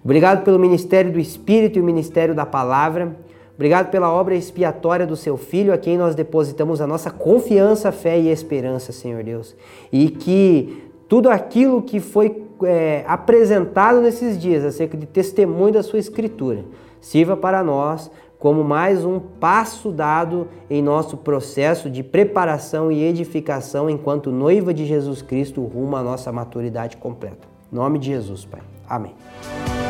Obrigado 0.05 0.45
pelo 0.45 0.59
ministério 0.59 1.13
do 1.13 1.19
Espírito 1.19 1.79
e 1.79 1.83
o 1.83 1.85
ministério 1.85 2.35
da 2.35 2.47
palavra. 2.47 3.17
Obrigado 3.55 3.91
pela 3.91 4.13
obra 4.13 4.37
expiatória 4.37 5.05
do 5.05 5.17
seu 5.17 5.37
Filho, 5.37 5.73
a 5.73 5.79
quem 5.79 5.99
nós 5.99 6.15
depositamos 6.15 6.81
a 6.81 6.87
nossa 6.87 7.11
confiança, 7.11 7.91
fé 7.91 8.19
e 8.19 8.31
esperança, 8.31 8.93
Senhor 8.93 9.25
Deus. 9.25 9.57
E 9.93 10.09
que 10.09 10.85
tudo 11.09 11.29
aquilo 11.29 11.83
que 11.83 11.99
foi 11.99 12.45
é, 12.65 13.05
apresentado 13.07 14.01
nesses 14.01 14.39
dias 14.39 14.65
acerca 14.65 14.97
de 14.97 15.07
testemunho 15.07 15.73
da 15.73 15.83
sua 15.83 15.99
Escritura 15.99 16.65
sirva 17.01 17.37
para 17.37 17.63
nós 17.63 18.11
como 18.39 18.63
mais 18.63 19.05
um 19.05 19.19
passo 19.19 19.91
dado 19.91 20.47
em 20.71 20.81
nosso 20.81 21.17
processo 21.17 21.91
de 21.91 22.05
preparação 22.05 22.93
e 22.93 23.03
edificação 23.03 23.91
enquanto 23.91 24.31
noiva 24.31 24.73
de 24.73 24.87
Jesus 24.87 25.21
Cristo 25.23 25.65
rumo 25.65 25.97
à 25.97 26.03
nossa 26.03 26.31
maturidade 26.31 26.97
completa. 26.97 27.49
Em 27.73 27.77
nome 27.77 27.99
de 27.99 28.07
Jesus, 28.09 28.45
Pai. 28.45 28.61
Amém. 28.89 29.17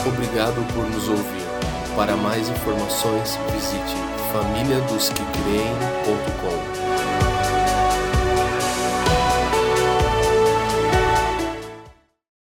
Obrigado 0.06 0.64
por 0.72 0.88
nos 0.90 1.06
ouvir. 1.08 1.46
Para 1.94 2.16
mais 2.16 2.48
informações, 2.48 3.38
visite 3.52 3.94
famíliadosquecreem.com. 4.32 6.57